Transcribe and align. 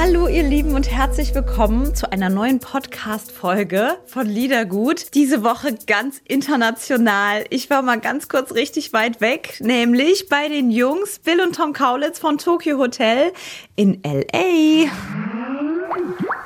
Hallo 0.00 0.28
ihr 0.28 0.44
Lieben 0.44 0.76
und 0.76 0.88
herzlich 0.88 1.34
willkommen 1.34 1.92
zu 1.92 2.12
einer 2.12 2.30
neuen 2.30 2.60
Podcast-Folge 2.60 3.96
von 4.06 4.28
Liedergut. 4.28 5.12
Diese 5.14 5.42
Woche 5.42 5.74
ganz 5.88 6.22
international. 6.28 7.44
Ich 7.50 7.68
war 7.68 7.82
mal 7.82 7.98
ganz 7.98 8.28
kurz 8.28 8.54
richtig 8.54 8.92
weit 8.92 9.20
weg, 9.20 9.58
nämlich 9.58 10.28
bei 10.28 10.48
den 10.48 10.70
Jungs 10.70 11.18
Bill 11.18 11.40
und 11.40 11.56
Tom 11.56 11.72
Kaulitz 11.72 12.20
von 12.20 12.38
Tokyo 12.38 12.78
Hotel 12.78 13.32
in 13.74 14.04
L.A. 14.04 14.88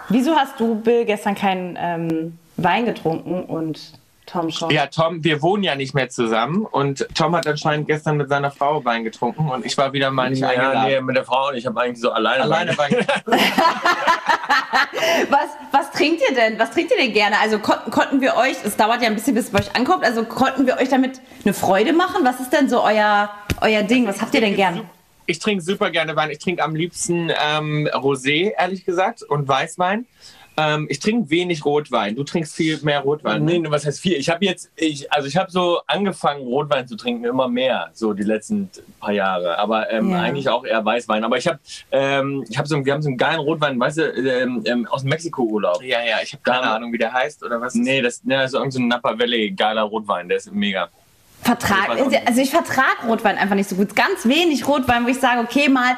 Wieso 0.08 0.34
hast 0.34 0.58
du, 0.58 0.76
Bill, 0.76 1.04
gestern 1.04 1.34
keinen 1.34 1.76
ähm, 1.78 2.38
Wein 2.56 2.86
getrunken 2.86 3.42
und 3.42 3.92
Tom 4.32 4.50
schon? 4.50 4.70
Ja, 4.70 4.86
Tom, 4.86 5.22
wir 5.22 5.42
wohnen 5.42 5.62
ja 5.62 5.74
nicht 5.74 5.94
mehr 5.94 6.08
zusammen 6.08 6.64
und 6.64 7.06
Tom 7.14 7.36
hat 7.36 7.46
anscheinend 7.46 7.86
gestern 7.86 8.16
mit 8.16 8.28
seiner 8.28 8.50
Frau 8.50 8.84
Wein 8.84 9.04
getrunken 9.04 9.48
und 9.50 9.64
ich 9.66 9.76
war 9.78 9.92
wieder 9.92 10.10
mal 10.10 10.30
nicht 10.30 10.40
Ja, 10.40 10.48
eingeladen. 10.48 10.84
nee, 10.90 11.00
mit 11.00 11.16
der 11.16 11.24
Frau 11.24 11.48
und 11.48 11.54
ich 11.56 11.66
habe 11.66 11.80
eigentlich 11.80 12.00
so 12.00 12.10
alleine. 12.12 12.42
Alleine 12.42 12.76
Wein 12.78 12.90
getrunken. 12.90 13.32
Was, 15.30 15.48
was 15.70 15.90
trinkt 15.90 16.22
ihr 16.28 16.34
denn? 16.34 16.58
Was 16.58 16.70
trinkt 16.70 16.90
ihr 16.92 16.96
denn 16.98 17.12
gerne? 17.12 17.38
Also 17.40 17.58
konnten, 17.58 17.90
konnten 17.90 18.20
wir 18.20 18.36
euch, 18.36 18.56
es 18.64 18.76
dauert 18.76 19.02
ja 19.02 19.08
ein 19.08 19.14
bisschen, 19.14 19.34
bis 19.34 19.46
es 19.46 19.50
bei 19.50 19.60
euch 19.60 19.74
ankommt, 19.76 20.04
also 20.04 20.24
konnten 20.24 20.66
wir 20.66 20.78
euch 20.78 20.88
damit 20.88 21.20
eine 21.44 21.54
Freude 21.54 21.92
machen? 21.92 22.24
Was 22.24 22.40
ist 22.40 22.52
denn 22.52 22.68
so 22.68 22.82
euer, 22.82 23.30
euer 23.60 23.82
Ding? 23.82 24.06
Was 24.06 24.20
habt 24.20 24.34
ihr 24.34 24.40
denn 24.40 24.56
gern? 24.56 24.82
Ich 25.26 25.38
trinke 25.38 25.62
super 25.62 25.90
gerne 25.90 26.16
Wein. 26.16 26.30
Ich 26.30 26.38
trinke 26.38 26.62
am 26.62 26.74
liebsten 26.74 27.30
ähm, 27.30 27.88
Rosé, 27.92 28.52
ehrlich 28.58 28.84
gesagt, 28.84 29.22
und 29.22 29.46
Weißwein. 29.48 30.06
Ähm, 30.54 30.86
ich 30.90 30.98
trinke 31.00 31.30
wenig 31.30 31.64
Rotwein. 31.64 32.14
Du 32.14 32.24
trinkst 32.24 32.54
viel 32.54 32.78
mehr 32.82 33.00
Rotwein. 33.00 33.42
Nee, 33.42 33.58
ne? 33.58 33.70
was 33.70 33.86
heißt 33.86 34.00
viel? 34.00 34.14
Ich 34.18 34.28
habe 34.28 34.44
jetzt, 34.44 34.70
ich, 34.76 35.10
also 35.10 35.26
ich 35.26 35.38
habe 35.38 35.50
so 35.50 35.80
angefangen, 35.86 36.42
Rotwein 36.42 36.86
zu 36.86 36.94
trinken, 36.96 37.24
immer 37.24 37.48
mehr, 37.48 37.88
so 37.94 38.12
die 38.12 38.22
letzten 38.24 38.68
paar 39.00 39.12
Jahre. 39.12 39.58
Aber 39.58 39.90
ähm, 39.90 40.10
Ja. 40.10 40.20
eigentlich 40.20 40.50
auch 40.50 40.66
eher 40.66 40.84
Weißwein. 40.84 41.24
Aber 41.24 41.38
ich 41.38 41.46
habe, 41.46 41.58
ähm, 41.90 42.44
ich 42.50 42.58
habe 42.58 42.68
so, 42.68 42.84
wir 42.84 42.92
haben 42.92 43.00
so 43.00 43.08
einen 43.08 43.16
geilen 43.16 43.40
Rotwein, 43.40 43.80
weißt 43.80 43.96
du, 43.98 44.02
ähm, 44.12 44.62
ähm, 44.66 44.86
aus 44.88 45.00
dem 45.02 45.08
Mexiko-Urlaub. 45.10 45.82
Ja, 45.82 46.02
ja, 46.04 46.16
ich 46.22 46.34
habe 46.34 46.42
keine 46.42 46.62
Da- 46.64 46.74
Ahnung, 46.74 46.92
wie 46.92 46.98
der 46.98 47.14
heißt 47.14 47.42
oder 47.44 47.58
was. 47.58 47.74
Nee, 47.74 48.02
das, 48.02 48.22
ne, 48.22 48.36
das 48.36 48.46
ist 48.50 48.54
irgendein 48.54 48.70
so 48.72 48.80
ein 48.80 48.88
Napa 48.88 49.18
Valley 49.18 49.52
geiler 49.52 49.82
Rotwein, 49.82 50.28
der 50.28 50.36
ist 50.36 50.52
mega. 50.52 50.90
Vertrag, 51.42 51.88
also 52.26 52.40
ich 52.40 52.50
vertrag 52.50 52.98
Rotwein 53.06 53.36
einfach 53.36 53.56
nicht 53.56 53.68
so 53.68 53.74
gut. 53.74 53.96
Ganz 53.96 54.24
wenig 54.24 54.66
Rotwein, 54.66 55.04
wo 55.04 55.08
ich 55.08 55.18
sage, 55.18 55.40
okay, 55.40 55.68
mal 55.68 55.96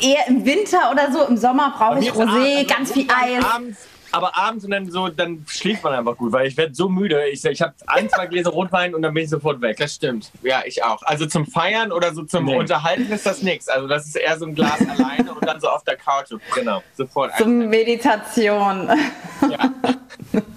eher 0.00 0.26
im 0.28 0.44
Winter 0.46 0.90
oder 0.90 1.12
so, 1.12 1.24
im 1.26 1.36
Sommer 1.36 1.74
brauche 1.76 1.98
ich 1.98 2.10
Rosé, 2.10 2.60
abends- 2.62 2.74
ganz 2.74 2.92
viel 2.92 3.06
Eis. 3.10 3.44
Abends, 3.44 3.78
aber 4.12 4.36
abends 4.36 4.64
und 4.64 4.70
dann 4.70 4.90
so, 4.90 5.08
dann 5.08 5.44
schläft 5.48 5.84
man 5.84 5.92
einfach 5.92 6.16
gut, 6.16 6.32
weil 6.32 6.46
ich 6.46 6.56
werde 6.56 6.74
so 6.74 6.88
müde. 6.88 7.26
Ich, 7.28 7.44
ich 7.44 7.62
habe 7.62 7.74
ein, 7.86 8.08
zwei 8.08 8.26
Gläser 8.26 8.50
Rotwein 8.50 8.94
und 8.94 9.02
dann 9.02 9.12
bin 9.14 9.24
ich 9.24 9.30
sofort 9.30 9.60
weg. 9.60 9.76
Das 9.78 9.94
stimmt. 9.94 10.30
Ja, 10.42 10.62
ich 10.66 10.82
auch. 10.84 11.02
Also 11.02 11.26
zum 11.26 11.46
Feiern 11.46 11.92
oder 11.92 12.14
so 12.14 12.22
zum 12.24 12.44
Nee. 12.46 12.56
Unterhalten 12.56 13.10
ist 13.12 13.26
das 13.26 13.42
nichts. 13.42 13.68
Also 13.68 13.86
das 13.88 14.06
ist 14.06 14.16
eher 14.16 14.38
so 14.38 14.46
ein 14.46 14.54
Glas 14.54 14.78
alleine 14.88 15.32
und 15.34 15.46
dann 15.46 15.60
so 15.60 15.68
auf 15.68 15.84
der 15.84 15.96
Couch. 15.96 16.28
Genau. 16.54 16.82
Sofort. 16.96 17.32
Zum 17.38 17.58
Meditation. 17.68 18.88
Ja. 19.50 19.58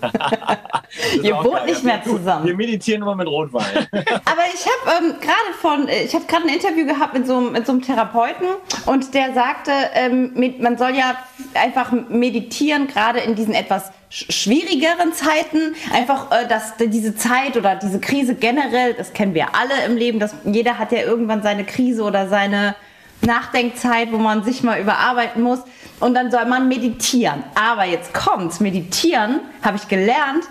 Ihr 1.24 1.36
wohnt 1.44 1.66
nicht 1.66 1.84
mehr 1.84 2.04
zusammen. 2.04 2.46
Wir 2.46 2.56
meditieren 2.56 3.02
immer 3.02 3.16
mit 3.16 3.28
Rotwein. 3.28 3.88
Aber 3.92 4.44
ich 4.54 4.66
habe 4.66 5.06
ähm, 5.06 5.14
gerade 5.22 5.54
von, 5.62 5.88
ich 5.88 6.14
habe 6.14 6.26
gerade 6.26 6.44
ein 6.48 6.54
Interview 6.54 6.86
gehabt 6.86 7.14
mit 7.14 7.28
so, 7.28 7.38
einem- 7.38 7.52
mit 7.52 7.66
so 7.66 7.72
einem 7.74 7.82
Therapeuten 7.82 8.48
und 8.86 9.14
der 9.14 9.34
sagte, 9.34 9.72
ähm, 9.94 10.32
mit, 10.34 10.62
man 10.62 10.78
soll 10.78 10.96
ja 10.96 11.16
einfach 11.54 11.92
meditieren, 12.10 12.88
gerade 12.88 13.20
in 13.20 13.36
diesen 13.42 13.54
etwas 13.54 13.92
sch- 14.12 14.32
schwierigeren 14.32 15.14
Zeiten. 15.14 15.76
Einfach, 15.94 16.32
äh, 16.32 16.48
dass 16.48 16.76
diese 16.78 17.16
Zeit 17.16 17.58
oder 17.58 17.76
diese 17.76 18.00
Krise 18.00 18.36
generell, 18.36 18.94
das 18.94 19.14
kennen 19.14 19.34
wir 19.34 19.56
alle 19.56 19.86
im 19.86 19.98
Leben, 19.98 20.20
dass 20.20 20.34
jeder 20.46 20.78
hat 20.78 20.92
ja 20.92 21.00
irgendwann 21.00 21.42
seine 21.44 21.64
Krise 21.66 22.04
oder 22.04 22.28
seine 22.30 22.76
Nachdenkzeit, 23.22 24.12
wo 24.12 24.18
man 24.18 24.44
sich 24.44 24.64
mal 24.64 24.80
überarbeiten 24.80 25.42
muss. 25.44 25.60
Und 26.00 26.14
dann 26.16 26.32
soll 26.32 26.46
man 26.46 26.68
meditieren. 26.68 27.44
Aber 27.56 27.86
jetzt 27.86 28.14
kommt's, 28.14 28.60
meditieren, 28.60 29.42
habe 29.62 29.78
ich 29.78 29.88
gelernt, 29.88 30.44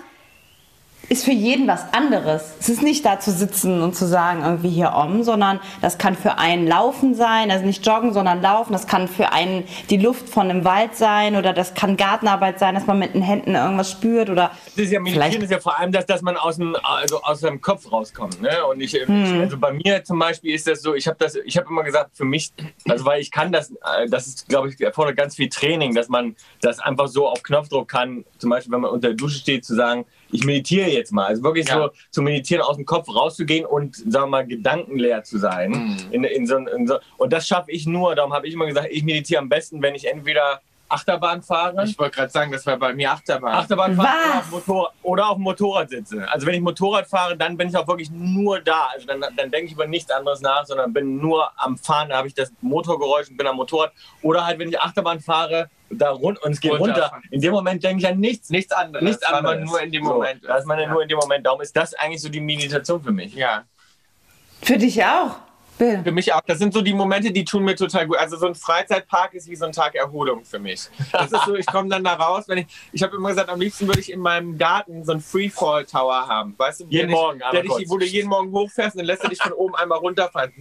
ist 1.11 1.25
für 1.25 1.31
jeden 1.31 1.67
was 1.67 1.91
anderes. 1.91 2.53
Es 2.61 2.69
ist 2.69 2.81
nicht 2.81 3.05
da 3.05 3.19
zu 3.19 3.31
sitzen 3.31 3.81
und 3.81 3.97
zu 3.97 4.07
sagen, 4.07 4.43
irgendwie 4.45 4.69
hier 4.69 4.93
om, 4.93 5.23
sondern 5.23 5.59
das 5.81 5.97
kann 5.97 6.15
für 6.15 6.37
einen 6.37 6.65
Laufen 6.65 7.15
sein, 7.15 7.51
also 7.51 7.65
nicht 7.65 7.85
joggen, 7.85 8.13
sondern 8.13 8.41
laufen. 8.41 8.71
Das 8.71 8.87
kann 8.87 9.09
für 9.09 9.33
einen 9.33 9.65
die 9.89 9.97
Luft 9.97 10.29
von 10.29 10.49
einem 10.49 10.63
Wald 10.63 10.95
sein 10.95 11.35
oder 11.35 11.51
das 11.51 11.73
kann 11.73 11.97
Gartenarbeit 11.97 12.59
sein, 12.59 12.75
dass 12.75 12.87
man 12.87 12.97
mit 12.97 13.13
den 13.13 13.23
Händen 13.23 13.55
irgendwas 13.55 13.91
spürt 13.91 14.29
oder 14.29 14.51
Das 14.77 14.85
ist 14.85 14.91
ja 14.93 15.01
Meditieren 15.01 15.41
ist 15.41 15.51
ja 15.51 15.59
vor 15.59 15.77
allem 15.77 15.91
das, 15.91 16.05
dass 16.05 16.21
man 16.21 16.37
aus 16.37 16.55
dem 16.55 16.77
also 16.81 17.21
aus 17.23 17.41
seinem 17.41 17.59
Kopf 17.59 17.91
rauskommt, 17.91 18.41
ne? 18.41 18.65
Und 18.65 18.79
ich, 18.79 18.93
Hm. 18.93 19.41
also 19.41 19.57
bei 19.57 19.73
mir 19.73 20.05
zum 20.05 20.17
Beispiel 20.17 20.55
ist 20.55 20.65
das 20.65 20.81
so, 20.81 20.95
ich 20.95 21.07
habe 21.07 21.17
das, 21.19 21.35
ich 21.35 21.57
habe 21.57 21.67
immer 21.69 21.83
gesagt, 21.83 22.15
für 22.15 22.23
mich, 22.23 22.53
also 22.87 23.03
weil 23.03 23.19
ich 23.19 23.31
kann 23.31 23.51
das, 23.51 23.71
äh, 23.71 24.07
das 24.09 24.27
ist, 24.27 24.47
glaube 24.47 24.69
ich, 24.69 24.79
erfordert 24.79 25.17
ganz 25.17 25.35
viel 25.35 25.49
Training, 25.49 25.93
dass 25.93 26.07
man 26.07 26.37
das 26.61 26.79
einfach 26.79 27.07
so 27.07 27.27
auf 27.27 27.43
Knopfdruck 27.43 27.89
kann. 27.89 28.23
Zum 28.37 28.49
Beispiel, 28.49 28.71
wenn 28.71 28.81
man 28.81 28.91
unter 28.91 29.09
der 29.09 29.17
Dusche 29.17 29.39
steht, 29.39 29.65
zu 29.65 29.75
sagen, 29.75 30.05
ich 30.31 30.43
meditiere 30.43 30.89
jetzt 30.89 31.11
mal, 31.11 31.25
also 31.27 31.43
wirklich 31.43 31.67
Ja. 31.67 31.75
so 31.75 31.89
zu 32.09 32.21
meditieren, 32.21 32.63
aus 32.63 32.77
dem 32.77 32.85
Kopf 32.85 33.07
rauszugehen 33.13 33.65
und 33.65 33.95
sagen 33.95 34.11
wir 34.11 34.27
mal 34.27 34.47
gedankenleer 34.47 35.23
zu 35.23 35.37
sein. 35.37 35.71
Mhm. 35.71 35.97
In, 36.11 36.23
in 36.23 36.47
so, 36.47 36.57
in 36.57 36.87
so, 36.87 36.97
und 37.17 37.33
das 37.33 37.47
schaffe 37.47 37.71
ich 37.71 37.85
nur. 37.85 38.15
Darum 38.15 38.33
habe 38.33 38.47
ich 38.47 38.53
immer 38.53 38.65
gesagt, 38.65 38.87
ich 38.91 39.03
meditiere 39.03 39.41
am 39.41 39.49
besten, 39.49 39.81
wenn 39.81 39.95
ich 39.95 40.07
entweder 40.07 40.61
Achterbahn 40.91 41.41
fahre. 41.41 41.83
Ich 41.85 41.97
wollte 41.97 42.17
gerade 42.17 42.31
sagen, 42.31 42.51
das 42.51 42.65
war 42.65 42.77
bei 42.77 42.93
mir 42.93 43.11
Achterbahn. 43.11 43.53
Achterbahn 43.53 43.95
fahren 43.95 44.43
oder 44.65 44.91
oder 45.03 45.29
auf 45.29 45.35
dem 45.35 45.43
Motorrad 45.43 45.89
sitze. 45.89 46.27
Also 46.31 46.45
wenn 46.47 46.53
ich 46.55 46.61
Motorrad 46.61 47.07
fahre, 47.07 47.37
dann 47.37 47.57
bin 47.57 47.69
ich 47.69 47.77
auch 47.77 47.87
wirklich 47.87 48.09
nur 48.11 48.59
da. 48.59 48.89
Also 48.93 49.07
dann, 49.07 49.21
dann 49.21 49.51
denke 49.51 49.65
ich 49.65 49.71
über 49.73 49.87
nichts 49.87 50.11
anderes 50.11 50.41
nach, 50.41 50.65
sondern 50.65 50.93
bin 50.93 51.17
nur 51.17 51.49
am 51.57 51.77
Fahren, 51.77 52.09
da 52.09 52.17
habe 52.17 52.27
ich 52.27 52.33
das 52.33 52.51
Motorgeräusch 52.61 53.29
und 53.29 53.37
bin 53.37 53.47
am 53.47 53.55
Motorrad. 53.55 53.91
Oder 54.21 54.45
halt, 54.45 54.59
wenn 54.59 54.69
ich 54.69 54.79
Achterbahn 54.79 55.19
fahre, 55.19 55.69
da 55.89 56.11
rund 56.11 56.41
und 56.41 56.51
es 56.53 56.59
geht 56.61 56.71
runter. 56.71 57.11
In 57.31 57.41
dem 57.41 57.51
Moment 57.51 57.83
denke 57.83 58.01
ich 58.03 58.07
an 58.07 58.19
nichts. 58.19 58.49
Nichts 58.49 58.71
anderes. 58.71 59.03
Nichts 59.03 59.23
anderes. 59.23 59.43
man 59.57 59.63
nur 59.65 59.81
in 59.81 59.91
dem 59.91 60.05
So, 60.05 60.13
Moment. 60.13 60.43
Da 60.45 60.55
ist 60.57 60.65
man 60.65 60.77
ja 60.79 60.85
Ja. 60.85 60.91
nur 60.91 61.01
in 61.03 61.09
dem 61.09 61.17
Moment. 61.17 61.45
Darum 61.45 61.61
ist 61.61 61.75
das 61.75 61.93
eigentlich 61.95 62.21
so 62.21 62.29
die 62.29 62.39
Meditation 62.39 63.01
für 63.03 63.11
mich. 63.11 63.33
Ja, 63.33 63.63
für 64.61 64.77
dich 64.77 65.03
auch. 65.03 65.35
Bill. 65.81 66.03
für 66.03 66.11
mich 66.11 66.31
auch. 66.31 66.41
Das 66.41 66.59
sind 66.59 66.73
so 66.73 66.81
die 66.81 66.93
Momente, 66.93 67.31
die 67.31 67.43
tun 67.43 67.63
mir 67.63 67.75
total 67.75 68.05
gut. 68.05 68.17
Also 68.17 68.37
so 68.37 68.45
ein 68.45 68.53
Freizeitpark 68.53 69.33
ist 69.33 69.49
wie 69.49 69.55
so 69.55 69.65
ein 69.65 69.71
Tag 69.71 69.95
Erholung 69.95 70.45
für 70.45 70.59
mich. 70.59 70.87
Das 71.11 71.31
ist 71.31 71.43
so, 71.45 71.55
ich 71.55 71.65
komme 71.65 71.89
dann 71.89 72.03
da 72.03 72.13
raus, 72.13 72.43
wenn 72.47 72.59
ich, 72.59 72.67
ich 72.91 73.01
habe 73.01 73.15
immer 73.15 73.29
gesagt, 73.29 73.49
am 73.49 73.59
liebsten 73.59 73.87
würde 73.87 73.99
ich 73.99 74.11
in 74.11 74.19
meinem 74.19 74.59
Garten 74.59 75.03
so 75.03 75.11
einen 75.11 75.21
Freefall 75.21 75.85
Tower 75.85 76.27
haben. 76.27 76.53
Weißt 76.55 76.81
du, 76.81 76.85
Jeden 76.89 77.07
der 77.07 77.17
Morgen 77.17 77.39
der 77.51 77.63
dich, 77.63 77.89
wo 77.89 77.97
du 77.97 78.05
jeden 78.05 78.29
Morgen 78.29 78.51
hochfährst 78.51 78.95
und 78.95 78.99
dann 78.99 79.07
lässt 79.07 79.23
er 79.23 79.29
dich 79.29 79.41
von 79.41 79.53
oben 79.53 79.75
einmal 79.75 79.97
runterfallen. 79.97 80.53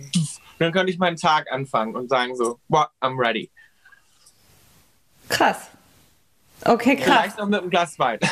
Dann 0.58 0.72
könnte 0.72 0.90
ich 0.90 0.98
meinen 0.98 1.16
Tag 1.16 1.52
anfangen 1.52 1.94
und 1.94 2.08
sagen 2.08 2.34
so, 2.34 2.58
wow, 2.68 2.86
I'm 3.02 3.18
ready. 3.18 3.50
Krass. 5.28 5.70
Okay, 6.64 6.96
krass. 6.96 7.18
Vielleicht 7.18 7.38
noch 7.38 7.46
mit 7.46 7.60
einem 7.60 7.70
Glas 7.70 7.98
Wein. 7.98 8.18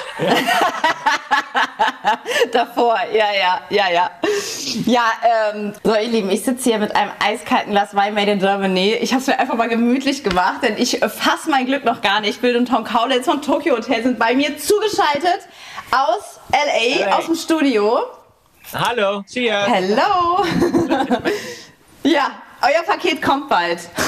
Davor, 2.53 2.99
ja, 3.12 3.27
ja, 3.33 3.61
ja, 3.71 3.91
ja. 3.91 4.11
Ja, 4.87 5.11
ähm, 5.53 5.72
so 5.83 5.94
ihr 5.94 6.09
Lieben, 6.09 6.31
ich 6.31 6.44
sitze 6.44 6.71
hier 6.71 6.78
mit 6.78 6.94
einem 6.94 7.11
eiskalten 7.25 7.72
Glas 7.72 7.94
Wein 7.94 8.15
Made 8.15 8.31
in 8.33 8.38
Germany. 8.38 8.94
Ich 8.94 9.12
habe 9.12 9.21
es 9.21 9.27
mir 9.27 9.38
einfach 9.38 9.55
mal 9.55 9.69
gemütlich 9.69 10.22
gemacht, 10.22 10.62
denn 10.62 10.77
ich 10.77 11.03
äh, 11.03 11.09
fass 11.09 11.47
mein 11.49 11.67
Glück 11.67 11.84
noch 11.84 12.00
gar 12.03 12.21
nicht. 12.21 12.41
Bill 12.41 12.56
und 12.56 12.67
Tom 12.67 12.84
Kaulitz 12.84 13.25
von 13.25 13.43
Tokyo 13.43 13.77
Hotel 13.77 14.03
sind 14.03 14.19
bei 14.19 14.34
mir 14.34 14.59
zugeschaltet 14.59 15.49
aus 15.91 16.38
LA, 16.53 17.06
LA. 17.06 17.17
aus 17.17 17.27
dem 17.27 17.34
Studio. 17.34 18.03
Hallo. 18.75 19.22
Cheers. 19.22 19.67
Hello. 19.67 20.44
ja, 22.02 22.31
euer 22.62 22.82
Paket 22.84 23.22
kommt 23.22 23.49
bald. 23.49 23.81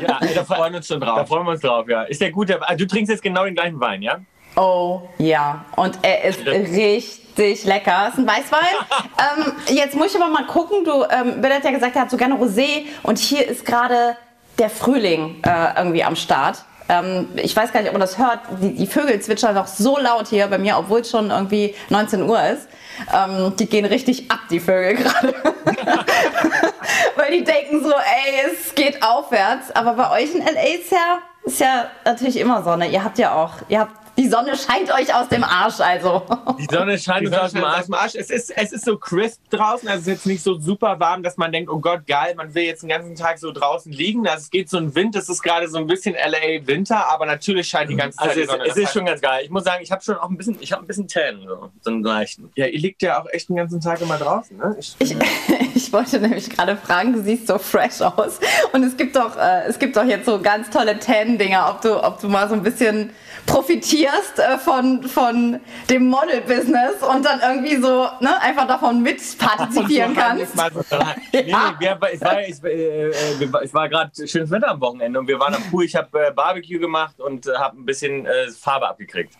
Ja, 0.00 0.20
da, 0.20 0.20
Wir 0.20 0.44
fre 0.44 0.54
freuen 0.54 0.74
uns 0.76 0.86
schon 0.86 1.00
da 1.00 1.06
drauf. 1.06 1.26
freuen 1.26 1.44
wir 1.46 1.50
uns 1.50 1.62
drauf, 1.62 1.88
ja. 1.88 2.02
Ist 2.04 2.20
der 2.20 2.30
gut? 2.30 2.48
ah, 2.60 2.74
Du 2.76 2.86
trinkst 2.86 3.10
jetzt 3.10 3.22
genau 3.24 3.44
den 3.44 3.56
gleichen 3.56 3.80
Wein, 3.80 4.02
ja? 4.02 4.20
Oh 4.56 5.02
ja, 5.18 5.64
und 5.74 5.98
er 6.02 6.22
ist 6.24 6.46
richtig 6.46 7.64
lecker. 7.64 8.08
Ist 8.08 8.18
ein 8.18 8.26
Weißwein. 8.26 8.60
ähm, 9.46 9.52
jetzt 9.74 9.96
muss 9.96 10.14
ich 10.14 10.20
aber 10.20 10.30
mal 10.30 10.46
gucken. 10.46 10.84
Du, 10.84 11.04
ähm, 11.10 11.40
Bill 11.40 11.52
hat 11.52 11.64
ja 11.64 11.72
gesagt, 11.72 11.96
er 11.96 12.02
hat 12.02 12.10
so 12.10 12.16
gerne 12.16 12.36
Rosé 12.36 12.84
und 13.02 13.18
hier 13.18 13.46
ist 13.48 13.64
gerade 13.66 14.16
der 14.60 14.70
Frühling 14.70 15.42
äh, 15.44 15.76
irgendwie 15.78 16.04
am 16.04 16.14
Start. 16.14 16.64
Ähm, 16.88 17.28
ich 17.36 17.54
weiß 17.56 17.72
gar 17.72 17.80
nicht, 17.80 17.88
ob 17.88 17.94
man 17.94 18.00
das 18.00 18.16
hört. 18.18 18.40
Die, 18.60 18.74
die 18.74 18.86
Vögel 18.86 19.20
zwitschern 19.20 19.54
noch 19.56 19.66
so 19.66 19.98
laut 19.98 20.28
hier 20.28 20.46
bei 20.46 20.58
mir, 20.58 20.76
obwohl 20.78 21.00
es 21.00 21.10
schon 21.10 21.30
irgendwie 21.30 21.74
19 21.88 22.22
Uhr 22.22 22.40
ist. 22.44 22.68
Ähm, 23.12 23.54
die 23.56 23.66
gehen 23.66 23.84
richtig 23.84 24.30
ab, 24.30 24.40
die 24.50 24.60
Vögel 24.60 24.96
gerade. 24.96 25.34
Weil 27.16 27.32
die 27.32 27.44
denken 27.44 27.82
so, 27.82 27.90
ey, 27.90 28.50
es 28.52 28.74
geht 28.74 29.02
aufwärts. 29.02 29.70
Aber 29.74 29.94
bei 29.94 30.22
euch 30.22 30.34
in 30.34 30.42
LA 30.42 30.80
ist 30.80 30.90
ja, 30.90 31.18
ist 31.44 31.60
ja 31.60 31.86
natürlich 32.04 32.38
immer 32.38 32.62
Sonne. 32.62 32.88
Ihr 32.88 33.02
habt 33.04 33.18
ja 33.18 33.34
auch, 33.34 33.54
ihr 33.68 33.80
habt 33.80 34.09
Die 34.20 34.28
Sonne 34.28 34.52
scheint 34.54 34.92
euch 34.92 35.14
aus 35.14 35.28
dem 35.30 35.42
Arsch, 35.42 35.80
also. 35.80 36.22
Die 36.58 36.66
Sonne 36.70 36.98
scheint 36.98 37.22
Die 37.22 37.28
uns 37.28 37.38
aus 37.38 37.52
dem 37.52 37.62
scheint 37.62 37.64
Arsch. 37.72 37.78
aus 37.80 37.86
dem 37.86 37.94
Arsch. 37.94 38.14
Es 38.16 38.28
ist, 38.28 38.50
es 38.54 38.70
ist 38.72 38.84
so 38.84 38.98
crisp 38.98 39.40
draußen, 39.48 39.88
also 39.88 40.00
es 40.02 40.06
ist 40.06 40.12
jetzt 40.12 40.26
nicht 40.26 40.42
so 40.42 40.60
super 40.60 41.00
warm, 41.00 41.22
dass 41.22 41.38
man 41.38 41.50
denkt, 41.52 41.70
oh 41.70 41.78
Gott, 41.78 42.06
geil, 42.06 42.34
man 42.36 42.54
will 42.54 42.64
jetzt 42.64 42.82
den 42.82 42.90
ganzen 42.90 43.14
Tag 43.14 43.38
so 43.38 43.50
draußen 43.50 43.90
liegen. 43.90 44.28
Also 44.28 44.42
es 44.42 44.50
geht 44.50 44.68
so 44.68 44.76
ein 44.76 44.94
Wind, 44.94 45.16
es 45.16 45.30
ist 45.30 45.42
gerade 45.42 45.68
so 45.68 45.78
ein 45.78 45.86
bisschen 45.86 46.14
LA 46.14 46.66
Winter, 46.66 47.06
aber 47.10 47.24
natürlich 47.24 47.66
scheint 47.68 47.88
die 47.90 47.96
ganze 47.96 48.18
Zeit 48.18 48.28
Also 48.28 48.40
die 48.40 48.44
es, 48.44 48.50
Sonne. 48.50 48.62
es 48.64 48.68
Das 48.74 48.76
ist 48.76 48.92
schon 48.92 49.06
ganz 49.06 49.22
geil. 49.22 49.40
Ich 49.44 49.50
muss 49.50 49.64
sagen, 49.64 49.82
ich 49.82 49.90
habe 49.90 50.02
schon 50.02 50.16
auch 50.16 50.28
ein 50.28 50.36
bisschen, 50.36 50.58
ich 50.60 50.70
habe 50.70 50.84
ein 50.84 50.86
bisschen 50.86 51.08
Tan, 51.08 51.40
so, 51.46 51.70
so 51.80 51.90
einen 51.90 52.02
leichten. 52.02 52.52
Ja, 52.56 52.66
ihr 52.66 52.78
liegt 52.78 53.00
ja 53.00 53.22
auch 53.22 53.26
echt 53.30 53.48
den 53.48 53.56
ganzen 53.56 53.80
Tag 53.80 54.02
immer 54.02 54.18
draußen, 54.18 54.54
ne? 54.54 54.76
Ich, 54.78 54.96
Ich, 54.98 55.16
ich 55.74 55.92
wollte 55.94 56.20
nämlich 56.20 56.50
gerade 56.50 56.76
fragen, 56.76 57.14
du 57.14 57.22
siehst 57.22 57.46
so 57.46 57.56
fresh 57.56 58.02
aus. 58.02 58.38
Und 58.74 58.84
es 58.84 58.98
gibt 58.98 59.16
doch, 59.16 59.34
äh, 59.38 59.62
es 59.66 59.78
gibt 59.78 59.96
doch 59.96 60.04
jetzt 60.04 60.26
so 60.26 60.42
ganz 60.42 60.68
tolle 60.68 60.98
Tan-Dinger, 60.98 61.70
ob 61.70 61.80
du, 61.80 62.04
ob 62.04 62.20
du 62.20 62.28
mal 62.28 62.46
so 62.50 62.54
ein 62.54 62.62
bisschen 62.62 63.14
profitierst 63.46 64.38
äh, 64.38 64.58
von, 64.58 65.02
von 65.04 65.60
dem 65.88 66.08
Model-Business 66.08 67.02
und 67.02 67.24
dann 67.24 67.40
irgendwie 67.40 67.76
so 67.76 68.06
ne, 68.20 68.40
einfach 68.40 68.66
davon 68.66 69.02
mitpartizipieren 69.02 70.14
kannst. 70.16 70.54
Nee, 71.32 71.42
nee, 71.44 71.52
wir, 71.78 71.98
es 72.12 72.20
war, 72.20 72.40
es, 72.42 72.62
äh, 72.64 73.08
äh, 73.10 73.52
war- 73.72 73.88
gerade 73.88 74.10
schönes 74.26 74.50
Wetter 74.50 74.68
am 74.68 74.80
Wochenende 74.80 75.18
und 75.18 75.26
wir 75.28 75.38
waren 75.38 75.54
am 75.54 75.62
Pool. 75.70 75.84
Ich 75.84 75.94
habe 75.96 76.26
äh, 76.26 76.32
Barbecue 76.32 76.78
gemacht 76.78 77.20
und 77.20 77.46
äh, 77.46 77.54
habe 77.54 77.78
ein 77.78 77.84
bisschen 77.84 78.26
äh, 78.26 78.48
Farbe 78.50 78.88
abgekriegt. 78.88 79.34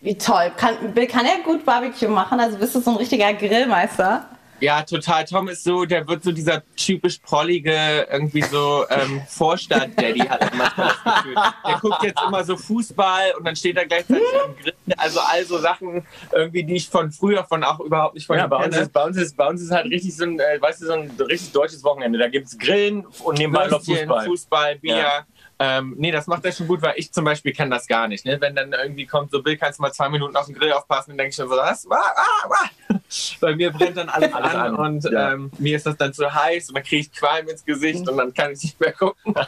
Wie 0.00 0.16
toll. 0.16 0.52
Kann, 0.56 0.92
Bill 0.94 1.06
kann 1.06 1.26
er 1.26 1.42
gut 1.44 1.64
Barbecue 1.64 2.08
machen? 2.08 2.40
Also 2.40 2.58
bist 2.58 2.74
du 2.74 2.80
so 2.80 2.90
ein 2.92 2.96
richtiger 2.96 3.32
Grillmeister? 3.34 4.26
Ja, 4.60 4.82
total. 4.82 5.24
Tom 5.24 5.48
ist 5.48 5.64
so, 5.64 5.84
der 5.84 6.06
wird 6.06 6.22
so 6.22 6.32
dieser 6.32 6.62
typisch 6.76 7.18
prollige, 7.18 8.06
irgendwie 8.10 8.42
so 8.42 8.84
ähm, 8.90 9.22
Vorstadt-Daddy, 9.28 10.20
hat 10.20 10.40
er 10.40 10.54
manchmal 10.54 10.88
das 11.04 11.14
Gefühl. 11.16 11.34
Der 11.66 11.78
guckt 11.80 12.02
jetzt 12.02 12.20
immer 12.26 12.44
so 12.44 12.56
Fußball 12.56 13.34
und 13.38 13.44
dann 13.44 13.56
steht 13.56 13.76
er 13.76 13.86
gleichzeitig 13.86 14.26
am 14.44 14.56
Grill. 14.56 14.74
Also 14.96 15.20
all 15.20 15.44
so 15.44 15.58
Sachen, 15.58 16.06
irgendwie, 16.32 16.64
die 16.64 16.76
ich 16.76 16.88
von 16.88 17.10
früher, 17.10 17.44
von 17.44 17.64
auch 17.64 17.80
überhaupt 17.80 18.14
nicht 18.14 18.26
von 18.26 18.36
Ja, 18.36 18.46
bei 18.46 18.64
uns, 18.64 18.76
ist, 18.76 18.92
bei, 18.92 19.04
uns 19.04 19.16
ist, 19.16 19.36
bei 19.36 19.46
uns 19.46 19.62
ist 19.62 19.70
halt 19.70 19.86
richtig 19.86 20.16
so 20.16 20.24
ein, 20.24 20.38
äh, 20.38 20.60
weißt 20.60 20.82
du, 20.82 20.86
so 20.86 20.92
ein 20.92 21.10
richtig 21.18 21.52
deutsches 21.52 21.82
Wochenende. 21.84 22.18
Da 22.18 22.28
gibt 22.28 22.46
es 22.46 22.58
Grillen 22.58 23.06
und 23.24 23.38
nebenbei 23.38 23.66
noch 23.66 23.82
Fußball. 23.82 24.26
Fußball, 24.26 24.76
Bier. 24.76 24.96
Ja. 24.96 25.26
Ähm, 25.62 25.94
nee, 25.98 26.10
das 26.10 26.26
macht 26.26 26.42
er 26.46 26.52
schon 26.52 26.66
gut, 26.66 26.80
weil 26.80 26.94
ich 26.96 27.12
zum 27.12 27.26
Beispiel 27.26 27.52
kenne 27.52 27.74
das 27.74 27.86
gar 27.86 28.08
nicht. 28.08 28.24
Ne? 28.24 28.40
Wenn 28.40 28.56
dann 28.56 28.72
irgendwie 28.72 29.04
kommt, 29.04 29.30
so 29.30 29.42
Bill, 29.42 29.58
kannst 29.58 29.78
du 29.78 29.82
mal 29.82 29.92
zwei 29.92 30.08
Minuten 30.08 30.34
auf 30.34 30.46
den 30.46 30.54
Grill 30.54 30.72
aufpassen, 30.72 31.10
dann 31.10 31.18
denke 31.18 31.30
ich 31.30 31.36
schon 31.36 31.50
so, 31.50 31.54
was? 31.54 31.86
Ah, 31.90 31.96
ah, 32.16 32.48
ah. 32.88 32.96
Bei 33.42 33.54
mir 33.54 33.70
brennt 33.70 33.98
dann 33.98 34.08
alles, 34.08 34.32
Alles 34.32 34.54
an, 34.54 34.74
an, 34.74 34.74
und 34.74 35.04
ja. 35.04 35.34
ähm, 35.34 35.50
mir 35.58 35.76
ist 35.76 35.84
das 35.84 35.98
dann 35.98 36.14
zu 36.14 36.32
heiß 36.32 36.70
und 36.70 36.76
dann 36.76 36.84
kriege 36.84 37.02
ich 37.02 37.12
Qualm 37.12 37.46
ins 37.46 37.62
Gesicht 37.62 38.08
und 38.08 38.16
dann 38.16 38.32
kann 38.32 38.52
ich 38.52 38.62
nicht 38.62 38.80
mehr 38.80 38.92
gucken. 38.92 39.34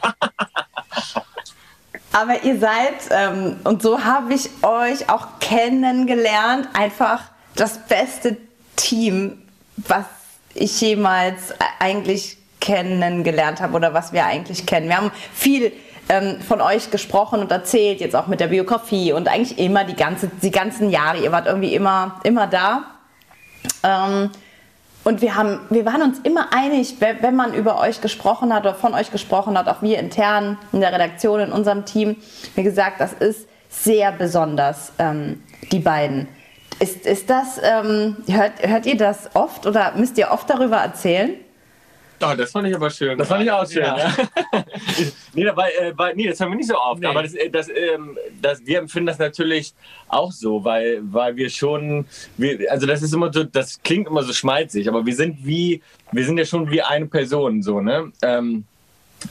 Aber 2.13 2.45
ihr 2.45 2.59
seid, 2.59 3.09
ähm, 3.11 3.57
und 3.65 3.81
so 3.81 4.05
habe 4.05 4.35
ich 4.35 4.51
euch 4.63 5.09
auch 5.09 5.39
kennengelernt, 5.41 6.69
einfach 6.75 7.23
das 7.55 7.87
beste 7.87 8.37
Team, 8.77 9.41
was 9.79 10.05
ich 10.53 10.79
jemals 10.79 11.55
eigentlich 11.79 12.37
kennengelernt 12.61 13.63
habe 13.63 13.75
oder 13.75 13.95
was 13.95 14.13
wir 14.13 14.27
eigentlich 14.27 14.67
kennen. 14.67 14.89
Wir 14.89 14.99
haben 14.99 15.11
viel 15.33 15.73
ähm, 16.13 16.41
von 16.43 16.61
euch 16.61 16.91
gesprochen 16.91 17.41
und 17.41 17.51
erzählt, 17.51 18.01
jetzt 18.01 18.15
auch 18.15 18.27
mit 18.27 18.39
der 18.39 18.49
Biografie 18.49 19.15
und 19.15 19.29
eigentlich 19.29 19.59
immer 19.59 19.85
die, 19.85 19.97
ganze, 19.97 20.29
die 20.29 20.51
ganzen 20.51 20.91
Jahre. 20.91 21.19
Ihr 21.19 21.33
wart 21.33 21.47
irgendwie 21.47 21.75
immer, 21.75 22.21
immer 22.23 22.47
da. 22.47 22.85
Ähm, 23.83 24.31
und 25.05 25.23
wir, 25.23 25.35
haben, 25.35 25.61
wir 25.71 25.87
waren 25.87 26.03
uns 26.03 26.19
immer 26.21 26.53
einig, 26.53 26.97
wenn 27.01 27.35
man 27.35 27.55
über 27.55 27.81
euch 27.81 28.01
gesprochen 28.03 28.53
hat 28.53 28.65
oder 28.65 28.75
von 28.75 28.95
euch 28.95 29.11
gesprochen 29.11 29.57
hat, 29.57 29.69
auch 29.69 29.81
wir 29.81 29.99
intern 29.99 30.59
in 30.73 30.81
der 30.81 30.93
Redaktion, 30.93 31.41
in 31.41 31.51
unserem 31.51 31.87
Team, 31.87 32.17
wie 32.55 32.63
gesagt, 32.63 33.01
das 33.01 33.15
ist 33.15 33.49
sehr 33.71 34.13
besonders, 34.13 34.93
ähm, 34.99 35.43
die 35.73 35.81
beiden. 35.81 36.29
Ist, 36.79 37.07
ist 37.07 37.31
das, 37.31 37.59
ähm, 37.63 38.19
hört, 38.29 38.53
hört 38.61 38.87
ihr 38.87 38.97
das 38.97 39.35
oft 39.35 39.67
oder 39.67 39.93
müsst 39.97 40.19
ihr 40.19 40.31
oft 40.31 40.49
darüber 40.51 40.77
erzählen? 40.77 41.37
Oh, 42.23 42.35
das 42.37 42.53
fand 42.53 42.69
ich 42.69 42.75
aber 42.75 42.91
schön. 42.91 43.19
Das 43.19 43.29
fand 43.29 43.45
ich 43.45 43.51
auch 43.51 43.69
schön. 43.69 43.83
Ja. 43.83 43.99
Ja. 43.99 44.15
nee, 45.35 45.45
dabei, 45.45 45.71
äh, 45.81 45.93
bei, 45.93 46.13
nee, 46.15 46.29
das 46.29 46.41
haben 46.41 46.51
wir 46.51 46.57
nicht 46.57 46.69
so 46.69 46.79
oft. 46.79 47.01
Nee. 47.01 47.07
Aber 47.07 47.23
das, 47.23 47.35
äh, 47.35 47.51
das, 47.51 47.69
ähm, 47.69 48.17
das, 48.41 48.65
wir 48.65 48.79
empfinden 48.79 49.07
das 49.07 49.19
natürlich 49.19 49.75
auch 50.09 50.31
so, 50.31 50.65
weil, 50.65 51.01
weil 51.03 51.37
wir 51.37 51.51
schon, 51.51 52.07
wir, 52.37 52.71
also 52.71 52.87
das 52.87 53.03
ist 53.03 53.13
immer 53.13 53.33
so, 53.33 53.45
das 53.45 53.83
klingt 53.83 54.07
immer 54.07 54.23
so 54.23 54.33
schmalzig, 54.33 54.89
aber 54.89 55.05
wir 55.05 55.15
sind 55.15 55.45
wie, 55.45 55.83
wir 56.13 56.25
sind 56.25 56.39
ja 56.39 56.45
schon 56.45 56.71
wie 56.71 56.83
eine 56.83 57.07
Person, 57.07 57.63
so, 57.63 57.81
ne? 57.81 58.13
Ähm, 58.23 58.65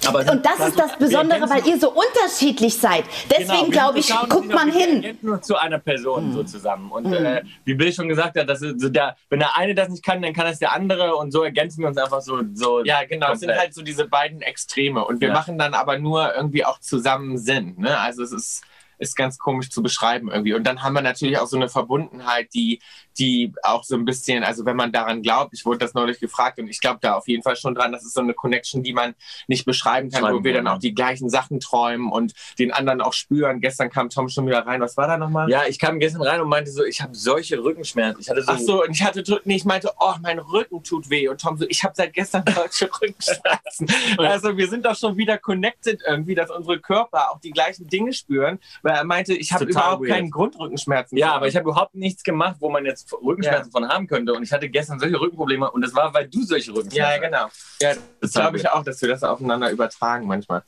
aber 0.08 0.20
Und 0.32 0.46
das 0.46 0.68
ist 0.70 0.80
das 0.80 0.98
Besondere, 0.98 1.50
weil 1.50 1.66
ihr 1.68 1.80
so 1.80 1.92
unterschiedlich 1.92 2.76
seid. 2.78 3.06
Deswegen 3.30 3.72
glaube 3.72 4.00
ich, 4.00 4.10
guckt 4.30 4.54
man 4.54 4.72
hin. 4.72 5.02
Wir 5.04 5.16
nur 5.22 5.42
zu 5.42 5.56
einer 5.58 5.80
Person 5.80 6.34
so 6.34 6.44
zusammen. 6.44 6.92
Und 6.92 7.12
äh, 7.14 7.44
wie 7.66 7.74
Bill 7.74 7.92
schon 7.94 8.08
gesagt 8.10 8.38
hat, 8.38 8.50
das 8.50 8.62
ist 8.62 8.80
so 8.82 8.90
der, 8.90 9.16
wenn 9.30 9.40
der 9.40 9.58
eine 9.58 9.76
das 9.76 9.90
nicht 9.90 10.04
kann, 10.04 10.22
dann 10.22 10.34
kann 10.34 10.46
das 10.46 10.60
der 10.60 10.74
andere 10.74 11.16
und 11.16 11.32
so 11.32 11.44
ergänzen 11.44 11.82
wir 11.82 11.88
uns 11.88 11.98
einfach 11.98 12.22
so. 12.22 12.42
so 12.54 12.84
Ja, 12.84 13.04
genau. 13.06 13.32
Es 13.34 13.40
sind 13.40 13.48
komplett. 13.50 13.60
halt 13.60 13.74
so 13.74 13.82
diese 13.82 14.06
beiden 14.06 14.42
Extreme. 14.42 15.04
Und 15.06 15.22
wir 15.22 15.30
Ja. 15.30 15.34
machen 15.34 15.58
dann 15.58 15.74
aber 15.74 15.98
nur 16.00 16.34
irgendwie 16.36 16.66
auch 16.66 16.80
zusammen 16.80 17.38
Sinn. 17.38 17.76
Ne? 17.78 17.98
Also 18.00 18.24
es 18.24 18.32
ist, 18.32 18.62
ist 19.02 19.16
ganz 19.16 19.38
komisch 19.38 19.70
zu 19.70 19.82
beschreiben 19.82 20.30
irgendwie. 20.30 20.54
Und 20.54 20.64
dann 20.64 20.84
haben 20.84 20.94
wir 20.94 21.02
natürlich 21.02 21.38
auch 21.40 21.48
so 21.48 21.58
eine 21.58 21.70
Verbundenheit, 21.70 22.54
die, 22.54 22.80
die 23.18 23.52
auch 23.64 23.84
so 23.84 23.96
ein 23.96 24.06
bisschen, 24.06 24.44
also 24.44 24.66
wenn 24.66 24.76
man 24.76 24.92
daran 24.92 25.22
glaubt, 25.22 25.54
ich 25.54 25.66
wurde 25.66 25.80
das 25.80 25.94
neulich 25.94 26.20
gefragt 26.20 26.60
und 26.60 26.68
ich 26.68 26.80
glaube 26.80 27.00
da 27.02 27.16
auf 27.16 27.28
jeden 27.28 27.44
Fall 27.44 27.56
schon 27.56 27.76
dran, 27.76 27.92
das 27.92 28.06
ist 28.06 28.14
so 28.14 28.22
eine 28.22 28.34
Connection, 28.34 28.84
die 28.84 28.94
man 28.94 29.16
nicht 29.48 29.66
beschreiben 29.66 30.10
kann, 30.10 30.22
wo 30.22 30.28
Schreiben 30.28 30.44
wir 30.44 30.54
kann, 30.54 30.66
dann 30.66 30.76
auch 30.76 30.80
die 30.80 30.94
gleichen 30.94 31.30
Sachen 31.30 31.60
träumen 31.60 32.12
und 32.12 32.34
den 32.60 32.72
anderen 32.72 33.02
auch 33.02 33.14
spüren. 33.14 33.60
Gestern 33.60 33.90
kam 33.90 34.10
Tom 34.10 34.30
schon 34.30 34.46
wieder 34.46 34.66
rein. 34.66 34.82
Was 34.82 34.98
war 34.98 35.08
da 35.08 35.18
nochmal? 35.18 35.50
Ja, 35.50 35.64
ich 35.68 35.80
kam 35.80 36.00
gestern 36.00 36.22
rein 36.22 36.40
und 36.40 36.50
meinte 36.50 36.72
so, 36.72 36.84
ich 36.84 37.02
habe 37.02 37.16
solche 37.16 37.62
Rückenschmerzen. 37.62 38.22
Ich 38.22 38.30
hatte 38.30 38.44
so, 38.44 38.52
Ach 38.52 38.60
so, 38.60 38.84
und 38.84 38.92
ich 38.92 39.04
hatte, 39.04 39.24
nee, 39.46 39.56
ich 39.56 39.66
meinte, 39.66 39.92
oh, 40.00 40.14
mein 40.22 40.40
Rücken 40.40 40.84
tut 40.84 41.10
weh. 41.10 41.28
Und 41.28 41.42
Tom 41.42 41.58
so, 41.58 41.66
ich 41.68 41.84
habe 41.84 41.94
seit 41.96 42.14
gestern 42.14 42.44
solche 42.54 42.90
Rückenschmerzen. 43.02 43.88
also 44.18 44.56
wir 44.58 44.68
sind 44.68 44.86
doch 44.86 44.96
schon 44.96 45.18
wieder 45.18 45.38
connected 45.38 46.02
irgendwie, 46.08 46.36
dass 46.36 46.52
unsere 46.52 46.80
Körper 46.80 47.32
auch 47.32 47.40
die 47.40 47.52
gleichen 47.52 47.88
Dinge 47.88 48.14
spüren. 48.14 48.60
Weil 48.92 48.98
er 48.98 49.04
meinte, 49.06 49.34
ich 49.34 49.54
habe 49.54 49.66
Total 49.66 49.84
überhaupt 49.84 50.02
weird. 50.04 50.12
keinen 50.12 50.30
Grundrückenschmerzen. 50.32 51.18
Ja, 51.18 51.32
aber 51.32 51.48
ich 51.48 51.56
habe 51.56 51.70
überhaupt 51.70 51.96
nichts 51.96 52.24
gemacht, 52.24 52.58
wo 52.60 52.70
man 52.70 52.86
jetzt 52.86 53.14
Rückenschmerzen 53.14 53.72
von 53.72 53.88
haben 53.88 54.06
könnte. 54.06 54.34
Und 54.34 54.44
ich 54.44 54.52
hatte 54.52 54.68
gestern 54.68 55.00
solche 55.00 55.18
Rückenprobleme 55.18 55.72
und 55.72 55.80
das 55.82 55.96
war, 55.96 56.14
weil 56.14 56.28
du 56.28 56.44
solche 56.44 56.72
Ja, 56.72 56.76
Rückenschmerzen 56.78 57.22
genau. 57.22 57.48
Ja, 57.82 57.94
das 58.20 58.34
glaube 58.34 58.58
ich 58.58 58.70
auch, 58.70 58.84
dass 58.84 59.02
wir 59.02 59.08
das 59.08 59.24
aufeinander 59.24 59.72
übertragen 59.72 60.28
manchmal. 60.28 60.64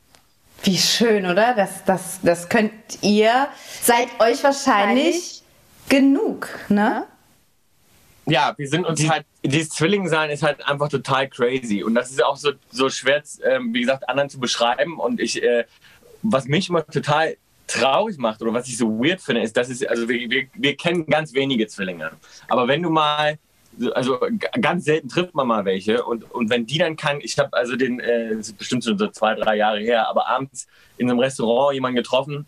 Wie 0.63 0.77
schön, 0.77 1.25
oder? 1.25 1.53
Das, 1.53 1.83
das, 1.83 2.19
das 2.23 2.47
könnt 2.47 2.71
ihr, 3.01 3.49
seid 3.81 4.07
euch 4.21 4.41
wahrscheinlich 4.41 5.41
genug, 5.89 6.47
ne? 6.69 7.03
Ja, 8.25 8.53
wir 8.55 8.69
sind 8.69 8.85
uns 8.85 9.01
Die, 9.01 9.09
halt 9.09 9.25
dieses 9.43 9.71
Zwillingsein 9.71 10.29
ist 10.29 10.43
halt 10.43 10.65
einfach 10.65 10.87
total 10.87 11.27
crazy. 11.27 11.83
Und 11.83 11.93
das 11.93 12.09
ist 12.09 12.23
auch 12.23 12.37
so, 12.37 12.53
so 12.71 12.89
schwer, 12.89 13.21
ähm, 13.43 13.73
wie 13.73 13.81
gesagt, 13.81 14.07
anderen 14.07 14.29
zu 14.29 14.39
beschreiben. 14.39 14.97
Und 14.97 15.19
ich, 15.19 15.43
äh, 15.43 15.65
was 16.21 16.45
mich 16.45 16.69
immer 16.69 16.87
total 16.87 17.35
traurig 17.67 18.17
macht 18.17 18.41
oder 18.41 18.53
was 18.53 18.67
ich 18.67 18.77
so 18.77 18.87
weird 18.87 19.21
finde, 19.21 19.41
ist, 19.41 19.55
dass 19.55 19.69
es, 19.69 19.85
also 19.85 20.07
wir, 20.07 20.29
wir, 20.29 20.47
wir 20.53 20.75
kennen 20.75 21.05
ganz 21.05 21.33
wenige 21.33 21.67
Zwillinge. 21.67 22.11
Aber 22.47 22.67
wenn 22.67 22.81
du 22.81 22.89
mal, 22.89 23.37
also 23.93 24.19
ganz 24.61 24.85
selten 24.85 25.09
trifft 25.09 25.33
man 25.33 25.47
mal 25.47 25.65
welche 25.65 26.03
und, 26.03 26.29
und 26.31 26.49
wenn 26.49 26.65
die 26.65 26.77
dann 26.77 26.95
kann, 26.95 27.19
ich 27.21 27.37
habe 27.39 27.53
also 27.53 27.75
den, 27.75 27.99
äh, 27.99 28.35
das 28.35 28.49
ist 28.49 28.57
bestimmt 28.57 28.83
schon 28.83 28.97
so 28.97 29.07
zwei, 29.07 29.35
drei 29.35 29.55
Jahre 29.57 29.79
her, 29.79 30.07
aber 30.07 30.27
abends 30.27 30.67
in 30.97 31.09
einem 31.09 31.19
Restaurant 31.19 31.73
jemanden 31.73 31.95
getroffen, 31.95 32.45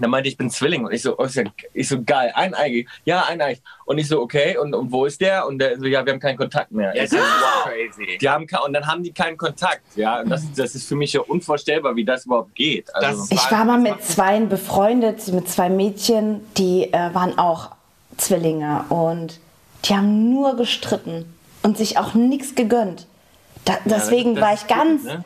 dann 0.00 0.10
meinte 0.10 0.28
ich, 0.28 0.34
ich 0.34 0.38
bin 0.38 0.48
Zwilling 0.50 0.84
und 0.86 0.92
ich 0.92 1.02
so, 1.02 1.18
oh, 1.18 1.24
ist 1.24 1.34
ja, 1.36 1.44
ich 1.74 1.88
so 1.88 2.02
geil, 2.02 2.32
eineigig, 2.34 2.88
ja, 3.04 3.24
eineigig. 3.24 3.62
Und 3.84 3.98
ich 3.98 4.08
so, 4.08 4.20
okay, 4.20 4.56
und, 4.56 4.74
und 4.74 4.90
wo 4.90 5.04
ist 5.04 5.20
der? 5.20 5.46
Und 5.46 5.58
der 5.58 5.78
so, 5.78 5.84
ja, 5.86 6.04
wir 6.04 6.12
haben 6.12 6.20
keinen 6.20 6.38
Kontakt 6.38 6.72
mehr. 6.72 6.94
ja, 6.96 7.02
das 7.02 7.12
ist 7.12 7.18
wow. 7.20 7.64
crazy. 7.64 8.18
Die 8.18 8.28
haben, 8.28 8.46
und 8.64 8.72
dann 8.72 8.86
haben 8.86 9.02
die 9.02 9.12
keinen 9.12 9.36
Kontakt. 9.36 9.82
Ja, 9.96 10.20
und 10.20 10.30
das, 10.30 10.44
das 10.56 10.74
ist 10.74 10.88
für 10.88 10.96
mich 10.96 11.12
ja 11.12 11.20
unvorstellbar, 11.20 11.94
wie 11.96 12.04
das 12.04 12.24
überhaupt 12.26 12.54
geht. 12.54 12.94
Also, 12.94 13.20
Das- 13.20 13.30
Ich 13.30 13.50
war 13.50 13.64
mal 13.64 13.78
mit 13.78 14.02
zwei 14.04 14.40
befreundet, 14.40 15.28
mit 15.28 15.48
zwei 15.48 15.68
Mädchen, 15.68 16.40
die 16.56 16.92
äh, 16.92 17.14
waren 17.14 17.38
auch 17.38 17.70
Zwillinge 18.16 18.84
und 18.88 19.40
die 19.84 19.94
haben 19.94 20.30
nur 20.32 20.56
gestritten 20.56 21.34
und 21.62 21.76
sich 21.76 21.98
auch 21.98 22.14
nichts 22.14 22.54
gegönnt. 22.54 23.06
Da, 23.64 23.74
deswegen 23.84 24.34
das- 24.34 24.40
das 24.40 24.48
war 24.48 24.54
ich 24.54 24.66
ganz 24.66 25.02
gut, 25.02 25.12
ne? 25.12 25.24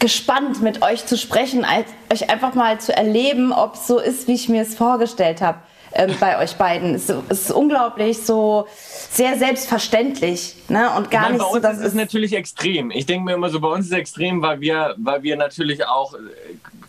Gespannt, 0.00 0.62
mit 0.62 0.82
euch 0.82 1.06
zu 1.06 1.16
sprechen, 1.16 1.64
als, 1.64 1.86
euch 2.12 2.30
einfach 2.30 2.54
mal 2.54 2.80
zu 2.80 2.96
erleben, 2.96 3.52
ob 3.52 3.74
es 3.74 3.86
so 3.86 3.98
ist, 3.98 4.28
wie 4.28 4.34
ich 4.34 4.48
mir 4.48 4.62
es 4.62 4.74
vorgestellt 4.74 5.40
habe 5.40 5.58
ähm, 5.94 6.14
bei 6.20 6.38
euch 6.38 6.56
beiden. 6.56 6.94
Es, 6.94 7.08
es 7.08 7.42
ist 7.42 7.52
unglaublich 7.52 8.18
so 8.18 8.66
sehr 9.10 9.38
selbstverständlich 9.38 10.56
ne? 10.68 10.90
und 10.96 11.10
gar 11.10 11.22
Nein, 11.22 11.32
nicht 11.32 11.42
bei 11.42 11.60
so, 11.60 11.68
uns 11.68 11.78
ist 11.78 11.86
es 11.86 11.94
natürlich 11.94 12.34
extrem. 12.34 12.90
Ich 12.90 13.06
denke 13.06 13.24
mir 13.24 13.34
immer 13.34 13.48
so, 13.48 13.60
bei 13.60 13.68
uns 13.68 13.86
ist 13.86 13.92
es 13.92 13.98
extrem, 13.98 14.42
weil 14.42 14.60
wir, 14.60 14.94
weil 14.98 15.22
wir 15.22 15.36
natürlich 15.36 15.86
auch 15.86 16.14
äh, 16.14 16.18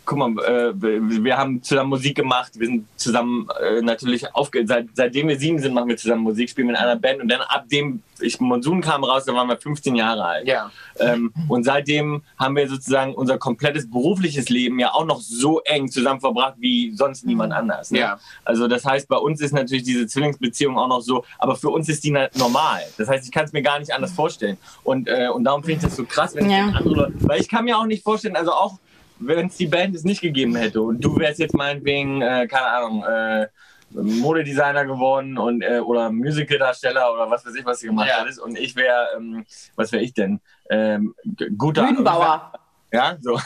guck 0.06 0.18
mal, 0.18 0.32
äh, 0.44 0.74
wir 0.76 1.38
haben 1.38 1.62
zusammen 1.64 1.90
Musik 1.90 2.16
gemacht, 2.16 2.52
wir 2.56 2.68
sind 2.68 2.86
zusammen 2.96 3.48
äh, 3.62 3.82
natürlich 3.82 4.34
aufge 4.36 4.66
seit, 4.66 4.88
seitdem 4.94 5.28
wir 5.28 5.38
sieben 5.38 5.60
sind, 5.60 5.74
machen 5.74 5.90
wir 5.90 5.98
zusammen 5.98 6.24
Musik, 6.24 6.50
spielen 6.50 6.70
in 6.70 6.76
einer 6.76 6.96
Band 6.96 7.22
und 7.22 7.30
dann 7.30 7.42
ab 7.42 7.68
dem 7.70 8.02
ich 8.22 8.40
Monsun 8.40 8.82
kam 8.82 9.04
raus, 9.04 9.26
da 9.26 9.34
waren 9.34 9.48
wir 9.48 9.58
15 9.58 9.96
Jahre 9.96 10.24
alt. 10.24 10.48
Ja. 10.48 10.72
Ähm, 11.00 11.34
und 11.50 11.64
seitdem 11.64 12.22
haben 12.38 12.56
wir 12.56 12.68
sozusagen 12.70 13.14
unser 13.14 13.38
komplettes 13.38 13.90
berufliches 13.90 14.50
Leben 14.50 14.80
ja 14.80 14.94
auch 14.94 15.06
noch 15.06 15.20
so 15.20 15.60
eng 15.62 15.90
zusammen 15.90 16.22
verbracht 16.22 16.56
wie 16.60 16.94
sonst 16.96 17.26
niemand 17.26 17.54
anders. 17.54 17.92
Ne? 17.92 18.00
Ja. 18.00 18.20
Also 18.44 18.68
das 18.68 18.86
heißt, 18.86 19.08
bei 19.08 19.18
uns 19.18 19.42
ist 19.42 19.52
natürlich 19.52 19.84
diese 19.84 20.08
Zwillingsbeziehung 20.08 20.78
auch 20.78 20.88
noch 20.88 21.02
so, 21.02 21.26
aber 21.40 21.56
für 21.56 21.70
uns 21.70 21.90
ist 21.90 22.04
die 22.04 22.12
normal. 22.12 22.82
Das 22.98 23.10
heißt, 23.10 23.26
ich 23.26 23.32
kann 23.32 23.46
es 23.46 23.54
mir 23.54 23.62
gar 23.62 23.80
nicht 23.80 23.94
anders 23.94 24.14
vorstellen. 24.14 24.58
Und, 24.84 25.08
äh, 25.08 25.28
und 25.28 25.44
darum 25.44 25.64
finde 25.64 25.78
ich 25.80 25.84
das 25.84 25.96
so 25.96 26.06
krass, 26.06 26.36
wenn 26.36 26.50
Ja. 26.50 26.70
ich 26.70 26.76
andere 26.76 26.96
Leute, 26.96 27.14
weil 27.20 27.42
ich 27.42 27.50
kann 27.50 27.66
mir 27.66 27.78
auch 27.78 27.86
nicht 27.86 28.04
vorstellen, 28.04 28.36
also 28.36 28.52
auch 28.52 28.80
wenn 29.20 29.48
es 29.48 29.58
die 29.58 29.68
Band 29.68 29.96
es 29.96 30.04
nicht 30.04 30.22
gegeben 30.22 30.56
hätte 30.56 30.82
und 30.82 31.04
du 31.04 31.18
wärst 31.18 31.40
jetzt 31.40 31.54
meinetwegen, 31.56 32.22
äh, 32.22 32.48
keine 32.48 32.68
Ahnung, 32.68 33.04
äh, 33.04 33.48
Modedesigner 33.92 34.86
geworden 34.86 35.38
und 35.38 35.62
äh, 35.62 35.80
oder 35.80 36.12
Musicaldarsteller 36.12 37.14
oder 37.14 37.30
was 37.30 37.46
weiß 37.46 37.56
ich, 37.56 37.66
was 37.66 37.80
du 37.80 37.88
gemacht 37.88 38.10
Ja. 38.10 38.22
hättest 38.22 38.40
und 38.40 38.58
ich 38.58 38.76
wäre, 38.76 39.08
ähm, 39.16 39.46
was 39.76 39.92
wäre 39.92 40.04
ich 40.04 40.14
denn? 40.14 40.42
Ähm, 40.70 41.16
guter 41.58 41.84
Bühnenbauer. 41.86 42.52
ja, 42.92 43.16
so. 43.22 43.40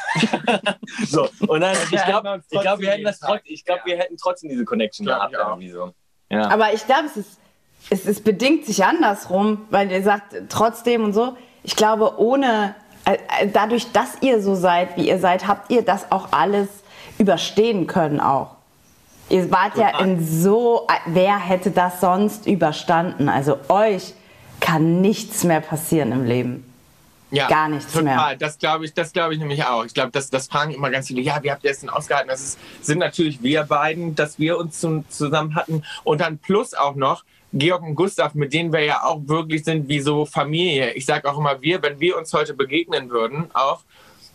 so. 1.08 1.28
Und 1.48 1.62
dann, 1.62 1.76
ich 1.92 2.04
glaube, 2.06 2.42
ich 2.50 2.62
glaub, 2.62 2.80
wir 2.80 2.90
hätten 2.92 3.04
das 3.04 3.20
trotzdem, 3.20 3.54
ich 3.54 3.66
glaube, 3.66 3.82
Ja. 3.86 3.86
wir 3.94 3.98
hätten 3.98 4.18
trotzdem 4.18 4.50
diese 4.50 4.66
Connection 4.66 5.06
Glaub 5.06 5.30
gehabt 5.30 5.36
irgendwie 5.50 5.70
so. 5.72 5.94
Ja. 6.32 6.50
Aber 6.50 6.74
ich 6.74 6.86
glaube, 6.86 7.06
es 7.08 7.18
ist, 7.18 7.40
es 7.90 8.06
ist 8.06 8.24
bedingt 8.24 8.66
sich 8.66 8.84
andersrum, 8.84 9.66
weil 9.70 9.92
ihr 9.92 10.04
sagt 10.04 10.36
trotzdem 10.50 11.04
und 11.04 11.14
so. 11.14 11.36
Ich 11.64 11.76
glaube, 11.76 12.18
ohne, 12.20 12.76
dadurch, 13.54 13.92
dass 13.92 14.18
ihr 14.22 14.42
so 14.42 14.56
seid, 14.56 14.98
wie 14.98 15.08
ihr 15.08 15.20
seid, 15.20 15.48
habt 15.48 15.72
ihr 15.72 15.84
das 15.84 16.12
auch 16.12 16.30
alles 16.32 16.68
überstehen 17.18 17.88
können 17.88 18.20
auch. 18.20 18.56
Ihr 19.30 19.52
wart 19.52 19.78
ja 19.78 19.92
Total. 19.92 20.08
in 20.08 20.26
so, 20.26 20.88
äh, 20.88 20.94
wer 21.08 21.38
hätte 21.38 21.72
das 21.72 22.02
sonst 22.02 22.48
überstanden? 22.48 23.30
Also 23.30 23.58
euch 23.70 24.14
kann 24.60 25.02
nichts 25.02 25.44
mehr 25.44 25.62
passieren 25.62 26.12
im 26.12 26.26
Leben. 26.26 26.69
Ja, 27.32 27.48
Gar 27.48 27.70
nichts 27.70 27.92
total. 27.94 28.04
mehr. 28.04 28.36
Das 28.38 28.58
glaube 28.58 28.86
ich, 28.86 28.94
das 28.94 29.14
glaube 29.14 29.34
ich 29.34 29.40
nämlich 29.40 29.64
auch. 29.64 29.86
Ich 29.86 29.94
glaube, 29.94 30.12
das, 30.12 30.30
das 30.30 30.48
fragen 30.48 30.72
immer 30.72 30.90
ganz 30.90 31.08
viele. 31.08 31.22
Ja, 31.22 31.42
wie 31.44 31.52
habt 31.52 31.64
ihr 31.64 31.72
es 31.72 31.82
denn 31.82 31.90
ausgehalten? 31.90 32.30
Das 32.30 32.42
ist, 32.42 32.60
sind 32.82 32.98
natürlich 33.00 33.44
wir 33.44 33.64
beiden, 33.64 34.16
dass 34.16 34.40
wir 34.40 34.58
uns 34.58 34.80
zum, 34.80 35.08
zusammen 35.10 35.56
hatten 35.56 35.84
und 36.04 36.22
dann 36.22 36.40
plus 36.40 36.74
auch 36.74 36.96
noch 36.96 37.24
Georg 37.54 37.82
und 37.84 37.96
Gustav, 37.96 38.34
mit 38.36 38.54
denen 38.54 38.72
wir 38.74 38.84
ja 38.84 39.04
auch 39.04 39.22
wirklich 39.26 39.64
sind 39.64 39.88
wie 39.88 40.00
so 40.00 40.26
Familie. 40.26 40.94
Ich 40.94 41.06
sage 41.06 41.30
auch 41.30 41.38
immer 41.38 41.62
wir, 41.62 41.82
wenn 41.82 42.00
wir 42.00 42.18
uns 42.18 42.34
heute 42.34 42.54
begegnen 42.54 43.10
würden, 43.10 43.50
auch 43.54 43.82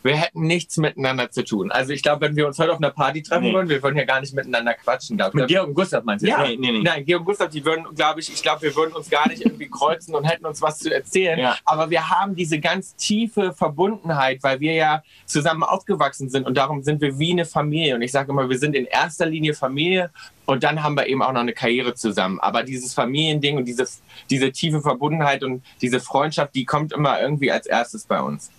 wir 0.05 0.17
hätten 0.17 0.43
nichts 0.43 0.77
miteinander 0.77 1.31
zu 1.31 1.43
tun. 1.45 1.73
Also 1.73 1.93
ich 1.95 2.03
glaube, 2.03 2.27
wenn 2.27 2.37
wir 2.37 2.47
uns 2.47 2.59
heute 2.59 2.73
auf 2.73 2.79
einer 2.79 2.91
Party 2.91 3.23
treffen 3.23 3.45
Nee. 3.45 3.55
würden, 3.55 3.69
wir 3.71 3.83
würden 3.83 3.97
ja 3.97 4.05
gar 4.05 4.21
nicht 4.21 4.35
miteinander 4.35 4.75
quatschen. 4.75 5.17
Glaub. 5.17 5.31
ich. 5.31 5.35
Mit 5.35 5.49
Georg 5.49 5.69
und 5.69 5.75
Gustav 5.75 6.05
meinst 6.05 6.25
du? 6.25 6.29
Ja, 6.29 6.43
Nee, 6.47 6.57
nee, 6.59 6.73
nee. 6.73 6.83
nein, 6.83 7.05
Georg 7.07 7.21
und 7.21 7.27
Gustav, 7.27 7.49
die 7.49 7.65
würden, 7.65 7.87
glaube 7.97 8.21
ich, 8.21 8.31
ich 8.31 8.43
glaube, 8.43 8.61
wir 8.63 8.77
würden 8.77 8.93
uns 8.95 9.09
gar 9.09 9.27
nicht 9.29 9.43
irgendwie 9.43 9.69
kreuzen 9.69 10.15
und 10.15 10.25
hätten 10.25 10.45
uns 10.45 10.61
was 10.61 10.79
zu 10.79 10.95
erzählen. 10.95 11.39
Ja. 11.39 11.57
Aber 11.65 11.89
wir 11.89 12.11
haben 12.11 12.37
diese 12.37 12.61
ganz 12.61 12.95
tiefe 12.97 13.55
Verbundenheit, 13.55 14.43
weil 14.43 14.61
wir 14.61 14.75
ja 14.75 15.03
zusammen 15.25 15.63
aufgewachsen 15.63 16.29
sind 16.29 16.47
und 16.47 16.55
darum 16.57 16.83
sind 16.83 17.01
wir 17.01 17.19
wie 17.19 17.33
eine 17.33 17.47
Familie. 17.47 17.95
Und 17.95 18.03
ich 18.03 18.13
sage 18.13 18.31
immer, 18.31 18.49
wir 18.51 18.59
sind 18.59 18.75
in 18.77 18.85
erster 18.85 19.25
Linie 19.25 19.55
Familie 19.55 20.11
und 20.45 20.63
dann 20.65 20.83
haben 20.83 20.97
wir 20.97 21.07
eben 21.07 21.23
auch 21.23 21.33
noch 21.33 21.41
eine 21.41 21.55
Karriere 21.55 21.95
zusammen. 21.95 22.39
Aber 22.41 22.63
dieses 22.63 22.93
Familiending 22.93 23.57
und 23.57 23.65
diese, 23.65 23.87
diese 24.29 24.53
tiefe 24.53 24.83
Verbundenheit 24.83 25.43
und 25.43 25.63
diese 25.81 25.99
Freundschaft, 25.99 26.55
die 26.55 26.67
kommt 26.67 26.93
immer 26.93 27.21
irgendwie 27.23 27.51
als 27.51 27.67
erstes 27.67 28.05
bei 28.05 28.21
uns. 28.21 28.51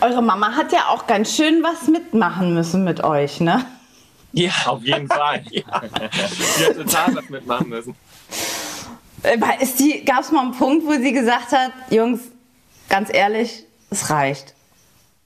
Eure 0.00 0.22
Mama 0.22 0.54
hat 0.56 0.72
ja 0.72 0.88
auch 0.88 1.06
ganz 1.06 1.34
schön 1.34 1.62
was 1.62 1.88
mitmachen 1.88 2.54
müssen 2.54 2.84
mit 2.84 3.02
euch, 3.02 3.40
ne? 3.40 3.64
Ja, 4.32 4.50
Auf 4.66 4.82
jeden 4.84 5.08
Fall. 5.08 5.40
die 5.50 5.64
hat 5.64 6.76
total 6.76 7.14
was 7.14 7.28
mitmachen 7.28 7.68
müssen. 7.68 7.94
Äh, 9.22 9.38
gab 10.04 10.20
es 10.20 10.32
mal 10.32 10.42
einen 10.42 10.52
Punkt, 10.52 10.86
wo 10.86 10.92
sie 10.92 11.12
gesagt 11.12 11.52
hat, 11.52 11.72
Jungs, 11.90 12.20
ganz 12.88 13.08
ehrlich, 13.12 13.64
es 13.90 14.10
reicht. 14.10 14.54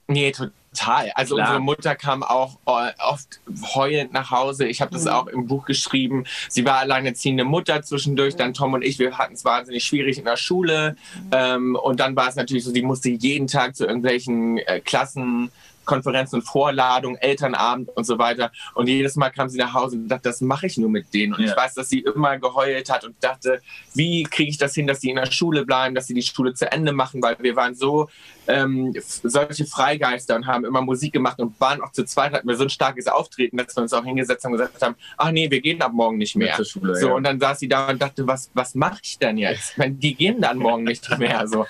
Nee, 0.07 0.31
total. 0.31 0.53
Also 0.87 1.35
Klar. 1.35 1.47
unsere 1.47 1.59
Mutter 1.61 1.95
kam 1.95 2.23
auch 2.23 2.57
äh, 2.65 2.91
oft 2.99 3.39
heulend 3.75 4.13
nach 4.13 4.31
Hause. 4.31 4.65
Ich 4.67 4.81
habe 4.81 4.91
das 4.91 5.07
auch 5.07 5.27
im 5.27 5.47
Buch 5.47 5.65
geschrieben. 5.65 6.25
Sie 6.47 6.65
war 6.65 6.77
alleinerziehende 6.79 7.43
Mutter 7.43 7.81
zwischendurch. 7.81 8.35
Dann 8.35 8.53
Tom 8.53 8.73
und 8.73 8.83
ich, 8.83 8.99
wir 8.99 9.17
hatten 9.17 9.33
es 9.33 9.45
wahnsinnig 9.45 9.83
schwierig 9.83 10.17
in 10.17 10.25
der 10.25 10.37
Schule. 10.37 10.95
Ähm, 11.31 11.75
und 11.75 11.99
dann 11.99 12.15
war 12.15 12.29
es 12.29 12.35
natürlich 12.35 12.63
so, 12.63 12.71
die 12.71 12.81
musste 12.81 13.09
jeden 13.09 13.47
Tag 13.47 13.75
zu 13.75 13.85
irgendwelchen 13.85 14.57
äh, 14.59 14.79
Klassen. 14.79 15.51
Konferenzen 15.85 16.35
und 16.35 16.41
Vorladungen, 16.43 17.17
Elternabend 17.17 17.89
und 17.95 18.03
so 18.03 18.19
weiter. 18.19 18.51
Und 18.75 18.85
jedes 18.87 19.15
Mal 19.15 19.31
kam 19.31 19.49
sie 19.49 19.57
nach 19.57 19.73
Hause 19.73 19.95
und 19.95 20.07
dachte, 20.07 20.29
das 20.29 20.39
mache 20.39 20.67
ich 20.67 20.77
nur 20.77 20.87
mit 20.89 21.11
denen. 21.15 21.33
Und 21.33 21.39
Ja. 21.41 21.49
ich 21.49 21.57
weiß, 21.57 21.73
dass 21.73 21.89
sie 21.89 22.01
immer 22.01 22.37
geheult 22.37 22.91
hat 22.91 23.05
und 23.05 23.15
dachte, 23.21 23.59
wie 23.95 24.21
kriege 24.21 24.51
ich 24.51 24.59
das 24.59 24.75
hin, 24.75 24.85
dass 24.85 25.01
sie 25.01 25.09
in 25.09 25.15
der 25.15 25.31
Schule 25.31 25.65
bleiben, 25.65 25.95
dass 25.95 26.05
sie 26.05 26.13
die 26.13 26.21
Schule 26.21 26.53
zu 26.53 26.71
Ende 26.71 26.91
machen, 26.91 27.23
weil 27.23 27.37
wir 27.39 27.55
waren 27.55 27.73
so 27.73 28.07
ähm, 28.49 28.93
solche 29.23 29.65
Freigeister 29.65 30.35
und 30.35 30.47
haben 30.47 30.65
immer 30.65 30.81
Musik 30.81 31.13
gemacht 31.13 31.39
und 31.39 31.59
waren 31.61 31.81
auch 31.81 31.91
zu 31.91 32.03
zweit, 32.03 32.33
hatten 32.33 32.47
wir 32.47 32.55
so 32.55 32.63
ein 32.63 32.69
starkes 32.69 33.07
Auftreten, 33.07 33.57
dass 33.57 33.75
wir 33.75 33.83
uns 33.83 33.93
auch 33.93 34.03
hingesetzt 34.03 34.43
haben 34.43 34.53
und 34.53 34.59
gesagt 34.59 34.81
haben, 34.81 34.95
ach 35.17 35.31
nee, 35.31 35.49
wir 35.51 35.61
gehen 35.61 35.81
ab 35.81 35.93
morgen 35.93 36.17
nicht 36.17 36.35
mehr. 36.35 36.57
Schule, 36.65 36.95
so, 36.95 37.09
ja. 37.09 37.13
und 37.13 37.23
dann 37.23 37.39
saß 37.39 37.59
sie 37.59 37.67
da 37.67 37.89
und 37.89 38.01
dachte, 38.01 38.25
was, 38.25 38.49
was 38.53 38.73
mache 38.73 38.99
ich 39.03 39.19
denn 39.19 39.37
jetzt? 39.37 39.77
Wenn 39.77 39.99
die 39.99 40.15
gehen 40.15 40.41
dann 40.41 40.57
morgen 40.57 40.83
nicht 40.83 41.17
mehr. 41.19 41.47
So. 41.47 41.65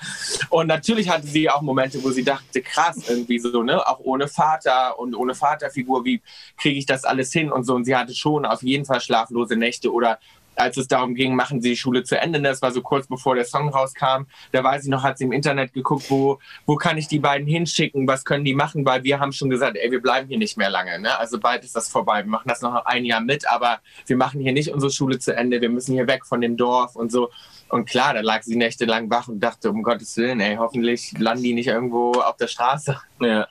Und 0.48 0.66
natürlich 0.66 1.10
hatte 1.10 1.26
sie 1.26 1.50
auch 1.50 1.60
Momente, 1.60 2.02
wo 2.02 2.10
sie 2.10 2.24
dachte, 2.24 2.62
krass, 2.62 3.08
irgendwie 3.08 3.38
so, 3.38 3.62
ne, 3.62 3.86
auch 3.86 4.00
ohne 4.00 4.26
Vater 4.26 4.98
und 4.98 5.14
ohne 5.14 5.34
Vaterfigur, 5.34 6.04
wie 6.04 6.22
kriege 6.56 6.78
ich 6.78 6.86
das 6.86 7.04
alles 7.04 7.30
hin 7.32 7.52
und 7.52 7.64
so. 7.64 7.74
Und 7.74 7.84
sie 7.84 7.94
hatte 7.94 8.14
schon 8.14 8.46
auf 8.46 8.62
jeden 8.62 8.84
Fall 8.84 9.00
schlaflose 9.00 9.56
Nächte 9.56 9.92
oder 9.92 10.18
als 10.56 10.76
es 10.76 10.88
darum 10.88 11.14
ging, 11.14 11.34
machen 11.34 11.60
Sie 11.60 11.70
die 11.70 11.76
Schule 11.76 12.04
zu 12.04 12.18
Ende. 12.20 12.40
Das 12.40 12.62
war 12.62 12.70
so 12.70 12.82
kurz 12.82 13.06
bevor 13.06 13.34
der 13.34 13.44
Song 13.44 13.68
rauskam. 13.68 14.26
Da 14.52 14.62
weiß 14.62 14.84
ich 14.84 14.90
noch, 14.90 15.02
hat 15.02 15.18
sie 15.18 15.24
im 15.24 15.32
Internet 15.32 15.72
geguckt, 15.72 16.10
wo, 16.10 16.38
wo 16.66 16.76
kann 16.76 16.98
ich 16.98 17.08
die 17.08 17.18
beiden 17.18 17.46
hinschicken, 17.46 18.06
was 18.06 18.24
können 18.24 18.44
die 18.44 18.54
machen, 18.54 18.84
weil 18.84 19.04
wir 19.04 19.20
haben 19.20 19.32
schon 19.32 19.50
gesagt, 19.50 19.76
ey, 19.76 19.90
wir 19.90 20.02
bleiben 20.02 20.28
hier 20.28 20.38
nicht 20.38 20.56
mehr 20.56 20.70
lange. 20.70 20.98
Ne? 20.98 21.18
Also 21.18 21.38
bald 21.38 21.64
ist 21.64 21.74
das 21.76 21.88
vorbei. 21.88 22.24
Wir 22.24 22.30
machen 22.30 22.48
das 22.48 22.60
noch 22.60 22.84
ein 22.84 23.04
Jahr 23.04 23.20
mit, 23.20 23.48
aber 23.50 23.80
wir 24.06 24.16
machen 24.16 24.40
hier 24.40 24.52
nicht 24.52 24.72
unsere 24.72 24.92
Schule 24.92 25.18
zu 25.18 25.34
Ende. 25.34 25.60
Wir 25.60 25.70
müssen 25.70 25.94
hier 25.94 26.06
weg 26.06 26.26
von 26.26 26.40
dem 26.40 26.56
Dorf 26.56 26.96
und 26.96 27.10
so. 27.10 27.30
Und 27.68 27.88
klar, 27.88 28.14
da 28.14 28.20
lag 28.20 28.42
sie 28.42 28.56
nächtelang 28.56 29.10
wach 29.10 29.28
und 29.28 29.40
dachte, 29.40 29.70
um 29.70 29.82
Gottes 29.82 30.16
Willen, 30.16 30.40
ey, 30.40 30.56
hoffentlich 30.56 31.12
landen 31.18 31.44
die 31.44 31.54
nicht 31.54 31.68
irgendwo 31.68 32.12
auf 32.12 32.36
der 32.36 32.48
Straße. 32.48 33.00
Ja. 33.20 33.48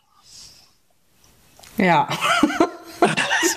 Ja. 1.77 2.08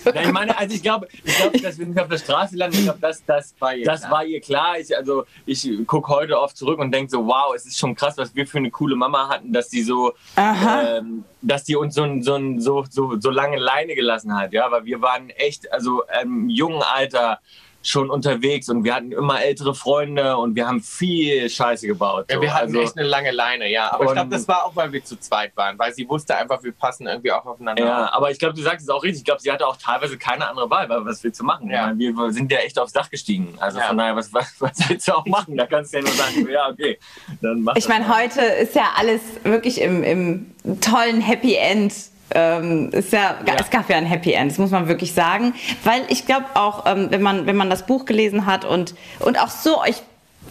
Ja, 0.04 0.20
ich 0.22 0.32
meine, 0.32 0.56
also 0.56 0.74
ich 0.74 0.82
glaube, 0.82 1.08
ich 1.12 1.36
glaube, 1.36 1.58
dass 1.60 1.78
wir 1.78 1.86
nicht 1.86 1.98
auf 1.98 2.08
der 2.08 2.18
Straße 2.18 2.56
landen. 2.56 2.76
Ich 2.78 2.84
glaube, 2.84 2.98
das, 3.00 3.24
das, 3.24 3.54
War 3.58 3.74
ihr 3.74 3.84
das 3.84 4.00
klar. 4.00 4.12
war 4.12 4.24
ihr 4.24 4.40
klar. 4.40 4.78
Ich, 4.78 4.96
also 4.96 5.24
ich 5.46 5.68
gucke 5.86 6.12
heute 6.12 6.40
oft 6.40 6.56
zurück 6.56 6.78
und 6.78 6.92
denke 6.92 7.10
so, 7.10 7.26
wow, 7.26 7.54
es 7.54 7.66
ist 7.66 7.78
schon 7.78 7.94
krass, 7.94 8.16
was 8.16 8.34
wir 8.34 8.46
für 8.46 8.58
eine 8.58 8.70
coole 8.70 8.96
Mama 8.96 9.28
hatten, 9.28 9.52
dass 9.52 9.68
die 9.68 9.82
so, 9.82 10.12
ähm, 10.36 11.24
dass 11.40 11.64
die 11.64 11.76
uns 11.76 11.94
so, 11.94 12.06
so, 12.20 12.38
so, 12.58 12.84
so, 12.88 13.20
so 13.20 13.30
lange 13.30 13.58
Leine 13.58 13.94
gelassen 13.94 14.36
hat. 14.36 14.52
Ja, 14.52 14.70
weil 14.70 14.84
wir 14.84 15.00
waren 15.00 15.30
echt, 15.30 15.72
also 15.72 16.02
im 16.22 16.48
jungen 16.48 16.82
Alter 16.82 17.40
schon 17.82 18.10
unterwegs 18.10 18.68
und 18.68 18.84
wir 18.84 18.94
hatten 18.94 19.12
immer 19.12 19.42
ältere 19.42 19.74
Freunde 19.74 20.36
und 20.36 20.54
wir 20.54 20.66
haben 20.66 20.80
viel 20.80 21.50
Scheiße 21.50 21.86
gebaut. 21.86 22.26
Ja, 22.30 22.36
so. 22.36 22.42
wir 22.42 22.54
hatten 22.54 22.66
also, 22.68 22.80
echt 22.80 22.96
eine 22.96 23.06
lange 23.06 23.30
Leine, 23.32 23.68
ja. 23.70 23.92
Aber 23.92 24.04
ich 24.04 24.12
glaube, 24.12 24.30
das 24.30 24.46
war 24.46 24.64
auch, 24.64 24.76
weil 24.76 24.92
wir 24.92 25.04
zu 25.04 25.18
zweit 25.18 25.56
waren, 25.56 25.78
weil 25.78 25.92
sie 25.92 26.08
wusste 26.08 26.36
einfach, 26.36 26.62
wir 26.62 26.72
passen 26.72 27.06
irgendwie 27.06 27.32
auch 27.32 27.44
aufeinander. 27.44 27.84
Ja, 27.84 28.12
aber 28.12 28.30
ich 28.30 28.38
glaube, 28.38 28.54
du 28.54 28.62
sagst 28.62 28.84
es 28.84 28.88
auch 28.88 29.02
richtig. 29.02 29.20
Ich 29.20 29.24
glaube, 29.24 29.40
sie 29.40 29.50
hatte 29.50 29.66
auch 29.66 29.76
teilweise 29.76 30.16
keine 30.16 30.48
andere 30.48 30.70
Wahl, 30.70 30.88
weil 30.88 31.04
was 31.04 31.22
willst 31.24 31.40
du 31.40 31.44
machen? 31.44 31.70
Ja. 31.70 31.86
Meine, 31.88 31.98
wir 31.98 32.32
sind 32.32 32.52
ja 32.52 32.58
echt 32.58 32.78
aufs 32.78 32.92
Dach 32.92 33.10
gestiegen. 33.10 33.54
Also 33.58 33.78
Ja. 33.78 33.88
von 33.88 33.98
daher, 33.98 34.14
was, 34.16 34.32
was, 34.32 34.54
was 34.60 34.88
willst 34.88 35.08
du 35.08 35.12
auch 35.12 35.26
machen? 35.26 35.56
Da 35.56 35.66
kannst 35.66 35.92
du 35.92 35.98
ja 35.98 36.04
nur 36.04 36.12
sagen, 36.12 36.48
ja, 36.48 36.68
okay, 36.68 36.98
dann 37.40 37.62
mach 37.62 37.74
Ich 37.76 37.88
meine, 37.88 38.14
heute 38.14 38.40
ist 38.40 38.74
ja 38.74 38.90
alles 38.96 39.20
wirklich 39.42 39.80
im, 39.80 40.02
im 40.02 40.52
tollen 40.80 41.20
Happy 41.20 41.56
End. 41.56 42.11
Ähm, 42.34 42.90
ist 42.90 43.12
ja, 43.12 43.36
Ja. 43.46 43.54
Es 43.58 43.70
gab 43.70 43.88
ja 43.90 43.96
ein 43.96 44.06
Happy 44.06 44.32
End, 44.32 44.50
das 44.50 44.58
muss 44.58 44.70
man 44.70 44.88
wirklich 44.88 45.12
sagen. 45.12 45.54
Weil 45.84 46.02
ich 46.08 46.26
glaube 46.26 46.46
auch, 46.54 46.86
ähm, 46.86 47.08
wenn, 47.10 47.22
man, 47.22 47.46
wenn 47.46 47.56
man 47.56 47.70
das 47.70 47.86
Buch 47.86 48.04
gelesen 48.04 48.46
hat 48.46 48.64
und, 48.64 48.94
und 49.20 49.38
auch 49.40 49.48
so 49.50 49.80
euch 49.80 50.02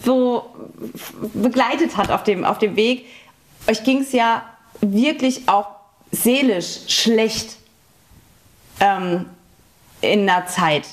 so 0.04 0.46
begleitet 1.34 1.96
hat 1.96 2.10
auf 2.10 2.24
dem, 2.24 2.44
auf 2.44 2.58
dem 2.58 2.76
Weg, 2.76 3.06
euch 3.68 3.84
ging 3.84 4.00
es 4.00 4.12
ja 4.12 4.42
wirklich 4.80 5.48
auch 5.48 5.66
seelisch 6.10 6.80
schlecht 6.88 7.56
ähm, 8.80 9.26
in 10.00 10.28
einer 10.28 10.46
Zeit. 10.46 10.86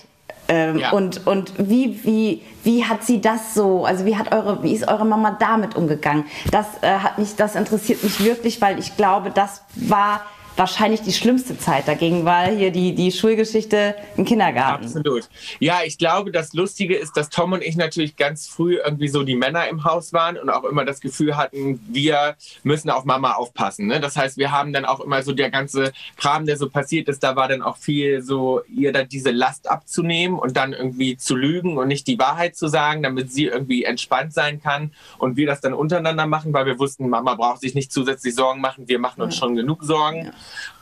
Ähm, 0.48 0.80
Ja. 0.80 0.92
Und, 0.92 1.26
und 1.28 1.54
wie, 1.58 2.04
wie, 2.04 2.42
wie 2.64 2.86
hat 2.86 3.04
sie 3.04 3.22
das 3.22 3.54
so, 3.54 3.86
also 3.86 4.06
wie 4.06 4.18
hat 4.18 4.32
eure, 4.34 4.64
wie 4.64 4.74
ist 4.74 4.88
eure 4.88 5.06
Mama 5.06 5.38
damit 5.40 5.76
umgegangen? 5.76 6.26
Das 6.52 6.66
äh, 6.82 6.88
hat 7.00 7.18
mich, 7.18 7.36
das 7.36 7.56
interessiert 7.56 8.04
mich 8.04 8.24
wirklich, 8.24 8.62
weil 8.62 8.80
ich 8.80 8.98
glaube, 8.98 9.32
das 9.32 9.64
war 9.76 10.22
wahrscheinlich 10.60 11.02
die 11.02 11.14
schlimmste 11.14 11.58
Zeit 11.58 11.88
dagegen 11.88 12.26
war 12.26 12.46
hier 12.48 12.70
die, 12.70 12.94
die 12.94 13.12
Schulgeschichte 13.12 13.96
im 14.18 14.26
Kindergarten. 14.26 14.84
Absolut. 14.86 15.30
Ja, 15.60 15.80
ich 15.86 15.98
glaube, 15.98 16.32
das 16.32 16.54
Lustige 16.54 16.96
ist, 16.98 17.16
dass 17.16 17.30
Tom 17.30 17.54
und 17.54 17.64
ich 17.64 17.78
natürlich 17.78 18.18
ganz 18.18 18.48
früh 18.48 18.76
irgendwie 18.76 19.08
so 19.08 19.24
die 19.24 19.36
Männer 19.36 19.70
im 19.70 19.86
Haus 19.86 20.12
waren 20.12 20.38
und 20.38 20.50
auch 20.50 20.66
immer 20.66 20.84
das 20.84 21.00
Gefühl 21.00 21.38
hatten, 21.38 21.80
wir 21.88 22.36
müssen 22.64 22.90
auf 22.90 23.06
Mama 23.06 23.34
aufpassen. 23.34 23.88
Ne? 23.88 24.02
Das 24.02 24.18
heißt, 24.18 24.38
wir 24.38 24.52
haben 24.52 24.74
dann 24.74 24.84
auch 24.84 25.00
immer 25.00 25.24
so 25.24 25.32
der 25.32 25.50
ganze 25.50 25.94
Kram, 26.18 26.46
der 26.46 26.58
so 26.58 26.70
passiert 26.70 27.08
ist, 27.08 27.24
da 27.24 27.38
war 27.38 27.48
dann 27.48 27.62
auch 27.62 27.78
viel 27.78 28.22
so, 28.22 28.62
ihr 28.68 28.92
da 28.92 29.04
diese 29.04 29.32
Last 29.32 29.70
abzunehmen 29.70 30.38
und 30.38 30.58
dann 30.58 30.74
irgendwie 30.74 31.16
zu 31.16 31.38
lügen 31.38 31.78
und 31.78 31.88
nicht 31.88 32.06
die 32.06 32.20
Wahrheit 32.20 32.58
zu 32.58 32.68
sagen, 32.68 33.02
damit 33.02 33.32
sie 33.32 33.46
irgendwie 33.46 33.86
entspannt 33.86 34.34
sein 34.34 34.62
kann 34.62 34.92
und 35.20 35.38
wir 35.38 35.48
das 35.48 35.62
dann 35.62 35.74
untereinander 35.74 36.28
machen, 36.28 36.52
weil 36.54 36.66
wir 36.66 36.78
wussten, 36.80 37.08
Mama 37.08 37.36
braucht 37.36 37.62
sich 37.62 37.76
nicht 37.76 37.94
zusätzlich 37.94 38.36
Sorgen 38.36 38.60
machen, 38.60 38.90
wir 38.90 39.00
machen 39.00 39.22
uns 39.22 39.38
schon 39.38 39.56
genug 39.56 39.86
Sorgen. 39.86 40.34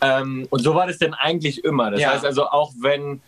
Ähm, 0.02 0.48
Und 0.50 0.60
so 0.62 0.76
war 0.76 0.88
das 0.88 0.98
denn 0.98 1.14
eigentlich 1.14 1.64
immer. 1.64 1.92
Das 1.92 2.02
Ja. 2.02 2.12
heißt 2.12 2.26
also 2.26 2.48
auch 2.48 2.72
wenn 2.80 3.22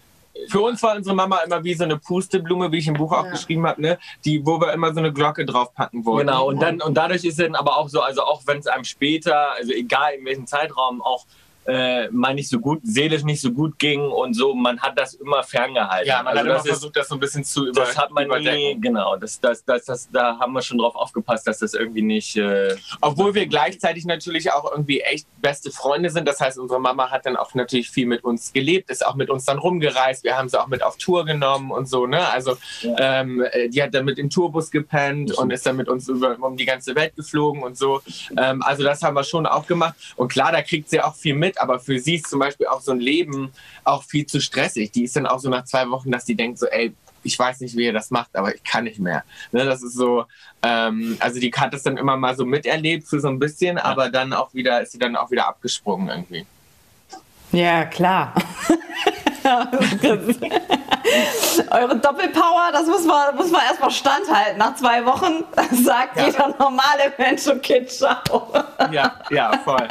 für 0.48 0.62
uns 0.62 0.82
war 0.84 0.96
unsere 0.96 1.16
Mama 1.16 1.40
immer 1.40 1.64
wie 1.64 1.74
so 1.74 1.84
eine 1.84 1.98
Pusteblume, 1.98 2.72
wie 2.72 2.78
ich 2.78 2.88
im 2.88 2.94
Buch 2.94 3.12
auch 3.12 3.26
Ja. 3.26 3.32
geschrieben 3.32 3.68
habe, 3.68 3.82
ne? 3.82 4.00
die, 4.24 4.46
wo 4.46 4.62
wir 4.62 4.72
immer 4.72 4.94
so 4.94 5.00
eine 5.00 5.12
Glocke 5.12 5.46
draufpacken 5.46 6.06
wollten. 6.06 6.28
Genau, 6.28 6.48
und 6.48 6.62
dann 6.62 6.82
und 6.82 6.96
dadurch 6.96 7.26
ist 7.26 7.40
dann 7.40 7.56
aber 7.56 7.78
auch 7.78 7.90
so, 7.90 8.02
also 8.02 8.24
auch 8.24 8.44
wenn 8.46 8.60
es 8.60 8.68
einem 8.68 8.86
später, 8.86 9.54
also 9.56 9.74
egal 9.74 10.14
in 10.14 10.26
welchem 10.26 10.48
Zeitraum, 10.48 11.02
auch 11.02 11.26
äh, 11.70 12.10
mal 12.10 12.34
nicht 12.34 12.50
so 12.50 12.60
gut, 12.60 12.80
seelisch 12.84 13.24
nicht 13.24 13.42
so 13.42 13.52
gut 13.52 13.78
ging 13.78 14.02
und 14.02 14.34
so, 14.34 14.54
man 14.54 14.80
hat 14.80 14.98
das 14.98 15.14
immer 15.14 15.44
ferngehalten. 15.44 16.08
ja, 16.08 16.24
man 16.24 16.38
also 16.38 16.40
hat 16.40 16.46
immer 16.46 16.66
versucht, 16.66 16.96
das 16.98 17.08
so 17.08 17.16
ein 17.16 17.20
bisschen 17.20 17.44
zu 17.44 17.68
über, 17.68 17.82
das 17.82 17.98
hat 17.98 18.12
man 18.12 18.28
nie, 18.28 18.78
genau, 18.80 19.16
das, 19.18 19.40
das, 19.40 19.64
das, 19.64 19.86
das, 19.86 20.10
da 20.12 20.40
haben 20.40 20.54
wir 20.54 20.62
schon 20.62 20.78
drauf 20.78 20.96
aufgepasst, 20.96 21.48
dass 21.48 21.60
das 21.60 21.74
irgendwie 21.74 22.02
nicht. 22.02 22.36
Äh, 22.38 22.76
Obwohl 23.02 23.34
wir 23.36 23.46
gleichzeitig 23.48 24.06
natürlich 24.06 24.52
auch 24.52 24.72
irgendwie 24.72 25.02
echt 25.02 25.28
beste 25.42 25.72
Freunde 25.72 26.10
sind. 26.10 26.28
Das 26.28 26.40
heißt, 26.40 26.58
unsere 26.58 26.80
Mama 26.80 27.10
hat 27.10 27.26
dann 27.26 27.38
auch 27.38 27.54
natürlich 27.54 27.90
viel 27.90 28.06
mit 28.06 28.24
uns 28.24 28.54
gelebt, 28.54 28.90
ist 28.90 29.06
auch 29.06 29.16
mit 29.16 29.30
uns 29.30 29.46
dann 29.46 29.58
rumgereist. 29.58 30.24
Wir 30.24 30.38
haben 30.38 30.50
sie 30.50 30.60
auch 30.60 30.68
mit 30.68 30.84
auf 30.84 30.98
Tour 30.98 31.26
genommen 31.26 31.72
und 31.72 31.88
so. 31.88 32.08
Ne? 32.08 32.28
Also 32.30 32.58
ähm, 32.98 33.44
äh, 33.52 33.70
die 33.70 33.82
hat 33.82 33.94
dann 33.94 34.06
mit 34.06 34.20
im 34.20 34.30
Tourbus 34.30 34.72
gepennt 34.72 35.32
und 35.38 35.52
ist 35.52 35.66
dann 35.66 35.76
mit 35.76 35.88
uns 35.88 36.08
über, 36.08 36.38
um 36.40 36.58
die 36.58 36.66
ganze 36.66 36.96
Welt 36.96 37.16
geflogen 37.16 37.64
und 37.64 37.78
so. 37.78 38.02
Ähm, 38.38 38.62
also 38.62 38.84
das 38.84 39.02
haben 39.02 39.16
wir 39.16 39.24
schon 39.24 39.46
auch 39.46 39.68
gemacht. 39.68 39.96
Und 40.16 40.32
klar, 40.32 40.52
da 40.52 40.62
kriegt 40.62 40.90
sie 40.90 41.02
auch 41.02 41.16
viel 41.16 41.36
mit, 41.36 41.59
aber 41.60 41.80
für 41.80 42.00
sie 42.00 42.16
ist 42.16 42.28
zum 42.28 42.40
Beispiel 42.40 42.68
auch 42.68 42.82
so 42.82 42.92
ein 42.92 43.00
Leben 43.00 43.52
auch 43.84 44.04
viel 44.04 44.26
zu 44.26 44.40
stressig. 44.40 44.92
Die 44.92 45.04
ist 45.04 45.16
dann 45.16 45.26
auch 45.28 45.40
so 45.40 45.50
nach 45.50 45.66
zwei 45.66 45.90
Wochen, 45.90 46.12
dass 46.12 46.26
die 46.26 46.36
denkt 46.36 46.60
so, 46.60 46.68
ey, 46.68 46.94
ich 47.24 47.38
weiß 47.38 47.60
nicht, 47.60 47.76
wie 47.76 47.86
ihr 47.86 47.94
das 47.94 48.12
macht, 48.12 48.36
aber 48.36 48.56
ich 48.56 48.64
kann 48.64 48.86
nicht 48.86 49.00
mehr. 49.00 49.24
Ne, 49.52 49.66
das 49.66 49.84
ist 49.84 49.94
so, 49.96 50.26
ähm, 50.64 51.18
also 51.20 51.40
die 51.40 51.52
hat 51.52 51.74
das 51.74 51.84
dann 51.84 51.98
immer 51.98 52.16
mal 52.16 52.36
so 52.36 52.46
miterlebt 52.46 53.08
für 53.08 53.20
so 53.20 53.28
ein 53.28 53.40
bisschen, 53.40 53.78
aber 53.78 54.10
dann 54.10 54.32
auch 54.34 54.54
wieder, 54.54 54.82
ist 54.82 54.94
sie 54.94 55.00
dann 55.00 55.16
auch 55.18 55.30
wieder 55.30 55.48
abgesprungen 55.48 56.08
irgendwie. 56.08 56.46
Ja, 57.52 57.86
klar. 57.86 58.34
Eure 61.72 61.98
Doppelpower, 61.98 62.70
das 62.72 62.88
muss 62.88 63.04
man, 63.06 63.36
muss 63.36 63.52
man 63.52 63.62
erstmal 63.64 63.92
standhalten. 63.92 64.58
Nach 64.58 64.76
zwei 64.76 65.04
Wochen 65.06 65.44
sagt 65.84 66.18
Ja. 66.18 66.26
jeder 66.28 66.50
normale 66.60 67.12
Mensch, 67.18 67.48
okay, 67.48 67.86
ciao. 67.86 68.54
Ja, 68.92 69.20
ja, 69.32 69.58
voll. 69.64 69.88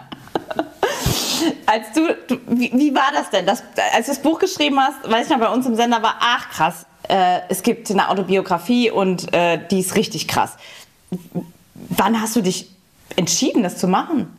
Als 1.67 1.93
du, 1.95 2.17
du 2.27 2.39
wie, 2.47 2.73
wie 2.73 2.95
war 2.95 3.11
das 3.13 3.31
denn? 3.31 3.47
Das, 3.47 3.63
als 3.95 4.07
du 4.07 4.13
das 4.13 4.23
Buch 4.23 4.39
geschrieben 4.39 4.79
hast, 4.81 5.11
weiß 5.11 5.27
ich 5.27 5.31
noch, 5.31 5.39
bei 5.39 5.51
uns 5.51 5.67
im 5.67 5.75
Sender 5.75 6.03
war, 6.03 6.17
ach 6.21 6.51
krass, 6.51 6.87
äh, 7.09 7.41
es 7.49 7.63
gibt 7.63 7.91
eine 7.91 8.09
Autobiografie 8.09 8.91
und 8.91 9.33
äh, 9.33 9.59
die 9.71 9.81
ist 9.81 9.95
richtig 9.97 10.29
krass. 10.29 10.57
Wann 11.75 12.21
hast 12.21 12.37
du 12.37 12.43
dich 12.43 12.71
entschieden, 13.17 13.63
das 13.63 13.79
zu 13.79 13.89
machen? 13.89 14.37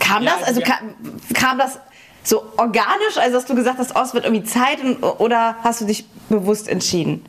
Kam 0.00 0.22
Ja, 0.22 0.36
das, 0.38 0.48
also 0.48 0.60
ja. 0.60 0.66
kam, 0.66 0.94
kam 1.34 1.58
das 1.58 1.78
so 2.22 2.42
organisch, 2.56 3.16
also 3.16 3.34
dass 3.34 3.44
du 3.44 3.54
gesagt 3.54 3.78
hast, 3.78 3.94
oh, 3.94 4.00
es 4.00 4.14
wird 4.14 4.24
irgendwie 4.24 4.44
Zeit 4.44 4.82
und, 4.82 5.02
oder 5.02 5.56
hast 5.62 5.80
du 5.80 5.84
dich 5.84 6.06
bewusst 6.28 6.68
entschieden? 6.68 7.24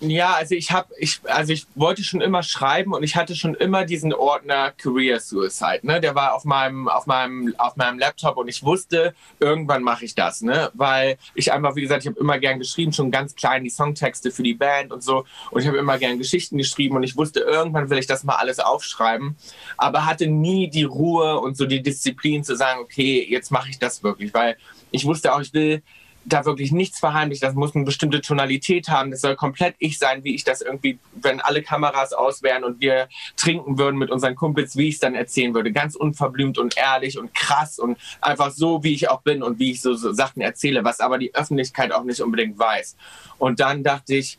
Ja, 0.00 0.34
also 0.34 0.54
ich 0.54 0.70
habe, 0.70 0.94
ich, 0.98 1.20
also 1.24 1.52
ich 1.52 1.66
wollte 1.74 2.04
schon 2.04 2.20
immer 2.20 2.44
schreiben 2.44 2.92
und 2.92 3.02
ich 3.02 3.16
hatte 3.16 3.34
schon 3.34 3.54
immer 3.56 3.84
diesen 3.84 4.12
Ordner 4.12 4.70
Career 4.70 5.18
Suicide. 5.18 5.80
Ne? 5.82 6.00
Der 6.00 6.14
war 6.14 6.34
auf 6.34 6.44
meinem, 6.44 6.86
auf 6.88 7.06
meinem, 7.06 7.52
auf 7.58 7.74
meinem 7.74 7.98
Laptop 7.98 8.36
und 8.36 8.46
ich 8.46 8.62
wusste, 8.62 9.12
irgendwann 9.40 9.82
mache 9.82 10.04
ich 10.04 10.14
das, 10.14 10.40
ne? 10.40 10.70
Weil 10.74 11.18
ich 11.34 11.52
einfach, 11.52 11.74
wie 11.74 11.80
gesagt, 11.80 12.04
ich 12.04 12.08
habe 12.08 12.20
immer 12.20 12.38
gern 12.38 12.60
geschrieben, 12.60 12.92
schon 12.92 13.10
ganz 13.10 13.34
klein 13.34 13.64
die 13.64 13.70
Songtexte 13.70 14.30
für 14.30 14.44
die 14.44 14.54
Band 14.54 14.92
und 14.92 15.02
so. 15.02 15.24
Und 15.50 15.62
ich 15.62 15.66
habe 15.66 15.78
immer 15.78 15.98
gern 15.98 16.16
Geschichten 16.18 16.58
geschrieben 16.58 16.94
und 16.94 17.02
ich 17.02 17.16
wusste, 17.16 17.40
irgendwann 17.40 17.90
will 17.90 17.98
ich 17.98 18.06
das 18.06 18.22
mal 18.22 18.36
alles 18.36 18.60
aufschreiben, 18.60 19.36
aber 19.76 20.06
hatte 20.06 20.28
nie 20.28 20.70
die 20.70 20.84
Ruhe 20.84 21.40
und 21.40 21.56
so 21.56 21.66
die 21.66 21.82
Disziplin 21.82 22.44
zu 22.44 22.54
sagen, 22.54 22.80
okay, 22.80 23.26
jetzt 23.28 23.50
mache 23.50 23.70
ich 23.70 23.80
das 23.80 24.04
wirklich, 24.04 24.32
weil 24.32 24.56
ich 24.92 25.04
wusste 25.04 25.34
auch, 25.34 25.40
ich 25.40 25.52
will 25.52 25.82
da 26.28 26.44
wirklich 26.44 26.72
nichts 26.72 26.98
verheimlichen. 26.98 27.46
Das 27.46 27.54
muss 27.54 27.74
eine 27.74 27.84
bestimmte 27.84 28.20
Tonalität 28.20 28.88
haben. 28.88 29.10
Das 29.10 29.20
soll 29.20 29.36
komplett 29.36 29.74
ich 29.78 29.98
sein, 29.98 30.24
wie 30.24 30.34
ich 30.34 30.44
das 30.44 30.60
irgendwie, 30.60 30.98
wenn 31.12 31.40
alle 31.40 31.62
Kameras 31.62 32.12
aus 32.12 32.42
wären 32.42 32.64
und 32.64 32.80
wir 32.80 33.08
trinken 33.36 33.78
würden 33.78 33.96
mit 33.96 34.10
unseren 34.10 34.34
Kumpels, 34.34 34.76
wie 34.76 34.88
ich 34.88 34.94
es 34.94 35.00
dann 35.00 35.14
erzählen 35.14 35.54
würde. 35.54 35.72
Ganz 35.72 35.94
unverblümt 35.96 36.58
und 36.58 36.76
ehrlich 36.76 37.18
und 37.18 37.34
krass 37.34 37.78
und 37.78 37.98
einfach 38.20 38.50
so, 38.50 38.82
wie 38.84 38.94
ich 38.94 39.10
auch 39.10 39.22
bin 39.22 39.42
und 39.42 39.58
wie 39.58 39.72
ich 39.72 39.82
so, 39.82 39.94
so 39.94 40.12
Sachen 40.12 40.42
erzähle, 40.42 40.84
was 40.84 41.00
aber 41.00 41.18
die 41.18 41.34
Öffentlichkeit 41.34 41.92
auch 41.92 42.04
nicht 42.04 42.20
unbedingt 42.20 42.58
weiß. 42.58 42.96
Und 43.38 43.60
dann 43.60 43.82
dachte 43.82 44.14
ich, 44.14 44.38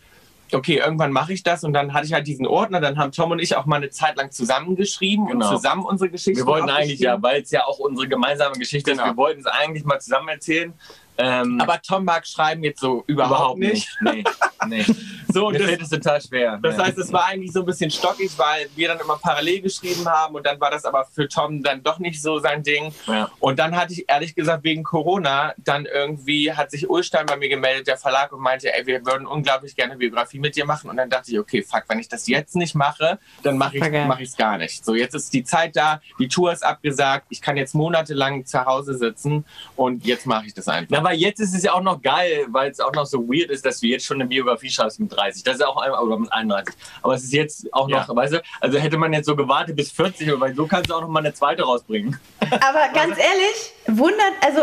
okay, 0.51 0.77
irgendwann 0.77 1.11
mache 1.11 1.33
ich 1.33 1.43
das 1.43 1.63
und 1.63 1.73
dann 1.73 1.93
hatte 1.93 2.07
ich 2.07 2.13
halt 2.13 2.27
diesen 2.27 2.47
Ordner, 2.47 2.81
dann 2.81 2.97
haben 2.97 3.11
Tom 3.11 3.31
und 3.31 3.39
ich 3.39 3.55
auch 3.55 3.65
mal 3.65 3.75
eine 3.77 3.89
Zeit 3.89 4.17
lang 4.17 4.31
zusammengeschrieben 4.31 5.27
Genau. 5.27 5.47
und 5.47 5.55
zusammen 5.55 5.85
unsere 5.85 6.09
Geschichten 6.09 6.39
wir 6.39 6.45
wollten 6.47 6.69
eigentlich, 6.69 6.99
ja, 6.99 7.21
weil 7.21 7.41
es 7.41 7.51
ja 7.51 7.65
auch 7.65 7.79
unsere 7.79 8.07
gemeinsame 8.07 8.55
Geschichte 8.55 8.91
Genau. 8.91 9.03
ist, 9.03 9.09
wir 9.11 9.17
wollten 9.17 9.41
es 9.41 9.45
eigentlich 9.45 9.83
mal 9.85 9.99
zusammen 9.99 10.29
erzählen. 10.29 10.73
Ähm, 11.21 11.60
Aber 11.62 11.82
Tom 11.82 12.05
mag 12.05 12.25
schreiben 12.25 12.63
jetzt 12.63 12.79
so 12.79 13.03
überhaupt, 13.08 13.60
nicht. 13.60 13.89
Nee, 14.01 14.23
nee. 14.67 14.86
So, 15.32 15.51
Mir 15.51 15.60
das, 15.60 15.67
fällt 15.67 15.82
es 15.84 15.89
total 15.89 16.19
schwer. 16.19 16.58
Das 16.63 16.75
Ja. 16.75 16.86
heißt, 16.86 16.97
es 16.97 17.13
war 17.13 17.25
eigentlich 17.27 17.51
so 17.53 17.60
ein 17.60 17.65
bisschen 17.67 17.91
stockig, 17.91 18.32
weil 18.38 18.67
wir 18.75 18.88
dann 18.88 18.99
immer 18.99 19.15
parallel 19.21 19.62
geschrieben 19.62 20.08
haben 20.10 20.34
und 20.34 20.43
dann 20.43 20.60
war 20.60 20.71
das 20.71 20.86
aber 20.86 21.05
für 21.05 21.27
Tom 21.27 21.62
dann 21.62 21.84
doch 21.84 21.99
nicht 21.99 22.19
so 22.19 22.39
sein 22.39 22.63
Ding. 22.63 22.91
Ja. 23.05 23.29
Und 23.39 23.60
dann 23.60 23.75
hatte 23.75 23.93
ich 23.93 24.05
ehrlich 24.10 24.34
gesagt 24.34 24.63
wegen 24.63 24.82
Corona 24.82 25.53
dann 25.60 25.86
irgendwie 25.86 26.51
hat 26.51 26.71
sich 26.71 26.89
Ulstein 26.89 27.27
bei 27.27 27.38
mir 27.38 27.47
gemeldet, 27.47 27.86
der 27.86 27.97
Verlag 27.97 28.32
und 28.34 28.41
meinte, 28.41 28.73
ey, 28.73 28.88
wir 28.88 29.05
würden 29.05 29.27
unglaublich 29.27 29.75
gerne 29.75 29.91
eine 29.91 29.99
Biografie 29.99 30.39
mit 30.39 30.55
dir 30.55 30.65
machen. 30.65 30.89
Und 30.89 30.97
dann 30.97 31.12
dachte 31.12 31.32
ich, 31.32 31.38
okay, 31.38 31.62
fuck, 31.62 31.84
wenn 31.89 31.99
ich 31.99 32.08
das 32.08 32.27
jetzt 32.27 32.55
nicht 32.55 32.73
mache, 32.73 33.19
dann 33.43 33.55
mache 33.55 33.75
ich 33.77 33.84
Vergessen. 33.84 34.08
mache 34.08 34.23
ich 34.23 34.29
es 34.29 34.36
gar 34.36 34.58
nicht. 34.58 34.84
So, 34.84 34.95
jetzt 34.95 35.13
ist 35.13 35.32
die 35.32 35.43
Zeit 35.43 35.75
da, 35.75 36.01
die 36.17 36.27
Tour 36.27 36.51
ist 36.51 36.65
abgesagt, 36.65 37.27
ich 37.29 37.39
kann 37.43 37.55
jetzt 37.55 37.75
monatelang 37.75 38.47
zu 38.47 38.65
Hause 38.65 38.95
sitzen 38.97 39.45
und 39.75 40.03
jetzt 40.08 40.25
mache 40.25 40.47
ich 40.47 40.55
das 40.55 40.67
einfach. 40.67 40.89
Na, 40.89 41.03
aber 41.09 41.17
jetzt 41.17 41.39
ist 41.39 41.55
es 41.55 41.63
ja 41.63 41.73
auch 41.73 41.81
noch 41.81 42.01
geil, 42.01 42.45
weil 42.49 42.69
es 42.69 42.79
auch 42.79 42.93
noch 42.93 43.05
so 43.05 43.27
weird 43.27 43.49
ist, 43.49 43.65
dass 43.65 43.79
du 43.79 43.87
jetzt 43.87 44.05
schon 44.05 44.17
eine 44.17 44.27
Biografie 44.27 44.69
schreibst 44.69 44.99
mit 44.99 45.11
30. 45.15 45.43
Das 45.43 45.55
ist 45.55 45.65
auch 45.65 45.77
ein, 45.77 45.91
oder 45.91 46.19
mit 46.19 46.31
31. 46.31 46.75
Aber 47.01 47.15
es 47.15 47.23
ist 47.23 47.33
jetzt 47.33 47.73
auch 47.73 47.87
noch, 47.87 48.07
Ja. 48.07 48.15
weißt 48.15 48.33
du, 48.33 48.41
also 48.61 48.77
hätte 48.77 48.97
man 48.97 49.11
jetzt 49.13 49.25
so 49.25 49.35
gewartet 49.35 49.75
bis 49.75 49.91
40, 49.91 50.39
weil 50.39 50.53
so 50.53 50.67
kannst 50.67 50.89
du 50.89 50.93
auch 50.93 51.01
noch 51.01 51.07
mal 51.09 51.19
eine 51.19 51.33
zweite 51.33 51.63
rausbringen. 51.63 52.19
Aber 52.41 52.93
ganz 52.93 53.17
ehrlich, 53.17 53.73
wundert, 53.87 54.33
also 54.45 54.61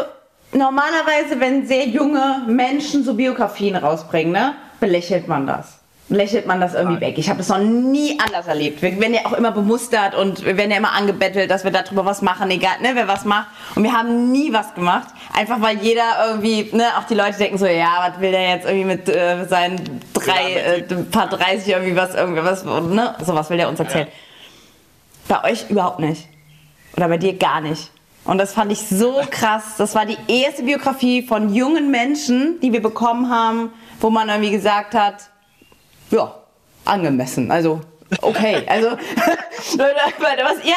normalerweise, 0.53 1.41
wenn 1.41 1.67
sehr 1.67 1.89
junge 1.89 2.45
Menschen 2.47 3.03
so 3.05 3.15
Biografien 3.15 3.75
rausbringen, 3.77 4.33
ne, 4.33 4.55
belächelt 4.79 5.27
man 5.27 5.47
das. 5.49 5.76
Lächelt 6.09 6.47
man 6.47 6.61
das 6.61 6.75
irgendwie 6.75 7.01
weg. 7.01 7.19
Ich 7.19 7.29
habe 7.29 7.39
das 7.39 7.49
noch 7.49 7.59
nie 7.59 8.17
anders 8.21 8.47
erlebt. 8.47 8.81
Wir 8.81 9.01
werden 9.01 9.15
ja 9.15 9.27
auch 9.27 9.33
immer 9.33 9.51
bemustert 9.51 10.15
und 10.15 10.45
wir 10.45 10.57
werden 10.57 10.71
ja 10.71 10.77
immer 10.77 10.93
angebettelt, 10.93 11.51
dass 11.51 11.65
wir 11.65 11.73
darüber 11.73 12.05
was 12.05 12.23
machen, 12.23 12.49
egal, 12.53 12.81
ne, 12.81 12.91
wer 12.95 13.09
was 13.09 13.25
macht. 13.25 13.49
Und 13.75 13.83
wir 13.83 13.93
haben 13.93 14.31
nie 14.31 14.53
was 14.53 14.73
gemacht. 14.75 15.09
Einfach 15.35 15.61
weil 15.61 15.79
jeder 15.79 16.05
irgendwie, 16.29 16.69
ne, 16.73 16.85
auch 16.97 17.05
die 17.05 17.15
Leute 17.15 17.39
denken 17.39 17.59
so, 17.59 17.67
ja, 17.67 18.09
was 18.09 18.21
will 18.21 18.31
der 18.31 18.51
jetzt 18.51 18.67
irgendwie 18.67 18.85
mit 18.85 19.09
äh, 19.09 19.47
seinen 19.47 20.01
drei, 20.15 20.53
äh, 20.55 20.83
paar 21.11 21.29
30 21.29 21.69
irgendwie 21.69 21.97
was, 21.97 22.15
irgendwie 22.15 22.45
was, 22.45 22.65
ne, 22.65 23.17
sowas 23.25 23.51
will 23.51 23.57
der 23.57 23.69
uns 23.69 23.81
erzählen. 23.81 24.07
Bei 25.27 25.43
euch 25.43 25.69
überhaupt 25.71 25.99
nicht. 25.99 26.29
Oder 26.97 27.09
bei 27.09 27.19
dir 27.19 27.37
gar 27.37 27.61
nicht. 27.61 27.91
Und 28.25 28.39
das 28.39 28.53
fand 28.53 28.71
ich 28.71 28.87
so 28.87 29.21
krass. 29.31 29.75
Das 29.77 29.97
war 29.97 30.07
die 30.07 30.19
erste 30.29 30.63
Biografie 30.63 31.23
von 31.23 31.53
jungen 31.53 31.91
Menschen, 31.91 32.61
die 32.61 32.73
wir 32.73 32.83
bekommen 32.83 33.29
haben, 33.29 33.73
wo 34.01 34.11
man 34.11 34.29
irgendwie 34.29 34.53
gesagt 34.53 34.95
hat, 34.95 35.31
ja, 36.11 36.35
angemessen. 36.85 37.51
Also, 37.51 37.81
okay. 38.23 38.65
Also, 38.69 38.91
was 39.79 40.65
ihr 40.65 40.75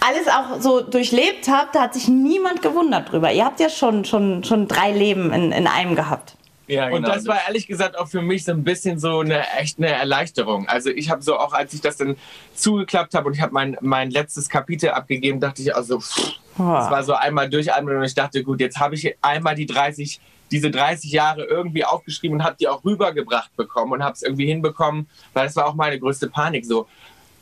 alles 0.00 0.28
auch 0.28 0.60
so 0.60 0.80
durchlebt 0.80 1.48
habt, 1.48 1.74
da 1.74 1.82
hat 1.82 1.94
sich 1.94 2.08
niemand 2.08 2.62
gewundert 2.62 3.10
drüber. 3.10 3.32
Ihr 3.32 3.44
habt 3.44 3.60
ja 3.60 3.68
schon, 3.68 4.04
schon, 4.04 4.44
schon 4.44 4.68
drei 4.68 4.92
Leben 4.92 5.32
in, 5.32 5.52
in 5.52 5.66
einem 5.66 5.96
gehabt. 5.96 6.34
Ja, 6.68 6.90
Und 6.90 7.02
das 7.02 7.26
war 7.26 7.38
ehrlich 7.46 7.66
gesagt 7.66 7.98
auch 7.98 8.08
für 8.08 8.20
mich 8.20 8.44
so 8.44 8.52
ein 8.52 8.62
bisschen 8.62 8.98
so 8.98 9.20
eine 9.20 9.42
echt 9.58 9.78
eine 9.78 9.88
Erleichterung. 9.88 10.68
Also 10.68 10.90
ich 10.90 11.08
habe 11.08 11.22
so 11.22 11.38
auch, 11.38 11.54
als 11.54 11.72
ich 11.72 11.80
das 11.80 11.96
dann 11.96 12.16
zugeklappt 12.54 13.14
habe 13.14 13.26
und 13.26 13.34
ich 13.34 13.40
habe 13.40 13.54
mein, 13.54 13.78
mein 13.80 14.10
letztes 14.10 14.50
Kapitel 14.50 14.90
abgegeben, 14.90 15.40
dachte 15.40 15.62
ich 15.62 15.74
also, 15.74 15.98
pff, 15.98 16.18
es 16.18 16.58
war 16.58 17.02
so 17.04 17.14
einmal 17.14 17.48
durchatmen 17.48 17.96
und 17.96 18.04
ich 18.04 18.14
dachte, 18.14 18.44
gut, 18.44 18.60
jetzt 18.60 18.78
habe 18.78 18.96
ich 18.96 19.16
einmal 19.22 19.54
die 19.54 19.64
30, 19.64 20.20
diese 20.50 20.70
30 20.70 21.10
Jahre 21.12 21.44
irgendwie 21.44 21.84
aufgeschrieben 21.84 22.38
und 22.38 22.44
habe 22.44 22.56
die 22.58 22.68
auch 22.68 22.84
rübergebracht 22.84 23.54
bekommen 23.56 23.92
und 23.92 24.02
habe 24.04 24.14
es 24.14 24.22
irgendwie 24.22 24.46
hinbekommen, 24.46 25.08
weil 25.34 25.46
das 25.46 25.56
war 25.56 25.66
auch 25.66 25.74
meine 25.74 25.98
größte 25.98 26.28
Panik 26.28 26.64
so. 26.64 26.86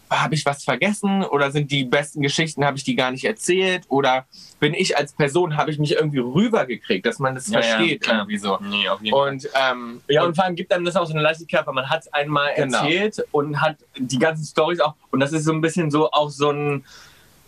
habe 0.09 0.37
ich 0.37 0.47
was 0.47 0.63
vergessen 0.63 1.25
oder 1.25 1.51
sind 1.51 1.73
die 1.73 1.83
besten 1.85 2.23
Geschichten, 2.23 2.65
habe 2.65 2.77
ich 2.77 2.85
die 2.85 2.95
gar 2.95 3.11
nicht 3.11 3.25
erzählt 3.25 3.83
oder 3.89 4.25
bin 4.61 4.73
ich 4.73 4.97
als 4.97 5.13
Person, 5.13 5.57
habe 5.57 5.73
ich 5.73 5.81
mich 5.81 5.93
irgendwie 5.95 6.21
rübergekriegt, 6.21 7.05
dass 7.05 7.19
man 7.19 7.35
das 7.35 7.49
Ja, 7.49 7.59
ja, 7.59 7.67
versteht 7.77 8.03
klar. 8.03 8.19
irgendwie 8.19 8.39
so. 8.39 8.57
Nee, 8.61 8.89
auf 8.89 9.01
jeden 9.03 9.17
Fall. 9.17 9.29
Und 9.33 9.49
ähm, 9.61 10.01
Ja, 10.09 10.23
und 10.23 10.37
vor 10.37 10.45
allem 10.45 10.55
gibt 10.55 10.73
einem 10.73 10.85
das 10.85 10.95
auch 10.95 11.07
so 11.07 11.13
eine 11.13 11.23
Leichtigkeit, 11.23 11.67
weil 11.67 11.75
man 11.75 11.91
hat 11.91 12.03
es 12.03 12.13
einmal 12.13 12.55
Genau. 12.55 12.79
erzählt 12.79 13.25
und 13.33 13.61
hat 13.61 13.79
die 13.99 14.19
ganzen 14.21 14.45
Stories 14.45 14.79
auch. 14.79 14.95
Und 15.11 15.19
das 15.19 15.33
ist 15.33 15.43
so 15.45 15.53
ein 15.53 15.61
bisschen 15.61 15.91
so 15.91 16.09
auch 16.13 16.31
so 16.31 16.51
ein. 16.51 16.85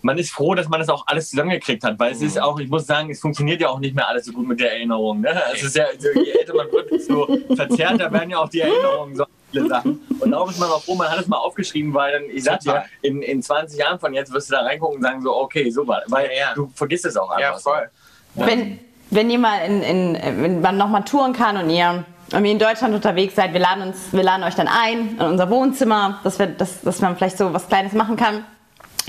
Man 0.02 0.16
ist 0.18 0.30
froh, 0.30 0.54
dass 0.54 0.68
man 0.68 0.78
das 0.80 0.88
auch 0.88 1.04
alles 1.06 1.30
zusammengekriegt 1.30 1.82
hat, 1.82 1.98
weil 1.98 2.12
es 2.12 2.22
ist 2.22 2.40
auch, 2.40 2.58
ich 2.60 2.68
muss 2.68 2.86
sagen, 2.86 3.10
es 3.10 3.20
funktioniert 3.20 3.60
ja 3.60 3.68
auch 3.68 3.80
nicht 3.80 3.94
mehr 3.94 4.06
alles 4.06 4.26
so 4.26 4.32
gut 4.32 4.46
mit 4.46 4.60
der 4.60 4.72
Erinnerung. 4.72 5.20
Ne? 5.22 5.30
Es 5.52 5.62
ist 5.62 5.76
ja, 5.76 5.86
so, 5.98 6.08
je 6.20 6.30
älter 6.30 6.54
man 6.54 6.70
wird, 6.70 6.90
desto 6.90 7.26
verzerrter 7.56 8.12
werden 8.12 8.30
ja 8.30 8.38
auch 8.38 8.48
die 8.48 8.60
Erinnerungen, 8.60 9.16
so 9.16 9.24
viele 9.50 9.68
Sachen. 9.68 10.00
Und 10.20 10.30
darum 10.30 10.50
ist 10.50 10.60
man 10.60 10.70
auch 10.70 10.82
froh, 10.82 10.94
man 10.94 11.10
hat 11.10 11.20
es 11.20 11.26
mal 11.26 11.38
aufgeschrieben, 11.38 11.92
weil 11.94 12.12
dann, 12.12 12.30
ich 12.30 12.44
sag 12.44 12.60
dir, 12.60 12.70
Total. 12.70 12.84
in, 13.02 13.22
in 13.22 13.42
20 13.42 13.78
Jahren 13.78 13.98
von 13.98 14.14
jetzt 14.14 14.32
wirst 14.32 14.50
du 14.50 14.54
da 14.54 14.60
reingucken 14.62 14.96
und 14.98 15.02
sagen 15.02 15.20
so, 15.20 15.34
okay, 15.36 15.68
so 15.70 15.86
war, 15.86 16.02
weil 16.06 16.26
Ja, 16.26 16.32
ja. 16.36 16.54
du 16.54 16.70
vergisst 16.74 17.04
es 17.06 17.16
auch 17.16 17.30
einfach. 17.30 17.40
ja, 17.40 17.58
voll. 17.58 17.90
Wenn, 18.34 18.78
wenn 19.10 19.30
ihr 19.30 19.38
mal 19.38 19.58
in, 19.66 19.82
in, 19.82 20.14
wenn 20.42 20.60
man 20.60 20.76
nochmal 20.76 21.04
touren 21.04 21.32
kann 21.32 21.56
und 21.56 21.70
ihr 21.70 22.04
irgendwie 22.30 22.52
in 22.52 22.58
Deutschland 22.58 22.94
unterwegs 22.94 23.34
seid, 23.34 23.52
wir 23.52 23.60
laden, 23.60 23.88
uns, 23.88 24.12
wir 24.12 24.22
laden 24.22 24.44
euch 24.44 24.54
dann 24.54 24.68
ein 24.68 25.16
in 25.18 25.24
unser 25.26 25.50
Wohnzimmer, 25.50 26.20
dass, 26.22 26.38
wir, 26.38 26.46
dass, 26.46 26.82
dass 26.82 27.00
man 27.00 27.16
vielleicht 27.16 27.38
so 27.38 27.52
was 27.52 27.66
Kleines 27.68 27.94
machen 27.94 28.16
kann. 28.16 28.44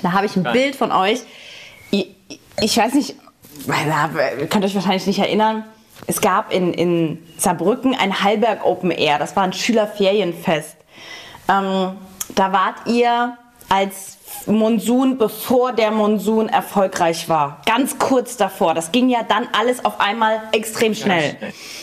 Da 0.02 0.14
habe 0.14 0.26
ich 0.26 0.36
ein 0.36 0.44
Geil. 0.44 0.54
Bild 0.54 0.76
von 0.76 0.92
euch. 0.92 1.20
Ich, 1.92 2.08
ich 2.62 2.78
weiß 2.78 2.94
nicht, 2.94 3.16
ihr 3.68 4.48
könnt 4.48 4.66
euch 4.66 4.76
wahrscheinlich 4.76 5.08
nicht 5.08 5.20
erinnern. 5.20 5.64
Es 6.08 6.22
gab 6.22 6.54
in, 6.54 6.74
in 6.74 7.24
Saarbrücken 7.38 7.96
ein 7.96 8.24
Hallberg 8.24 8.66
Open 8.66 8.92
Air. 8.92 9.20
Das 9.20 9.36
war 9.36 9.44
ein 9.44 9.54
Schülerferienfest. 9.54 10.78
Ähm, 11.50 11.92
da 12.36 12.52
wart 12.54 12.76
ihr 12.86 13.38
als 13.70 14.18
Monsun, 14.46 15.18
bevor 15.18 15.74
der 15.74 15.92
Monsun 15.92 16.50
erfolgreich 16.50 17.28
war. 17.30 17.62
Ganz 17.66 18.00
kurz 18.00 18.38
davor. 18.38 18.74
Das 18.74 18.92
ging 18.92 19.10
ja 19.10 19.24
dann 19.28 19.48
alles 19.58 19.84
auf 19.84 20.00
einmal 20.00 20.42
extrem 20.52 20.96
schnell. 20.96 21.36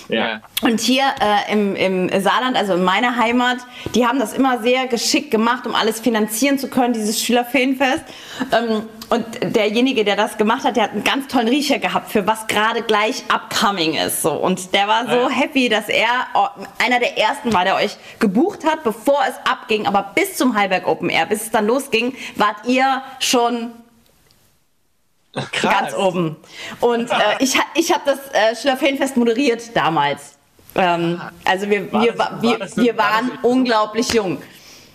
Ja. 0.08 0.40
Und 0.62 0.80
hier 0.80 1.02
äh, 1.20 1.52
im, 1.52 1.74
im 1.76 2.20
Saarland, 2.20 2.56
also 2.56 2.74
in 2.74 2.84
meiner 2.84 3.16
Heimat, 3.16 3.58
die 3.94 4.06
haben 4.06 4.18
das 4.18 4.32
immer 4.32 4.58
sehr 4.60 4.86
geschickt 4.86 5.30
gemacht, 5.30 5.66
um 5.66 5.74
alles 5.74 6.00
finanzieren 6.00 6.58
zu 6.58 6.68
können, 6.68 6.92
dieses 6.94 7.22
Schülerferienfest. 7.22 8.04
Ähm, 8.52 8.82
und 9.08 9.24
derjenige, 9.54 10.04
der 10.04 10.16
das 10.16 10.36
gemacht 10.36 10.64
hat, 10.64 10.76
der 10.76 10.84
hat 10.84 10.92
einen 10.92 11.04
ganz 11.04 11.28
tollen 11.28 11.48
Riecher 11.48 11.78
gehabt, 11.78 12.10
für 12.10 12.26
was 12.26 12.46
gerade 12.48 12.82
gleich 12.82 13.22
upcoming 13.32 13.94
ist. 13.94 14.22
So. 14.22 14.32
Und 14.32 14.74
der 14.74 14.88
war 14.88 15.04
so 15.06 15.16
Ja. 15.16 15.28
happy, 15.30 15.68
dass 15.68 15.88
er 15.88 16.08
oh, 16.34 16.46
einer 16.84 16.98
der 16.98 17.16
ersten 17.16 17.52
war, 17.52 17.64
der 17.64 17.76
euch 17.76 17.96
gebucht 18.18 18.64
hat, 18.64 18.82
bevor 18.82 19.20
es 19.28 19.34
abging. 19.50 19.86
Aber 19.86 20.12
bis 20.14 20.36
zum 20.36 20.56
Heilberg 20.56 20.86
Open 20.88 21.08
Air, 21.08 21.26
bis 21.26 21.42
es 21.42 21.50
dann 21.50 21.66
losging, 21.66 22.14
wart 22.34 22.56
ihr 22.66 23.02
schon 23.20 23.70
ganz 25.62 25.94
oben. 25.94 26.36
Und 26.80 27.10
äh, 27.10 27.14
ich, 27.40 27.58
ich 27.74 27.92
habe 27.92 28.02
das 28.06 28.18
äh, 28.32 28.54
Schülerferienfest 28.56 29.16
moderiert 29.16 29.74
damals. 29.76 30.34
Ähm, 30.74 31.20
also 31.44 31.68
wir, 31.70 31.90
War 31.92 32.02
wir, 32.02 32.12
das- 32.12 32.18
wa- 32.18 32.30
war 32.32 32.42
wir, 32.42 32.68
so- 32.68 32.82
wir 32.82 32.96
war 32.98 33.10
waren 33.12 33.32
so- 33.42 33.48
unglaublich 33.48 34.12
jung. 34.12 34.42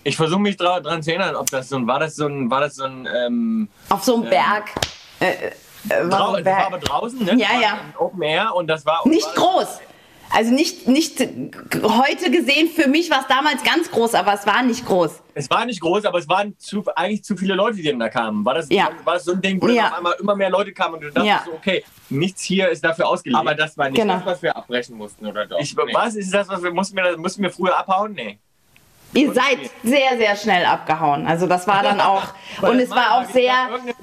Ich 0.03 0.15
versuche 0.17 0.39
mich 0.39 0.57
dra 0.57 0.79
dran 0.79 1.03
zu 1.03 1.11
erinnern, 1.11 1.35
ob 1.35 1.49
das 1.51 1.69
so 1.69 1.75
ein, 1.77 1.85
war 1.87 1.99
das 1.99 2.15
so 2.15 2.25
ein, 2.25 2.49
war 2.49 2.61
das 2.61 2.75
so 2.75 2.85
ein, 2.85 3.07
ähm, 3.25 3.67
Auf 3.89 4.03
so 4.03 4.15
einem 4.15 4.29
Berg. 4.29 4.69
Äh, 5.19 5.25
äh, 5.29 5.51
war 6.11 6.33
drau 6.37 6.45
war 6.45 6.65
aber 6.67 6.77
draußen, 6.79 7.23
ne? 7.23 7.35
Ja, 7.35 7.49
war 7.49 7.61
ja. 7.61 7.77
Open 7.99 8.21
Air 8.23 8.55
und 8.55 8.67
das 8.67 8.85
war 8.85 9.07
Nicht 9.07 9.25
war, 9.27 9.33
groß. 9.35 9.79
Also 10.33 10.51
nicht, 10.53 10.87
nicht 10.87 11.19
heute 11.19 12.31
gesehen, 12.31 12.69
für 12.69 12.87
mich 12.87 13.09
war 13.11 13.21
es 13.21 13.27
damals 13.27 13.63
ganz 13.63 13.91
groß, 13.91 14.13
aber 14.15 14.33
es 14.33 14.45
war 14.45 14.63
nicht 14.63 14.85
groß. 14.85 15.21
Es 15.33 15.49
war 15.49 15.65
nicht 15.65 15.81
groß, 15.81 16.05
aber 16.05 16.19
es 16.19 16.29
waren 16.29 16.57
zu, 16.57 16.83
eigentlich 16.95 17.23
zu 17.23 17.35
viele 17.35 17.53
Leute, 17.53 17.77
die 17.77 17.83
dann 17.83 17.99
da 17.99 18.07
kamen. 18.09 18.45
War 18.45 18.53
das, 18.53 18.67
Ja. 18.69 18.89
war 19.03 19.15
das 19.15 19.25
so 19.25 19.33
ein 19.33 19.41
Ding, 19.41 19.61
wo 19.61 19.67
dann 19.67 19.75
Ja. 19.75 19.87
auf 19.89 19.97
einmal 19.97 20.13
immer 20.19 20.35
mehr 20.35 20.49
Leute 20.49 20.71
kamen 20.73 20.95
und 20.95 21.01
du 21.01 21.07
dachtest 21.11 21.25
Ja. 21.27 21.43
so, 21.45 21.51
okay, 21.53 21.83
nichts 22.09 22.41
hier 22.43 22.69
ist 22.69 22.83
dafür 22.83 23.07
ausgelegt. 23.09 23.39
Aber 23.39 23.55
das 23.55 23.77
war 23.77 23.89
nicht 23.89 23.99
Genau. 24.01 24.15
das, 24.15 24.25
was 24.25 24.41
wir 24.41 24.55
abbrechen 24.55 24.95
mussten, 24.97 25.25
oder 25.25 25.45
doch? 25.45 25.59
ich, 25.59 25.75
Nee. 25.75 25.83
was 25.93 26.15
ist 26.15 26.33
das, 26.33 26.47
was 26.47 26.63
wir 26.63 26.71
mussten 26.71 26.95
wir, 26.95 27.17
mussten 27.17 27.43
wir 27.43 27.49
früher 27.51 27.77
abhauen? 27.77 28.13
Nee. 28.13 28.37
Ihr 29.13 29.33
seid 29.33 29.59
sehr, 29.83 30.17
sehr 30.17 30.37
schnell 30.37 30.65
abgehauen. 30.65 31.27
Also 31.27 31.45
das 31.45 31.67
war 31.67 31.83
dann 31.83 31.99
auch, 31.99 32.23
und 32.61 32.79
es 32.79 32.89
war 32.91 33.17
auch 33.19 33.25
sehr 33.31 33.53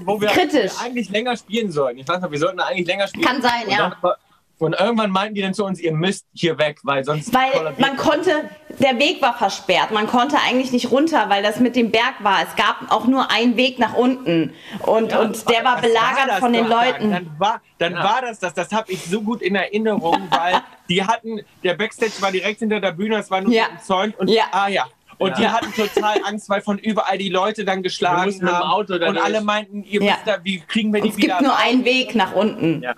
wo 0.00 0.20
wir 0.20 0.28
kritisch. 0.28 0.72
eigentlich 0.82 1.08
länger 1.08 1.34
spielen 1.38 1.72
sollten. 1.72 2.00
Ich 2.00 2.06
weiß 2.08 2.20
noch, 2.20 2.30
wir 2.30 2.38
sollten 2.38 2.60
eigentlich 2.60 2.86
länger 2.86 3.08
spielen. 3.08 3.24
Kann 3.24 3.40
sein, 3.40 3.62
und 3.64 3.70
ja. 3.72 3.96
Dann, 4.02 4.12
und 4.60 4.74
irgendwann 4.78 5.10
meinten 5.10 5.34
die 5.34 5.42
dann 5.42 5.54
zu 5.54 5.64
uns, 5.64 5.80
ihr 5.80 5.92
müsst 5.92 6.26
hier 6.34 6.58
weg, 6.58 6.78
weil 6.82 7.04
sonst 7.04 7.32
Weil 7.34 7.74
man 7.78 7.96
konnte, 7.96 8.50
der 8.78 8.98
Weg 8.98 9.22
war 9.22 9.36
versperrt. 9.36 9.90
Man 9.90 10.06
konnte 10.06 10.36
eigentlich 10.46 10.72
nicht 10.72 10.90
runter, 10.90 11.28
weil 11.28 11.42
das 11.42 11.60
mit 11.60 11.76
dem 11.76 11.90
Berg 11.90 12.14
war. 12.22 12.38
Es 12.42 12.54
gab 12.56 12.90
auch 12.90 13.06
nur 13.06 13.30
einen 13.30 13.56
Weg 13.56 13.78
nach 13.78 13.94
unten. 13.94 14.52
Und, 14.80 15.10
Ja, 15.12 15.20
und 15.20 15.48
der 15.48 15.64
war 15.64 15.80
belagert 15.80 16.28
das 16.28 16.38
von 16.38 16.52
den 16.52 16.68
dann? 16.68 16.86
Leuten. 16.86 17.10
Dann 17.10 17.30
war, 17.38 17.62
dann 17.78 17.92
Ja. 17.94 18.04
war 18.04 18.22
das 18.22 18.38
das. 18.38 18.54
Das 18.54 18.72
habe 18.72 18.92
ich 18.92 19.04
so 19.04 19.22
gut 19.22 19.42
in 19.42 19.54
Erinnerung, 19.54 20.28
weil 20.30 20.60
die 20.88 21.02
hatten, 21.04 21.40
der 21.62 21.74
Backstage 21.74 22.20
war 22.20 22.32
direkt 22.32 22.60
hinter 22.60 22.80
der 22.80 22.92
Bühne, 22.92 23.16
es 23.18 23.30
war 23.30 23.40
nur 23.40 23.52
Ja. 23.52 23.64
so 23.66 23.94
umzäunt 23.94 24.18
und 24.18 24.28
Ja. 24.28 24.44
ah 24.52 24.68
ja. 24.68 24.86
Und 25.18 25.30
Ja. 25.30 25.36
die 25.36 25.48
hatten 25.48 25.72
total 25.74 26.20
Angst, 26.24 26.48
weil 26.48 26.60
von 26.62 26.78
überall 26.78 27.18
die 27.18 27.28
Leute 27.28 27.64
dann 27.64 27.82
geschlagen 27.82 28.26
mussten 28.26 28.44
mit 28.44 28.52
dem 28.52 28.58
haben. 28.58 28.70
Auto 28.70 28.98
da 28.98 29.08
und 29.08 29.18
alle 29.18 29.40
meinten, 29.40 29.82
ihr 29.82 30.00
Ja. 30.02 30.12
wisst 30.14 30.26
da, 30.26 30.38
wie 30.44 30.60
kriegen 30.60 30.92
wir 30.92 31.00
Und 31.00 31.06
die 31.06 31.10
es 31.10 31.16
wieder 31.16 31.38
gibt 31.38 31.42
nur 31.48 31.56
einen 31.58 31.84
Weg 31.84 32.14
nach 32.14 32.32
unten. 32.34 32.82
Ja. 32.82 32.94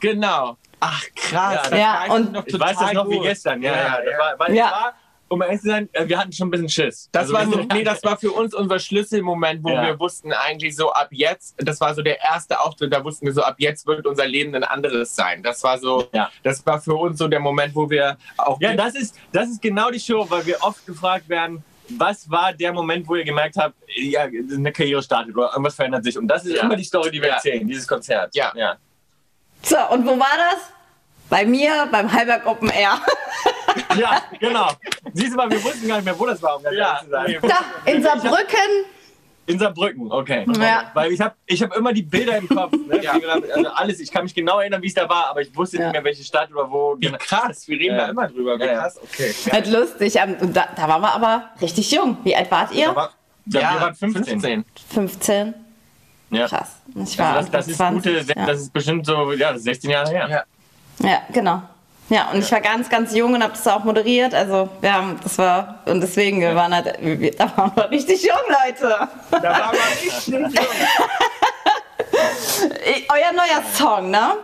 Genau. 0.00 0.56
Ach 0.80 1.02
krass. 1.14 1.54
Ja, 1.54 1.62
das 1.70 1.78
ja, 1.78 2.02
ich 2.06 2.12
und 2.12 2.32
noch 2.32 2.46
Ich 2.46 2.54
weiß 2.54 2.70
das 2.70 2.78
total 2.78 2.94
noch 2.94 3.08
wie 3.10 3.16
gut. 3.16 3.22
gestern. 3.24 3.62
Ja, 3.62 3.72
ja. 3.72 3.78
ja, 3.78 4.00
Das 4.04 4.18
war, 4.18 4.38
weil 4.38 4.54
Ja. 4.54 4.64
war, 4.70 4.94
um 5.30 5.42
ehrlich 5.42 5.60
zu 5.60 5.66
sein, 5.66 5.88
äh, 5.92 6.08
wir 6.08 6.18
hatten 6.18 6.32
schon 6.32 6.48
ein 6.48 6.50
bisschen 6.52 6.68
Schiss. 6.68 7.08
Das 7.12 7.22
Also 7.22 7.34
war 7.34 7.44
so, 7.44 7.58
nee, 7.74 7.82
das 7.84 8.02
war 8.04 8.16
für 8.16 8.32
uns 8.32 8.54
unser 8.54 8.78
Schlüsselmoment, 8.78 9.62
wo 9.62 9.70
Ja. 9.70 9.82
wir 9.86 9.98
wussten 10.00 10.32
eigentlich 10.32 10.74
so 10.76 10.90
ab 10.92 11.08
jetzt, 11.10 11.54
das 11.58 11.80
war 11.80 11.94
so 11.94 12.02
der 12.02 12.20
erste 12.22 12.58
Auftritt, 12.60 12.92
da 12.94 13.04
wussten 13.04 13.26
wir 13.26 13.32
so 13.32 13.42
ab 13.42 13.56
jetzt 13.58 13.86
wird 13.86 14.06
unser 14.06 14.26
Leben 14.26 14.54
ein 14.54 14.64
anderes 14.64 15.14
sein. 15.14 15.42
Das 15.42 15.62
war 15.64 15.78
so, 15.78 16.08
Ja. 16.14 16.30
das 16.44 16.64
war 16.64 16.80
für 16.80 16.94
uns 16.94 17.18
so 17.18 17.28
der 17.28 17.40
Moment, 17.40 17.74
wo 17.74 17.90
wir 17.90 18.16
auch 18.38 18.58
Ja, 18.60 18.74
das 18.74 18.94
ist, 18.94 19.16
das 19.32 19.48
ist 19.50 19.60
genau 19.60 19.90
die 19.90 20.00
Show, 20.00 20.24
weil 20.30 20.46
wir 20.46 20.62
oft 20.62 20.86
gefragt 20.86 21.28
werden, 21.28 21.62
was 21.90 22.30
war 22.30 22.52
der 22.52 22.72
Moment, 22.72 23.08
wo 23.08 23.16
ihr 23.16 23.24
gemerkt 23.24 23.56
habt, 23.56 23.74
ja, 23.96 24.22
eine 24.22 24.72
Karriere 24.72 25.02
startet 25.02 25.34
oder 25.36 25.48
irgendwas 25.50 25.74
verändert 25.74 26.04
sich. 26.04 26.16
Und 26.18 26.28
das 26.28 26.44
ist 26.44 26.56
Ja. 26.56 26.62
immer 26.62 26.76
die 26.76 26.84
Story, 26.84 27.10
die 27.10 27.20
wir 27.20 27.28
Ja. 27.28 27.34
erzählen, 27.34 27.66
dieses 27.66 27.86
Konzert. 27.88 28.34
Ja. 28.34 28.52
ja. 28.54 28.76
So, 29.62 29.76
und 29.90 30.06
wo 30.06 30.18
war 30.18 30.36
das? 30.50 30.60
Bei 31.28 31.44
mir, 31.44 31.86
beim 31.90 32.10
Heilberg 32.12 32.46
Open 32.46 32.70
Air. 32.70 33.00
Ja, 33.96 34.22
genau. 34.40 34.70
Siehst 35.12 35.32
du 35.32 35.36
mal, 35.36 35.50
wir 35.50 35.62
wussten 35.62 35.86
gar 35.86 35.96
nicht 35.96 36.04
mehr, 36.04 36.18
wo 36.18 36.26
das 36.26 36.42
war, 36.42 36.56
um 36.56 36.62
ganz 36.62 36.76
Ja, 36.76 37.00
ehrlich 37.16 37.40
zu 37.40 37.46
sein. 37.48 37.56
Da, 37.84 37.90
in 37.90 38.02
Saarbrücken. 38.02 38.84
In 39.46 39.58
Saarbrücken, 39.58 40.10
okay. 40.12 40.46
Ja. 40.58 40.90
Weil 40.94 41.12
ich 41.12 41.20
habe 41.20 41.34
ich 41.46 41.62
hab 41.62 41.74
immer 41.76 41.92
die 41.92 42.02
Bilder 42.02 42.38
im 42.38 42.48
Kopf. 42.48 42.72
Ne? 42.72 43.02
Ja. 43.02 43.12
Also 43.12 43.68
alles, 43.74 44.00
ich 44.00 44.10
kann 44.10 44.24
mich 44.24 44.34
genau 44.34 44.58
erinnern, 44.58 44.82
wie 44.82 44.88
es 44.88 44.94
da 44.94 45.08
war, 45.08 45.28
aber 45.30 45.42
ich 45.42 45.54
wusste 45.56 45.76
Ja. 45.78 45.84
nicht 45.84 45.92
mehr, 45.92 46.04
welche 46.04 46.24
Stadt 46.24 46.50
oder 46.50 46.70
wo. 46.70 46.96
Wie 46.98 47.10
krass, 47.12 47.68
wir 47.68 47.78
reden 47.78 47.96
da 47.98 48.08
immer 48.08 48.26
drüber. 48.28 48.58
Wie 48.58 48.66
krass, 48.66 48.98
okay. 49.02 49.34
Halt 49.52 49.66
lustig. 49.68 50.16
Ähm, 50.16 50.36
und 50.40 50.56
Da, 50.56 50.68
da 50.74 50.88
waren 50.88 51.02
wir 51.02 51.12
aber 51.14 51.50
richtig 51.60 51.90
jung. 51.92 52.16
Wie 52.24 52.34
alt 52.34 52.50
wart 52.50 52.72
ihr? 52.72 52.90
Aber, 52.90 53.10
ja, 53.46 53.74
wir 53.74 53.80
waren 53.80 53.94
15. 53.94 54.24
15. 54.24 54.64
15. 54.90 55.54
Ja. 56.30 56.46
Krass. 56.48 56.76
Ich 56.94 57.18
war 57.18 57.36
Also 57.36 57.50
das, 57.50 57.66
das, 57.66 57.68
ist 57.68 57.76
20, 57.78 58.26
gute, 58.26 58.38
ja. 58.38 58.46
das 58.46 58.60
ist 58.60 58.72
bestimmt 58.72 59.06
so, 59.06 59.32
ja, 59.32 59.50
das 59.50 59.58
ist 59.58 59.64
16 59.64 59.90
Jahre 59.90 60.10
her. 60.10 60.28
Ja. 60.28 60.44
Ja, 61.08 61.22
genau. 61.32 61.62
Ja, 62.10 62.30
und 62.30 62.38
ich 62.38 62.50
war 62.50 62.60
ganz, 62.60 62.88
ganz 62.88 63.14
jung 63.14 63.34
und 63.34 63.42
habe 63.42 63.52
das 63.52 63.66
auch 63.66 63.84
moderiert. 63.84 64.34
Also, 64.34 64.70
wir 64.80 64.92
haben, 64.92 65.20
das 65.22 65.36
war, 65.36 65.80
und 65.84 66.00
deswegen, 66.00 66.40
wir 66.40 66.54
waren 66.54 66.74
halt, 66.74 66.96
wir, 67.00 67.30
da 67.32 67.54
waren 67.56 67.72
wir 67.76 67.90
richtig 67.90 68.22
jung, 68.22 68.38
Leute. 68.48 69.08
Da 69.30 69.42
war 69.42 69.66
man 69.66 69.76
richtig 70.02 70.26
jung. 70.26 70.44
Euer 73.12 73.32
neuer 73.32 73.62
Song, 73.74 74.10
ne? 74.10 74.38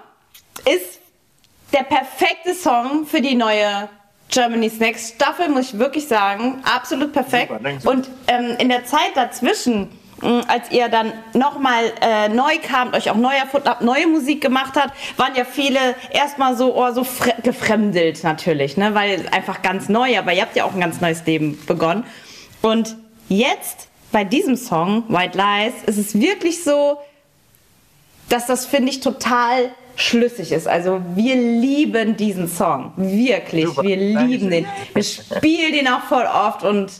Ist 0.66 1.01
der 1.73 1.85
perfekte 1.85 2.55
Song 2.55 3.07
für 3.07 3.20
die 3.23 3.35
neue 3.35 3.88
Germany's 4.29 4.79
Next 4.79 5.14
Staffel, 5.14 5.49
muss 5.49 5.73
ich 5.73 5.79
wirklich 5.79 6.07
sagen. 6.07 6.62
Absolut 6.64 7.12
perfekt. 7.12 7.53
Super, 7.53 7.90
und 7.90 8.11
ähm, 8.27 8.57
in 8.59 8.68
der 8.68 8.85
Zeit 8.85 9.12
dazwischen, 9.14 9.90
als 10.48 10.70
ihr 10.70 10.88
dann 10.88 11.12
nochmal 11.34 11.92
äh, 12.00 12.28
neu 12.28 12.58
kamt, 12.62 12.96
euch 12.96 13.10
auch 13.10 13.16
neu 13.16 13.34
erfunden 13.34 13.68
habt, 13.68 13.82
neue 13.82 14.06
Musik 14.06 14.40
gemacht 14.40 14.74
habt, 14.76 14.92
waren 15.18 15.34
ja 15.37 15.44
viele 15.44 15.78
erstmal 16.10 16.56
so, 16.56 16.74
oh, 16.76 16.92
so 16.92 17.02
fre- 17.02 17.40
gefremdelt 17.42 18.24
natürlich, 18.24 18.76
ne? 18.76 18.94
Weil 18.94 19.26
einfach 19.30 19.60
ganz 19.62 19.88
neu, 19.88 20.18
aber 20.18 20.32
ihr 20.32 20.42
habt 20.42 20.56
ja 20.56 20.64
auch 20.64 20.72
ein 20.74 20.80
ganz 20.80 21.00
neues 21.00 21.24
Leben 21.26 21.58
begonnen. 21.66 22.04
Und 22.62 22.96
jetzt 23.28 23.88
bei 24.12 24.24
diesem 24.24 24.56
Song, 24.56 25.04
White 25.08 25.37
Lies, 25.37 25.74
ist 25.87 25.98
es 25.98 26.18
wirklich 26.18 26.64
so, 26.64 26.98
dass 28.28 28.46
das, 28.46 28.64
finde 28.64 28.90
ich, 28.90 29.00
total 29.00 29.70
schlüssig 29.96 30.52
ist. 30.52 30.66
Also 30.66 31.02
wir 31.14 31.37
lieben 31.37 32.16
diesen 32.16 32.48
Song. 32.48 32.92
Wirklich. 32.96 33.66
Super. 33.66 33.82
Wir 33.82 33.96
lieben 33.96 34.50
den. 34.50 34.66
Wir 34.94 35.02
spielen 35.02 35.72
den 35.72 35.88
auch 35.88 36.02
voll 36.04 36.24
oft 36.24 36.64
und 36.64 36.90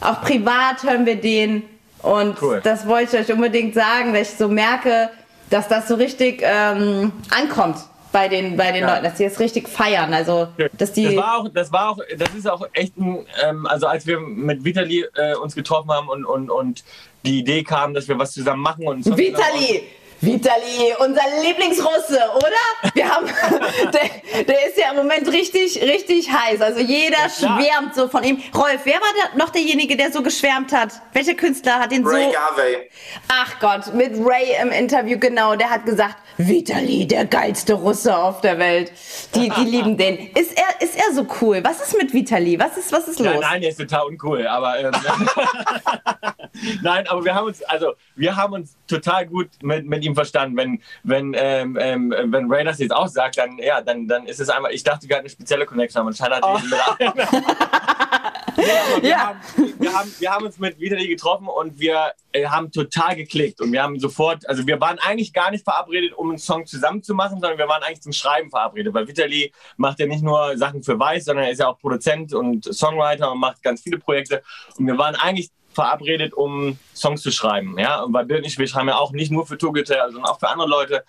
auch 0.00 0.20
privat 0.20 0.82
hören 0.82 1.06
wir 1.06 1.16
den. 1.16 1.62
Und 2.04 2.40
Cool. 2.42 2.60
das 2.62 2.86
wollte 2.86 3.16
ich 3.16 3.24
euch 3.28 3.34
unbedingt 3.34 3.74
sagen, 3.74 4.12
weil 4.12 4.22
ich 4.22 4.30
so 4.30 4.48
merke, 4.48 5.10
dass 5.50 5.68
das 5.68 5.88
so 5.88 5.94
richtig 5.94 6.42
ähm, 6.44 7.12
ankommt 7.30 7.78
bei 8.12 8.28
den, 8.28 8.56
bei 8.56 8.72
den 8.72 8.82
Ja. 8.82 8.90
Leuten, 8.92 9.04
dass 9.04 9.14
die 9.14 9.24
das 9.24 9.40
richtig 9.40 9.68
feiern. 9.68 10.12
Also, 10.14 10.48
dass 10.78 10.92
die. 10.92 11.04
Das 11.04 11.16
war 11.16 11.38
auch, 11.38 11.48
das 11.48 11.72
war 11.72 11.90
auch, 11.90 11.98
das 12.16 12.28
ist 12.36 12.48
auch 12.48 12.66
echt 12.72 12.96
ein, 12.96 13.26
ähm, 13.42 13.66
also 13.66 13.86
als 13.86 14.06
wir 14.06 14.20
mit 14.20 14.64
Vitali 14.64 15.04
äh, 15.16 15.34
uns 15.34 15.54
getroffen 15.54 15.90
haben 15.90 16.08
und, 16.08 16.24
und, 16.24 16.50
und 16.50 16.84
die 17.24 17.40
Idee 17.40 17.62
kam, 17.64 17.94
dass 17.94 18.06
wir 18.06 18.18
was 18.18 18.32
zusammen 18.32 18.62
machen 18.62 18.86
und 18.86 19.04
Vitali! 19.04 19.82
Vitali, 20.24 20.94
unser 21.00 21.22
Lieblingsrusse, 21.42 22.20
oder? 22.36 22.94
Wir 22.94 23.08
haben, 23.08 23.26
der, 23.92 24.44
der 24.44 24.68
ist 24.68 24.78
ja 24.78 24.90
im 24.90 24.96
Moment 24.96 25.28
richtig, 25.28 25.80
richtig 25.82 26.30
heiß. 26.30 26.60
Also 26.60 26.80
jeder 26.80 27.16
klar. 27.16 27.60
schwärmt 27.60 27.94
so 27.94 28.08
von 28.08 28.24
ihm. 28.24 28.42
Rolf, 28.54 28.80
wer 28.84 28.94
war 28.94 29.30
da 29.32 29.36
noch 29.36 29.50
derjenige, 29.50 29.96
der 29.96 30.12
so 30.12 30.22
geschwärmt 30.22 30.72
hat? 30.72 31.00
Welcher 31.12 31.34
Künstler 31.34 31.78
hat 31.78 31.92
den 31.92 32.06
Ray 32.06 32.26
so? 32.26 32.32
Garvey. 32.32 32.90
Ach 33.28 33.60
Gott, 33.60 33.94
mit 33.94 34.12
Ray 34.24 34.56
im 34.62 34.70
Interview, 34.70 35.18
genau, 35.18 35.56
der 35.56 35.70
hat 35.70 35.84
gesagt, 35.84 36.16
Vitali, 36.36 37.06
der 37.06 37.26
geilste 37.26 37.74
Russe 37.74 38.16
auf 38.16 38.40
der 38.40 38.58
Welt. 38.58 38.92
Die, 39.34 39.50
die 39.50 39.64
lieben 39.64 39.96
den. 39.98 40.30
Ist 40.34 40.58
er, 40.58 40.80
ist 40.80 40.96
er 40.96 41.14
so 41.14 41.26
cool? 41.40 41.60
Was 41.62 41.80
ist 41.80 41.96
mit 41.96 42.12
Vitali? 42.12 42.58
Was 42.58 42.76
ist, 42.76 42.92
was 42.92 43.08
ist 43.08 43.20
los? 43.20 43.28
Nein, 43.28 43.40
nein, 43.40 43.60
der 43.60 43.70
ist 43.70 43.78
total 43.78 44.06
uncool, 44.06 44.46
aber 44.46 44.78
ähm, 44.78 44.92
nein, 46.82 47.06
aber 47.08 47.24
wir 47.24 47.34
haben 47.34 47.46
uns, 47.46 47.62
also 47.64 47.94
wir 48.16 48.34
haben 48.36 48.54
uns 48.54 48.76
total 48.86 49.26
gut 49.26 49.48
mit, 49.62 49.86
mit 49.86 50.04
ihm 50.04 50.13
verstanden. 50.14 50.56
Wenn, 50.56 50.80
wenn, 51.02 51.34
ähm, 51.36 51.78
ähm, 51.80 52.14
wenn 52.28 52.50
Ray 52.50 52.64
das 52.64 52.78
jetzt 52.78 52.92
auch 52.92 53.08
sagt, 53.08 53.38
dann 53.38 53.58
ja, 53.58 53.80
dann, 53.80 54.08
dann 54.08 54.26
ist 54.26 54.40
es 54.40 54.48
einfach. 54.48 54.70
Ich 54.70 54.82
dachte, 54.82 55.08
wir 55.08 55.16
hatten 55.16 55.24
eine 55.24 55.30
spezielle 55.30 55.66
Connection, 55.66 56.00
aber 56.00 56.08
anscheinend 56.08 56.36
hat 56.36 56.44
oh. 56.44 56.58
mit 56.58 56.70
wir, 58.56 59.08
Ja. 59.08 59.26
haben, 59.26 59.40
wir, 59.78 59.92
haben, 59.92 60.14
wir 60.18 60.30
haben 60.30 60.46
uns 60.46 60.58
mit 60.58 60.78
Vitali 60.78 61.08
getroffen 61.08 61.48
und 61.48 61.78
wir 61.78 62.12
äh, 62.32 62.46
haben 62.46 62.70
total 62.70 63.16
geklickt 63.16 63.60
und 63.60 63.72
wir 63.72 63.82
haben 63.82 63.98
sofort, 63.98 64.48
also 64.48 64.66
wir 64.66 64.80
waren 64.80 64.98
eigentlich 64.98 65.32
gar 65.32 65.50
nicht 65.50 65.64
verabredet, 65.64 66.12
um 66.14 66.30
einen 66.30 66.38
Song 66.38 66.66
zusammen 66.66 67.02
zu 67.02 67.14
machen, 67.14 67.40
sondern 67.40 67.58
wir 67.58 67.68
waren 67.68 67.82
eigentlich 67.82 68.02
zum 68.02 68.12
Schreiben 68.12 68.50
verabredet, 68.50 68.94
weil 68.94 69.08
Vitali 69.08 69.52
macht 69.76 70.00
ja 70.00 70.06
nicht 70.06 70.22
nur 70.22 70.56
Sachen 70.56 70.82
für 70.82 70.98
Weiß, 70.98 71.24
sondern 71.24 71.46
er 71.46 71.52
ist 71.52 71.60
ja 71.60 71.68
auch 71.68 71.78
Produzent 71.78 72.34
und 72.34 72.64
Songwriter 72.64 73.30
und 73.30 73.38
macht 73.38 73.62
ganz 73.62 73.82
viele 73.82 73.98
Projekte 73.98 74.42
und 74.78 74.86
wir 74.86 74.98
waren 74.98 75.14
eigentlich 75.16 75.50
verabredet, 75.74 76.34
um 76.34 76.78
Songs 76.94 77.22
zu 77.22 77.30
schreiben. 77.30 77.78
Ja? 77.78 78.06
Bei 78.08 78.24
Bild 78.24 78.40
und 78.40 78.46
ich, 78.46 78.58
wir 78.58 78.66
schreiben 78.66 78.88
ja 78.88 78.96
auch 78.96 79.12
nicht 79.12 79.30
nur 79.30 79.46
für 79.46 79.58
Tourgitter, 79.58 80.10
sondern 80.10 80.30
auch 80.30 80.38
für 80.38 80.48
andere 80.48 80.68
Leute. 80.68 81.04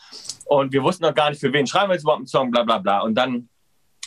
Und 0.46 0.74
wir 0.74 0.84
wussten 0.84 1.04
noch 1.04 1.14
gar 1.14 1.30
nicht, 1.30 1.40
für 1.40 1.54
wen 1.54 1.68
schreiben 1.68 1.90
wir 1.90 1.96
jetzt 1.96 2.04
überhaupt 2.04 2.22
einen 2.22 2.28
Song, 2.28 2.52
bla 2.52 2.64
bla 2.64 2.80
bla. 2.80 3.02
Und 3.02 3.16
dann 3.16 3.50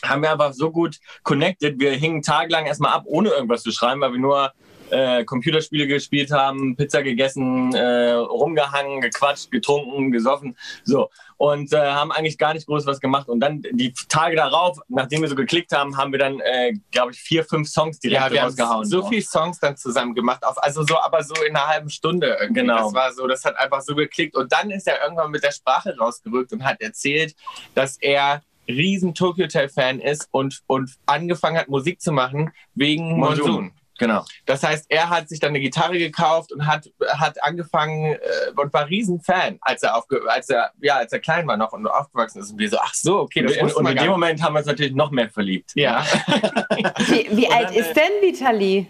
haben 0.03 0.21
wir 0.21 0.31
einfach 0.31 0.53
so 0.53 0.71
gut 0.71 0.97
connected. 1.23 1.79
Wir 1.79 1.91
hingen 1.91 2.21
tagelang 2.21 2.65
erstmal 2.65 2.93
ab, 2.93 3.03
ohne 3.05 3.29
irgendwas 3.29 3.63
zu 3.63 3.71
schreiben, 3.71 4.01
weil 4.01 4.13
wir 4.13 4.19
nur 4.19 4.51
äh, 4.91 5.23
Computerspiele 5.23 5.87
gespielt 5.87 6.31
haben, 6.31 6.75
Pizza 6.75 7.03
gegessen, 7.03 7.73
äh, 7.73 8.11
rumgehangen, 8.13 9.01
gequatscht, 9.01 9.51
getrunken, 9.51 10.11
gesoffen. 10.11 10.57
So. 10.83 11.09
Und 11.41 11.71
äh, 11.71 11.77
haben 11.77 12.11
eigentlich 12.11 12.37
gar 12.37 12.53
nicht 12.53 12.67
groß 12.67 12.85
was 12.85 12.99
gemacht. 12.99 13.29
Und 13.29 13.39
dann 13.39 13.61
die 13.71 13.93
Tage 14.09 14.35
darauf, 14.35 14.77
nachdem 14.89 15.21
wir 15.21 15.29
so 15.29 15.35
geklickt 15.35 15.71
haben, 15.71 15.95
haben 15.95 16.11
wir 16.11 16.19
dann, 16.19 16.41
äh, 16.41 16.73
glaube 16.91 17.13
ich, 17.13 17.21
vier, 17.21 17.45
fünf 17.45 17.69
Songs 17.69 17.97
direkt 17.97 18.21
Ja, 18.21 18.29
wir 18.29 18.41
haben 18.41 18.47
rausgehauen. 18.49 18.85
so 18.85 19.07
viele 19.07 19.21
Songs 19.21 19.57
dann 19.57 19.77
zusammen 19.77 20.13
gemacht, 20.15 20.43
auf, 20.45 20.61
also 20.61 20.83
so, 20.83 20.99
aber 20.99 21.23
so 21.23 21.33
in 21.35 21.55
einer 21.55 21.65
halben 21.65 21.89
Stunde 21.89 22.37
irgendwie. 22.41 22.61
Genau. 22.61 22.91
Das 22.91 22.93
war 22.93 23.13
so, 23.13 23.25
das 23.25 23.45
hat 23.45 23.57
einfach 23.57 23.79
so 23.79 23.95
geklickt. 23.95 24.35
Und 24.35 24.51
dann 24.51 24.69
ist 24.69 24.85
er 24.85 25.01
irgendwann 25.01 25.31
mit 25.31 25.41
der 25.41 25.53
Sprache 25.53 25.95
rausgerückt 25.97 26.51
und 26.51 26.65
hat 26.65 26.81
erzählt, 26.81 27.33
dass 27.73 27.95
er 28.01 28.41
riesen 28.67 29.15
Tokyo 29.15 29.45
Hotel 29.45 29.69
Fan 29.69 30.01
ist 30.01 30.27
und, 30.31 30.59
und 30.67 30.91
angefangen 31.05 31.57
hat, 31.57 31.69
Musik 31.69 32.01
zu 32.01 32.11
machen 32.11 32.51
wegen 32.75 33.17
Monsoon. 33.17 33.45
Monsoon. 33.45 33.71
Genau. 33.99 34.25
Das 34.45 34.63
heißt, 34.63 34.85
er 34.89 35.09
hat 35.09 35.29
sich 35.29 35.39
dann 35.39 35.49
eine 35.49 35.59
Gitarre 35.59 35.99
gekauft 35.99 36.51
und 36.51 36.65
hat, 36.65 36.89
hat 37.09 37.43
angefangen 37.43 38.13
äh, 38.13 38.17
und 38.55 38.73
war 38.73 38.87
Riesenfan, 38.87 39.59
als 39.61 39.83
er, 39.83 39.95
aufge 39.95 40.21
als, 40.27 40.49
er, 40.49 40.71
ja, 40.81 40.95
als 40.95 41.13
er 41.13 41.19
klein 41.19 41.45
war 41.45 41.57
noch 41.57 41.73
und 41.73 41.85
aufgewachsen 41.85 42.41
ist. 42.41 42.51
Und 42.51 42.59
wir 42.59 42.69
so, 42.69 42.77
ach 42.79 42.93
so, 42.93 43.19
okay, 43.19 43.43
das 43.43 43.57
und 43.57 43.75
und 43.75 43.87
in 43.87 43.97
dem. 43.97 44.09
Moment 44.09 44.41
haben 44.41 44.53
wir 44.53 44.59
uns 44.59 44.67
natürlich 44.67 44.93
noch 44.93 45.11
mehr 45.11 45.29
verliebt. 45.29 45.71
Ja. 45.75 46.03
Wie, 47.07 47.27
wie 47.31 47.47
alt 47.51 47.69
dann, 47.69 47.75
ist 47.75 47.93
denn 47.93 48.11
Vitali? 48.21 48.87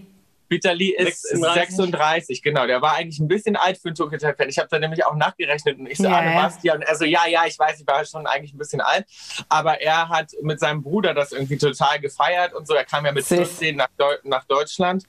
Vitali 0.50 0.90
ist 0.96 1.22
36. 1.30 1.76
36. 1.78 2.42
genau. 2.44 2.66
Der 2.68 2.82
war 2.82 2.96
eigentlich 2.96 3.20
ein 3.20 3.28
bisschen 3.28 3.56
alt 3.56 3.78
für 3.78 3.90
einen 3.90 3.96
Tokyo 3.96 4.14
Hotel 4.18 4.36
Fan. 4.36 4.50
Ich 4.50 4.58
habe 4.58 4.68
da 4.70 4.80
nämlich 4.80 5.06
auch 5.06 5.16
nachgerechnet 5.16 5.78
und 5.80 5.86
ich 5.88 5.98
so, 5.98 6.06
Ja, 6.06 6.18
Anne, 6.18 6.34
ja. 6.34 6.44
was? 6.44 6.64
Ja, 6.64 6.76
und 6.76 6.82
er 6.82 6.96
so, 6.96 7.06
ja, 7.06 7.28
ja, 7.28 7.44
ich 7.48 7.58
weiß, 7.58 7.80
ich 7.80 7.88
war 7.88 8.04
schon 8.06 8.26
eigentlich 8.28 8.54
ein 8.54 8.58
bisschen 8.58 8.82
alt. 8.82 9.06
Aber 9.48 9.80
er 9.82 10.10
hat 10.10 10.32
mit 10.42 10.60
seinem 10.60 10.82
Bruder 10.84 11.14
das 11.14 11.32
irgendwie 11.32 11.58
total 11.58 12.00
gefeiert 12.00 12.54
und 12.54 12.68
so. 12.68 12.74
Er 12.74 12.86
kam 12.86 13.06
ja 13.06 13.12
mit 13.12 13.26
Süß. 13.26 13.38
14 13.38 13.76
nach, 13.78 13.88
Deu 13.98 14.16
nach 14.24 14.46
Deutschland 14.46 15.04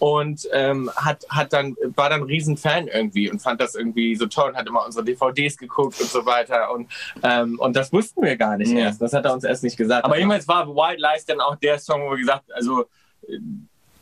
und 0.00 0.48
ähm, 0.52 0.90
hat, 0.96 1.24
hat 1.30 1.52
dann, 1.52 1.76
war 1.94 2.10
dann 2.10 2.20
ein 2.22 2.26
Riesenfan 2.26 2.88
irgendwie 2.88 3.30
und 3.30 3.40
fand 3.40 3.60
das 3.60 3.74
irgendwie 3.74 4.16
so 4.16 4.26
toll 4.26 4.50
und 4.50 4.56
hat 4.56 4.66
immer 4.66 4.84
unsere 4.84 5.04
DVDs 5.04 5.56
geguckt 5.56 6.00
und 6.00 6.08
so 6.10 6.26
weiter. 6.26 6.72
Und, 6.72 6.90
ähm, 7.22 7.58
und 7.60 7.74
das 7.76 7.92
wussten 7.92 8.22
wir 8.22 8.36
gar 8.36 8.56
nicht 8.56 8.72
Nee. 8.72 8.80
erst. 8.82 9.00
Das 9.00 9.12
hat 9.12 9.24
er 9.24 9.32
uns 9.32 9.44
erst 9.44 9.62
nicht 9.62 9.76
gesagt. 9.76 10.04
Aber 10.04 10.16
jedenfalls 10.18 10.48
war 10.48 10.66
White 10.68 11.00
Lies 11.00 11.24
dann 11.26 11.40
auch 11.40 11.56
der 11.56 11.78
Song, 11.78 12.02
wo 12.02 12.10
wir 12.10 12.18
gesagt 12.18 12.52
also 12.52 12.86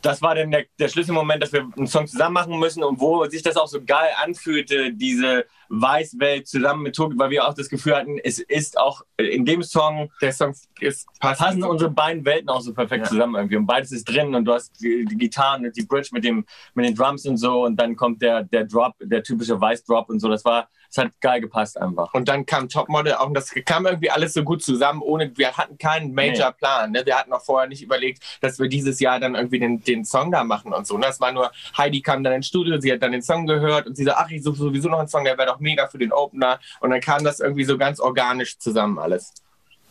das 0.02 0.20
war 0.20 0.34
dann 0.34 0.50
der, 0.50 0.66
der 0.78 0.88
Schlüsselmoment, 0.88 1.42
dass 1.42 1.52
wir 1.52 1.68
einen 1.76 1.86
Song 1.86 2.06
zusammen 2.06 2.34
machen 2.34 2.58
müssen 2.58 2.82
und 2.82 3.00
wo 3.00 3.24
sich 3.26 3.42
das 3.42 3.56
auch 3.56 3.68
so 3.68 3.80
geil 3.84 4.10
anfühlte, 4.22 4.92
diese 4.92 5.46
Weißwelt 5.68 6.46
zusammen 6.46 6.82
mit 6.82 6.94
Tokio, 6.94 7.18
weil 7.18 7.30
wir 7.30 7.46
auch 7.48 7.54
das 7.54 7.68
Gefühl 7.68 7.96
hatten, 7.96 8.18
es 8.18 8.38
ist 8.38 8.78
auch 8.78 9.02
in 9.16 9.44
dem 9.44 9.62
Song 9.62 10.10
der 10.20 10.32
Song 10.32 10.54
ist 10.80 11.06
passen 11.20 11.62
unsere 11.62 11.90
beiden 11.90 12.24
Welten 12.24 12.48
auch 12.50 12.60
so 12.60 12.74
perfekt 12.74 13.04
Ja. 13.04 13.10
zusammen 13.10 13.36
irgendwie. 13.36 13.56
Und 13.56 13.66
beides 13.66 13.92
ist 13.92 14.04
drin 14.04 14.34
und 14.34 14.44
du 14.44 14.52
hast 14.52 14.72
die, 14.82 15.04
die 15.04 15.16
Gitarren 15.16 15.64
und 15.64 15.76
die 15.76 15.86
Bridge 15.86 16.10
mit 16.12 16.24
dem 16.24 16.44
mit 16.74 16.84
den 16.84 16.94
Drums 16.94 17.24
und 17.26 17.36
so 17.38 17.64
und 17.64 17.76
dann 17.76 17.96
kommt 17.96 18.20
der 18.20 18.42
der 18.44 18.64
Drop, 18.64 18.94
der 19.00 19.22
typische 19.22 19.58
Weiß-Drop 19.60 20.10
und 20.10 20.20
so, 20.20 20.28
das 20.28 20.44
war, 20.44 20.68
es 20.92 20.98
hat 20.98 21.10
geil 21.22 21.40
gepasst 21.40 21.80
einfach. 21.80 22.12
Und 22.12 22.28
dann 22.28 22.44
kam 22.44 22.68
Topmodel 22.68 23.14
auch 23.14 23.26
und 23.26 23.34
das 23.34 23.50
kam 23.64 23.86
irgendwie 23.86 24.10
alles 24.10 24.34
so 24.34 24.44
gut 24.44 24.62
zusammen, 24.62 25.00
ohne, 25.00 25.32
wir 25.36 25.56
hatten 25.56 25.78
keinen 25.78 26.12
Major-Plan. 26.12 26.92
Ne? 26.92 27.06
Wir 27.06 27.18
hatten 27.18 27.32
auch 27.32 27.42
vorher 27.42 27.66
nicht 27.66 27.82
überlegt, 27.82 28.22
dass 28.42 28.58
wir 28.58 28.68
dieses 28.68 29.00
Jahr 29.00 29.18
dann 29.18 29.34
irgendwie 29.34 29.58
den, 29.58 29.82
den 29.82 30.04
Song 30.04 30.30
da 30.30 30.44
machen 30.44 30.74
und 30.74 30.86
so. 30.86 30.94
Und 30.94 31.02
das 31.02 31.18
war 31.18 31.32
nur, 31.32 31.50
Heidi 31.78 32.02
kam 32.02 32.22
dann 32.22 32.34
ins 32.34 32.46
Studio, 32.46 32.78
sie 32.78 32.92
hat 32.92 33.02
dann 33.02 33.12
den 33.12 33.22
Song 33.22 33.46
gehört 33.46 33.86
und 33.86 33.96
sie 33.96 34.04
so, 34.04 34.12
ach, 34.12 34.30
ich 34.30 34.42
suche 34.42 34.56
sowieso 34.56 34.90
noch 34.90 34.98
einen 34.98 35.08
Song, 35.08 35.24
der 35.24 35.38
wäre 35.38 35.48
doch 35.48 35.60
mega 35.60 35.86
für 35.86 35.98
den 35.98 36.12
Opener. 36.12 36.60
Und 36.80 36.90
dann 36.90 37.00
kam 37.00 37.24
das 37.24 37.40
irgendwie 37.40 37.64
so 37.64 37.78
ganz 37.78 37.98
organisch 37.98 38.58
zusammen 38.58 38.98
alles. 38.98 39.32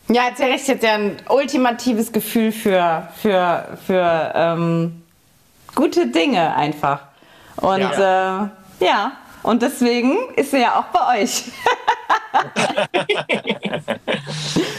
Ja, 0.07 0.27
jetzt 0.27 0.39
recht 0.39 0.67
jetzt 0.67 0.83
ja 0.83 0.93
ein 0.93 1.17
ultimatives 1.29 2.11
Gefühl 2.11 2.51
für, 2.51 3.07
für, 3.15 3.77
für 3.87 4.31
ähm, 4.35 5.01
gute 5.73 6.07
Dinge 6.07 6.55
einfach. 6.55 7.07
Und 7.55 7.79
ja. 7.79 8.51
Äh, 8.79 8.85
ja, 8.85 9.11
und 9.43 9.61
deswegen 9.61 10.15
ist 10.35 10.53
er 10.53 10.59
ja 10.59 10.79
auch 10.79 10.85
bei 10.85 11.21
euch. 11.21 11.43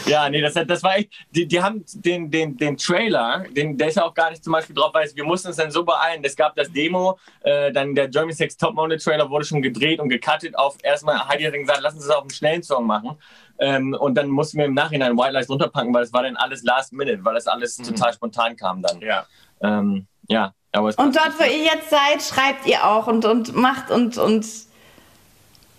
Ja, 0.05 0.29
nee, 0.29 0.41
das, 0.41 0.55
hat- 0.55 0.69
das 0.69 0.83
war 0.83 0.97
echt, 0.97 1.11
die, 1.31 1.47
die 1.47 1.61
haben 1.61 1.83
den, 1.95 2.29
den, 2.29 2.57
den 2.57 2.77
Trailer, 2.77 3.43
den, 3.49 3.77
der 3.77 3.87
ist 3.87 3.95
ja 3.95 4.03
auch 4.03 4.13
gar 4.13 4.29
nicht 4.31 4.43
zum 4.43 4.53
Beispiel 4.53 4.75
drauf, 4.75 4.93
weil 4.93 5.09
wir 5.13 5.23
mussten 5.23 5.47
uns 5.47 5.57
dann 5.57 5.71
so 5.71 5.83
beeilen. 5.83 6.21
Es 6.23 6.35
gab 6.35 6.55
das 6.55 6.71
Demo, 6.71 7.17
äh, 7.41 7.71
dann 7.71 7.95
der 7.95 8.09
German 8.09 8.33
Sex 8.33 8.57
Top 8.57 8.75
Model 8.75 8.97
Trailer 8.99 9.29
wurde 9.29 9.45
schon 9.45 9.61
gedreht 9.61 9.99
und 9.99 10.09
gecuttet 10.09 10.57
auf, 10.57 10.77
erstmal 10.83 11.27
Heidi 11.27 11.43
hat 11.45 11.53
dann 11.53 11.61
gesagt, 11.61 11.79
lass 11.81 11.93
uns 11.95 12.05
das 12.05 12.15
auf 12.15 12.21
einen 12.23 12.29
schnellen 12.31 12.63
Song 12.63 12.85
machen. 12.85 13.17
Ähm, 13.59 13.95
und 13.97 14.15
dann 14.15 14.27
mussten 14.29 14.57
wir 14.57 14.65
im 14.65 14.73
Nachhinein 14.73 15.17
White 15.17 15.31
Lies 15.31 15.49
runterpacken, 15.49 15.93
weil 15.93 16.03
es 16.03 16.11
war 16.13 16.23
dann 16.23 16.35
alles 16.35 16.63
last 16.63 16.91
minute, 16.91 17.23
weil 17.23 17.35
das 17.35 17.47
alles 17.47 17.77
total 17.77 18.13
spontan 18.13 18.55
kam 18.55 18.81
dann. 18.81 18.99
Ja. 19.01 19.25
Ähm, 19.61 20.07
ja, 20.27 20.53
Und 20.75 21.15
dort, 21.15 21.39
wo 21.39 21.43
ihr 21.43 21.63
jetzt 21.63 21.89
seid, 21.89 22.23
schreibt 22.23 22.65
ihr 22.65 22.87
auch 22.87 23.07
und, 23.07 23.25
und 23.25 23.55
macht 23.55 23.91
und, 23.91 24.17
und 24.17 24.45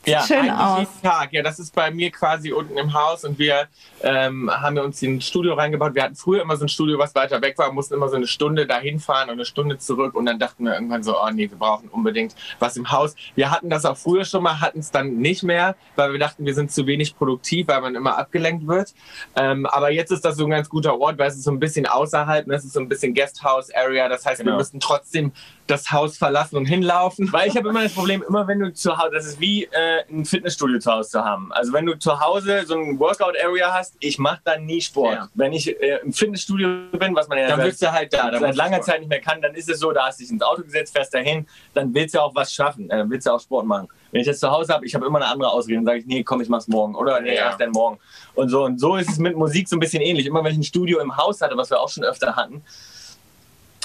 ja, 0.07 0.23
schön 0.23 0.51
aus. 0.51 0.79
jeden 0.81 1.03
Tag. 1.03 1.33
Ja, 1.33 1.43
das 1.43 1.59
ist 1.59 1.75
bei 1.75 1.91
mir 1.91 2.11
quasi 2.11 2.53
unten 2.53 2.77
im 2.77 2.93
Haus 2.93 3.25
und 3.25 3.39
wir 3.39 3.67
ähm, 4.03 4.51
haben 4.51 4.77
wir 4.77 4.85
uns 4.85 5.01
ein 5.03 5.21
Studio 5.21 5.55
reingebaut. 5.55 5.95
Wir 5.95 6.03
hatten 6.05 6.17
früher 6.17 6.43
immer 6.43 6.57
so 6.57 6.65
ein 6.65 6.69
Studio, 6.69 6.99
was 6.99 7.15
weiter 7.15 7.41
weg 7.43 7.57
war, 7.59 7.73
mussten 7.73 7.95
immer 7.95 8.09
so 8.09 8.17
eine 8.17 8.27
Stunde 8.27 8.67
dahin 8.67 8.99
fahren 9.01 9.29
und 9.29 9.35
eine 9.35 9.45
Stunde 9.45 9.79
zurück 9.79 10.15
und 10.15 10.27
dann 10.27 10.39
dachten 10.39 10.65
wir 10.65 10.75
irgendwann 10.75 11.03
so, 11.03 11.17
oh 11.21 11.31
nee, 11.33 11.51
wir 11.51 11.59
brauchen 11.59 11.89
unbedingt 11.89 12.35
was 12.59 12.77
im 12.77 12.91
Haus. 12.91 13.15
Wir 13.35 13.51
hatten 13.51 13.71
das 13.71 13.85
auch 13.85 13.97
früher 13.97 14.25
schon 14.25 14.43
mal, 14.43 14.61
hatten 14.61 14.81
es 14.81 14.91
dann 14.91 15.17
nicht 15.19 15.43
mehr, 15.43 15.77
weil 15.97 16.13
wir 16.13 16.19
dachten, 16.19 16.45
wir 16.45 16.55
sind 16.55 16.71
zu 16.73 16.87
wenig 16.87 17.17
produktiv, 17.17 17.69
weil 17.69 17.81
man 17.81 17.95
immer 17.95 18.19
abgelenkt 18.19 18.67
wird. 18.67 18.95
Ähm, 19.37 19.67
aber 19.67 19.91
jetzt 19.91 20.11
ist 20.11 20.25
das 20.25 20.37
so 20.37 20.45
ein 20.45 20.51
ganz 20.51 20.69
guter 20.69 20.99
Ort, 21.01 21.19
weil 21.19 21.29
es 21.29 21.35
ist 21.37 21.45
so 21.45 21.51
ein 21.51 21.59
bisschen 21.61 21.87
außerhalb, 21.87 22.47
ne? 22.47 22.55
es 22.55 22.65
ist 22.65 22.75
so 22.75 22.81
ein 22.81 22.89
bisschen 22.89 23.15
Guesthouse-Area. 23.15 24.09
Das 24.09 24.25
heißt, 24.27 24.39
wir 24.41 24.45
Genau. 24.45 24.59
müssen 24.59 24.79
trotzdem 24.81 25.33
das 25.67 25.91
Haus 25.91 26.19
verlassen 26.19 26.57
und 26.57 26.67
hinlaufen. 26.67 27.33
Weil 27.33 27.49
ich 27.49 27.57
habe 27.57 27.71
immer 27.71 27.83
das 27.83 27.95
Problem, 27.95 28.23
immer 28.29 28.47
wenn 28.47 28.61
du 28.61 28.73
zu 28.75 28.97
Hause, 28.99 29.11
das 29.15 29.27
ist 29.27 29.41
wie 29.41 29.65
äh, 29.65 29.94
ein 30.11 30.25
Fitnessstudio 30.25 30.79
zu 30.79 30.93
Hause 30.93 31.11
zu 31.11 31.25
haben. 31.25 31.53
Also 31.53 31.73
wenn 31.73 31.87
du 31.87 31.99
zu 31.99 32.21
Hause 32.21 32.65
so 32.67 32.75
ein 32.75 32.99
Workout-Area 32.99 33.73
hast, 33.73 33.95
ich 34.01 34.19
mache 34.19 34.41
da 34.45 34.57
nie 34.59 34.81
Sport. 34.81 35.15
Ja. 35.15 35.29
Wenn 35.35 35.53
ich 35.53 35.69
äh, 35.81 35.99
im 36.03 36.13
Fitnessstudio 36.13 36.69
bin, 36.93 37.15
was 37.15 37.29
man 37.29 37.39
ja 37.39 37.49
Dann 37.49 37.61
seit, 37.61 37.81
du 37.83 37.93
halt 37.93 38.13
da. 38.13 38.31
dann 38.31 38.41
seit 38.41 38.57
langer. 38.57 38.81
Zeit 38.81 39.01
nicht 39.01 39.09
mehr 39.09 39.21
kann, 39.21 39.41
dann 39.43 39.55
ist 39.55 39.69
es 39.71 39.79
so, 39.79 39.93
da 39.93 40.07
hast 40.07 40.21
du 40.21 40.25
dich 40.25 40.33
ins 40.33 40.43
Auto 40.43 40.63
gesetzt, 40.63 40.95
fährst 40.97 41.15
dahin, 41.15 41.47
dann 41.75 41.95
willst 41.95 42.15
du 42.15 42.21
auch 42.21 42.35
was 42.35 42.53
schaffen, 42.53 42.91
äh, 42.91 42.97
dann 42.99 43.11
willst 43.11 43.27
du 43.27 43.33
auch 43.33 43.41
Sport 43.41 43.67
machen. 43.67 43.89
Wenn 44.13 44.21
ich 44.21 44.27
das 44.27 44.39
zu 44.41 44.51
Hause 44.51 44.73
habe, 44.73 44.87
ich 44.87 44.95
habe 44.95 45.07
immer 45.07 45.19
eine 45.19 45.27
andere 45.29 45.51
Ausrede, 45.51 45.77
dann 45.77 45.87
sage 45.87 45.99
ich, 45.99 46.07
nee, 46.07 46.23
komm, 46.23 46.41
ich 46.41 46.49
mach's 46.49 46.69
morgen 46.69 46.95
oder 46.95 47.21
nee, 47.21 47.35
Ja. 47.35 47.47
erst 47.47 47.61
dann 47.61 47.71
morgen. 47.71 47.99
Und 48.35 48.49
so 48.49 48.65
und 48.65 48.79
so 48.79 48.97
ist 48.97 49.11
es 49.11 49.19
mit 49.19 49.37
Musik 49.37 49.69
so 49.69 49.77
ein 49.77 49.81
bisschen 49.81 50.03
ähnlich. 50.03 50.27
Immer 50.27 50.45
wenn 50.45 50.53
ich 50.53 50.59
ein 50.59 50.63
Studio 50.65 51.01
im 51.01 51.17
Haus 51.17 51.41
hatte, 51.41 51.57
was 51.57 51.71
wir 51.71 51.81
auch 51.81 51.89
schon 51.89 52.05
öfter 52.05 52.37
hatten, 52.37 52.63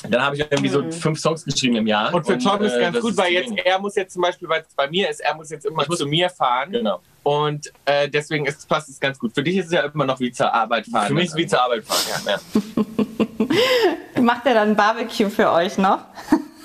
Dann 0.08 0.22
habe 0.22 0.36
ich 0.36 0.42
irgendwie 0.50 0.70
so 0.70 0.90
fünf 0.92 1.20
Songs 1.20 1.44
geschrieben 1.44 1.76
im 1.76 1.88
Jahr. 1.88 2.14
Und 2.14 2.26
für 2.26 2.38
Tom 2.38 2.62
ist 2.62 2.74
äh, 2.74 2.82
ganz 2.82 3.00
gut, 3.00 3.18
weil 3.18 3.34
jetzt 3.34 3.52
er 3.58 3.80
muss 3.80 3.96
jetzt 3.96 4.14
zum 4.14 4.22
Beispiel, 4.22 4.48
weil 4.48 4.62
es 4.62 4.74
bei 4.74 4.90
mir 4.90 5.10
ist, 5.10 5.20
er 5.20 5.36
muss 5.36 5.50
jetzt 5.50 5.66
immer 5.66 5.86
muss- 5.88 5.98
zu 5.98 6.06
mir 6.06 6.30
fahren. 6.30 6.72
Genau. 6.72 7.02
Und 7.24 7.72
äh, 7.86 8.08
deswegen 8.08 8.46
ist, 8.46 8.68
passt 8.68 8.90
es 8.90 9.00
ganz 9.00 9.20
gut. 9.20 9.34
Für 9.34 9.44
dich 9.44 9.58
ist 9.58 9.68
es 9.68 9.72
ja 9.74 9.82
immer 9.82 10.06
noch 10.06 10.20
wie 10.20 10.32
zur 10.32 10.54
Arbeit 10.54 10.88
fahren. 10.88 11.08
Für 11.08 11.14
mich 11.14 11.26
ist 11.26 11.36
wie 11.36 11.48
zur 11.48 11.62
Arbeit 11.62 11.84
fahren, 11.84 12.24
ja. 12.26 12.32
ja. 12.32 14.22
Macht 14.22 14.46
er 14.46 14.54
dann 14.54 14.76
Barbecue 14.76 15.30
für 15.30 15.52
euch 15.52 15.78
noch? 15.78 16.00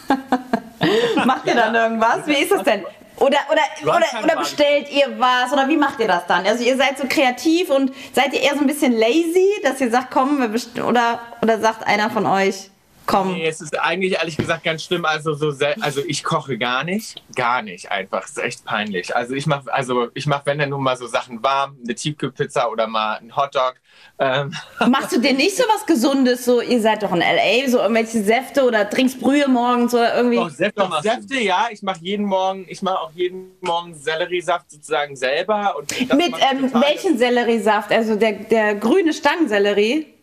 macht 1.25 1.47
ihr 1.47 1.55
dann 1.55 1.75
irgendwas? 1.75 2.27
Wie 2.27 2.35
ist 2.35 2.51
das 2.51 2.62
denn? 2.62 2.85
Oder, 3.16 3.38
oder, 3.51 3.94
oder, 3.97 4.25
oder 4.25 4.37
bestellt 4.37 4.90
ihr 4.92 5.18
was? 5.18 5.53
Oder 5.53 5.68
wie 5.68 5.77
macht 5.77 6.01
ihr 6.01 6.09
das 6.09 6.27
dann? 6.27 6.44
Also 6.47 6.64
ihr 6.64 6.77
seid 6.77 6.99
so 6.99 7.05
kreativ 7.09 7.70
und 7.70 7.92
seid 8.12 8.33
ihr 8.33 8.40
eher 8.40 8.55
so 8.55 8.61
ein 8.61 8.66
bisschen 8.66 8.92
lazy, 8.92 9.49
dass 9.62 9.81
ihr 9.81 9.90
sagt, 9.90 10.11
komm, 10.11 10.42
oder, 10.85 11.20
oder 11.40 11.61
sagt 11.61 11.87
einer 11.87 12.11
von 12.11 12.27
euch, 12.27 12.70
komm. 13.07 13.33
Nee, 13.33 13.47
es 13.47 13.61
ist 13.61 13.79
eigentlich 13.79 14.14
ehrlich 14.14 14.37
gesagt 14.37 14.64
ganz 14.64 14.85
schlimm. 14.85 15.05
Also, 15.05 15.35
so 15.35 15.53
also 15.81 16.01
ich 16.07 16.25
koche 16.25 16.59
gar 16.59 16.85
nicht. 16.85 17.23
Gar 17.35 17.62
nicht 17.62 17.90
einfach. 17.90 18.25
Es 18.25 18.31
ist 18.31 18.38
echt 18.38 18.64
peinlich. 18.64 19.14
Also 19.14 19.35
ich 19.35 19.47
mache, 19.47 19.73
also 19.73 20.09
ich 20.14 20.27
mache, 20.27 20.43
wenn 20.47 20.59
dann 20.59 20.71
nur 20.71 20.81
mal 20.81 20.97
so 20.97 21.07
Sachen 21.07 21.43
warm, 21.43 21.77
eine 21.85 21.95
Tiefkühlpizza 21.95 22.69
oder 22.69 22.87
mal 22.87 23.17
einen 23.17 23.37
Hotdog. 23.37 23.75
Ähm, 24.19 24.55
Machst 24.88 25.12
du 25.12 25.21
dir 25.21 25.35
nicht 25.35 25.57
so 25.57 25.64
was 25.75 25.87
Gesundes? 25.87 26.45
So, 26.45 26.61
ihr 26.61 26.81
seid 26.81 27.03
doch 27.03 27.12
in 27.12 27.21
L.A., 27.21 27.69
so 27.69 27.79
irgendwelche 27.79 28.23
Säfte 28.23 28.64
oder 28.64 28.88
trinkst 28.88 29.21
Brühe 29.21 29.49
morgens 29.49 29.95
oder 29.95 30.17
irgendwie. 30.17 30.37
Doch, 30.37 30.51
Säfte 30.51 30.81
Doch. 30.81 31.03
Säfte, 31.03 31.40
ja. 31.40 31.69
Ich 31.71 31.83
mache 31.83 31.99
jeden 32.01 32.27
Morgen, 32.27 32.67
ich 32.69 32.83
mache 32.83 33.01
auch 33.01 33.12
jeden 33.14 33.53
Morgen 33.61 33.95
Selleriesaft 33.95 34.71
sozusagen 34.71 35.17
selber. 35.17 35.75
Und 35.79 35.90
das 35.90 36.17
Mit 36.17 36.35
ähm, 36.51 36.73
welchen 36.75 37.19
Selleriesaft? 37.19 37.90
Also 37.90 38.17
der, 38.17 38.33
der 38.33 38.75
grüne 38.77 39.12
Stangensellerie? 39.12 40.13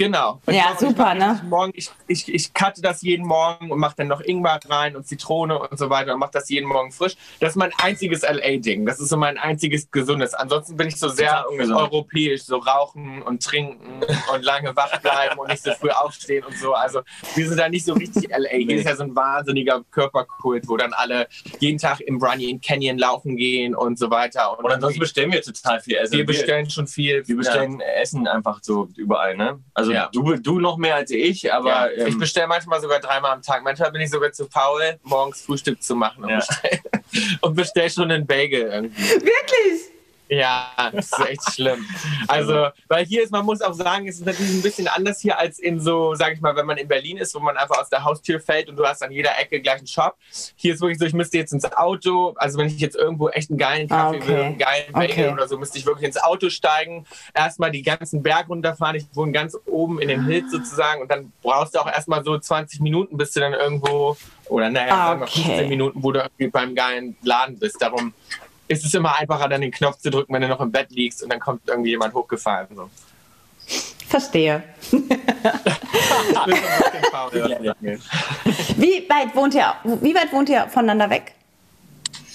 Genau. 0.00 0.40
Und 0.46 0.54
Ja, 0.54 0.60
ich 0.66 0.70
mach- 0.70 0.78
super, 0.78 1.12
ich 1.12 1.18
ne? 1.18 1.40
Morgen, 1.48 1.72
ich, 1.74 1.90
ich, 2.06 2.32
ich 2.32 2.54
cutte 2.54 2.80
das 2.80 3.02
jeden 3.02 3.26
Morgen 3.26 3.72
und 3.72 3.80
mache 3.80 3.96
dann 3.96 4.06
noch 4.06 4.20
Ingwer 4.20 4.60
rein 4.68 4.94
und 4.94 5.08
Zitrone 5.08 5.58
und 5.58 5.76
so 5.76 5.90
weiter 5.90 6.14
und 6.14 6.20
mache 6.20 6.30
das 6.34 6.48
jeden 6.48 6.68
Morgen 6.68 6.92
frisch. 6.92 7.16
Das 7.40 7.50
ist 7.50 7.56
mein 7.56 7.72
einziges 7.82 8.22
LA-Ding. 8.22 8.86
Das 8.86 9.00
ist 9.00 9.08
so 9.08 9.16
mein 9.16 9.38
einziges 9.38 9.90
Gesundes. 9.90 10.34
Ansonsten 10.34 10.76
bin 10.76 10.86
ich 10.86 10.96
so 11.00 11.08
sehr 11.08 11.44
europäisch, 11.50 12.44
so 12.44 12.58
rauchen 12.58 13.22
und 13.22 13.42
trinken 13.42 14.00
und 14.32 14.42
lange 14.44 14.74
wach 14.76 14.96
bleiben 15.00 15.36
und 15.40 15.48
nicht 15.48 15.64
so 15.64 15.72
früh 15.72 15.90
aufstehen 15.90 16.44
und 16.44 16.56
so. 16.58 16.74
Also 16.74 17.00
wir 17.34 17.48
sind 17.48 17.58
da 17.58 17.68
nicht 17.68 17.84
so 17.84 17.94
richtig 17.94 18.28
LA. 18.30 18.48
Hier 18.50 18.66
Nee. 18.66 18.74
ist 18.74 18.86
ja 18.86 18.94
so 18.94 19.02
ein 19.02 19.16
wahnsinniger 19.16 19.82
Körperkult, 19.90 20.68
wo 20.68 20.76
dann 20.76 20.92
alle 20.92 21.26
jeden 21.58 21.78
Tag 21.78 22.00
im 22.02 22.22
Running 22.22 22.60
Canyon 22.60 22.98
laufen 22.98 23.36
gehen 23.36 23.74
und 23.74 23.98
so 23.98 24.10
weiter. 24.10 24.56
Und, 24.58 24.64
Und 24.64 24.70
ansonsten 24.72 25.00
bestellen 25.00 25.32
wir 25.32 25.42
total 25.42 25.80
viel. 25.80 25.98
Also 25.98 26.16
wir 26.16 26.24
bestellen 26.24 26.70
schon 26.70 26.86
viel. 26.86 27.26
Wir 27.26 27.36
bestellen 27.36 27.80
Essen 27.80 28.28
einfach 28.28 28.60
so 28.62 28.88
überall, 28.96 29.36
ne? 29.36 29.58
Also 29.74 29.87
Ja. 29.92 30.08
du, 30.12 30.34
du 30.36 30.58
noch 30.60 30.76
mehr 30.76 30.96
als 30.96 31.10
ich, 31.10 31.52
aber 31.52 31.94
Ja, 31.94 32.06
ich 32.06 32.12
ähm, 32.14 32.18
bestelle 32.18 32.46
manchmal 32.46 32.80
sogar 32.80 33.00
dreimal 33.00 33.32
am 33.32 33.42
Tag. 33.42 33.62
Manchmal 33.64 33.90
bin 33.92 34.00
ich 34.02 34.10
sogar 34.10 34.32
zu 34.32 34.46
faul, 34.46 34.98
morgens 35.02 35.42
Frühstück 35.42 35.82
zu 35.82 35.94
machen 35.94 36.24
und 36.24 36.30
Ja. 36.30 36.36
bestell, 36.38 36.80
und 37.40 37.54
bestell 37.54 37.90
schon 37.90 38.10
einen 38.10 38.26
Bagel 38.26 38.62
irgendwie. 38.62 39.02
Wirklich? 39.02 39.90
Ja, 40.28 40.70
das 40.92 41.06
ist 41.12 41.26
echt 41.26 41.52
schlimm. 41.54 41.86
Also, 42.26 42.68
weil 42.88 43.04
hier 43.06 43.22
ist, 43.22 43.30
man 43.32 43.44
muss 43.46 43.60
auch 43.62 43.72
sagen, 43.72 44.06
es 44.08 44.16
ist 44.16 44.26
natürlich 44.26 44.52
ein 44.52 44.62
bisschen 44.62 44.88
anders 44.88 45.20
hier 45.20 45.38
als 45.38 45.58
in 45.58 45.80
so, 45.80 46.14
sag 46.14 46.34
ich 46.34 46.40
mal, 46.40 46.54
wenn 46.56 46.66
man 46.66 46.76
in 46.76 46.86
Berlin 46.88 47.16
ist, 47.16 47.34
wo 47.34 47.40
man 47.40 47.56
einfach 47.56 47.80
aus 47.80 47.88
der 47.88 48.04
Haustür 48.04 48.40
fällt 48.40 48.68
und 48.68 48.76
du 48.76 48.84
hast 48.86 49.02
an 49.02 49.10
jeder 49.10 49.38
Ecke 49.38 49.60
gleich 49.60 49.78
einen 49.78 49.86
Shop. 49.86 50.16
Hier 50.56 50.74
ist 50.74 50.80
wirklich 50.80 50.98
so, 50.98 51.06
ich 51.06 51.14
müsste 51.14 51.38
jetzt 51.38 51.52
ins 51.52 51.64
Auto, 51.72 52.34
also 52.36 52.58
wenn 52.58 52.66
ich 52.66 52.78
jetzt 52.80 52.96
irgendwo 52.96 53.28
echt 53.28 53.50
einen 53.50 53.58
geilen 53.58 53.88
Kaffee 53.88 54.16
Ah, 54.18 54.22
okay. 54.22 54.28
will, 54.28 54.42
einen 54.42 54.58
geilen 54.58 54.92
Bagel 54.92 55.10
Okay. 55.10 55.28
oder 55.32 55.48
so, 55.48 55.56
müsste 55.58 55.78
ich 55.78 55.86
wirklich 55.86 56.06
ins 56.06 56.22
Auto 56.22 56.50
steigen, 56.50 57.06
erstmal 57.34 57.70
die 57.70 57.82
ganzen 57.82 58.22
Berg 58.22 58.48
runterfahren. 58.48 58.96
Ich 58.96 59.06
wohne 59.14 59.32
ganz 59.32 59.56
oben 59.66 60.00
in 60.00 60.08
den 60.08 60.22
Hills 60.22 60.50
sozusagen 60.50 61.00
und 61.02 61.10
dann 61.10 61.32
brauchst 61.42 61.74
du 61.74 61.78
auch 61.78 61.86
erstmal 61.88 62.22
so 62.24 62.38
20 62.38 62.80
Minuten, 62.80 63.16
bis 63.16 63.32
du 63.32 63.40
dann 63.40 63.54
irgendwo, 63.54 64.16
oder 64.46 64.68
naja, 64.70 64.88
sagen 64.96 65.20
wir 65.20 65.26
Okay. 65.26 65.42
15 65.42 65.68
Minuten, 65.68 66.02
wo 66.02 66.12
du 66.12 66.20
irgendwie 66.20 66.48
beim 66.48 66.74
geilen 66.74 67.16
Laden 67.22 67.58
bist. 67.58 67.80
Darum 67.80 68.12
ist 68.68 68.84
es 68.84 68.94
immer 68.94 69.16
einfacher, 69.16 69.48
dann 69.48 69.60
den 69.62 69.72
Knopf 69.72 69.98
zu 69.98 70.10
drücken, 70.10 70.32
wenn 70.32 70.42
du 70.42 70.48
noch 70.48 70.60
im 70.60 70.70
Bett 70.70 70.90
liegst 70.90 71.22
und 71.22 71.32
dann 71.32 71.40
kommt 71.40 71.62
irgendwie 71.66 71.90
jemand 71.90 72.14
hochgefahren. 72.14 72.68
So. 72.74 72.88
Verstehe. 74.08 74.62
Wie 78.76 79.08
weit 79.08 79.34
wohnt 79.36 79.54
ihr, 79.54 79.74
wie 79.84 80.14
weit 80.14 80.32
wohnt 80.32 80.48
ihr 80.48 80.66
voneinander 80.68 81.10
weg? 81.10 81.34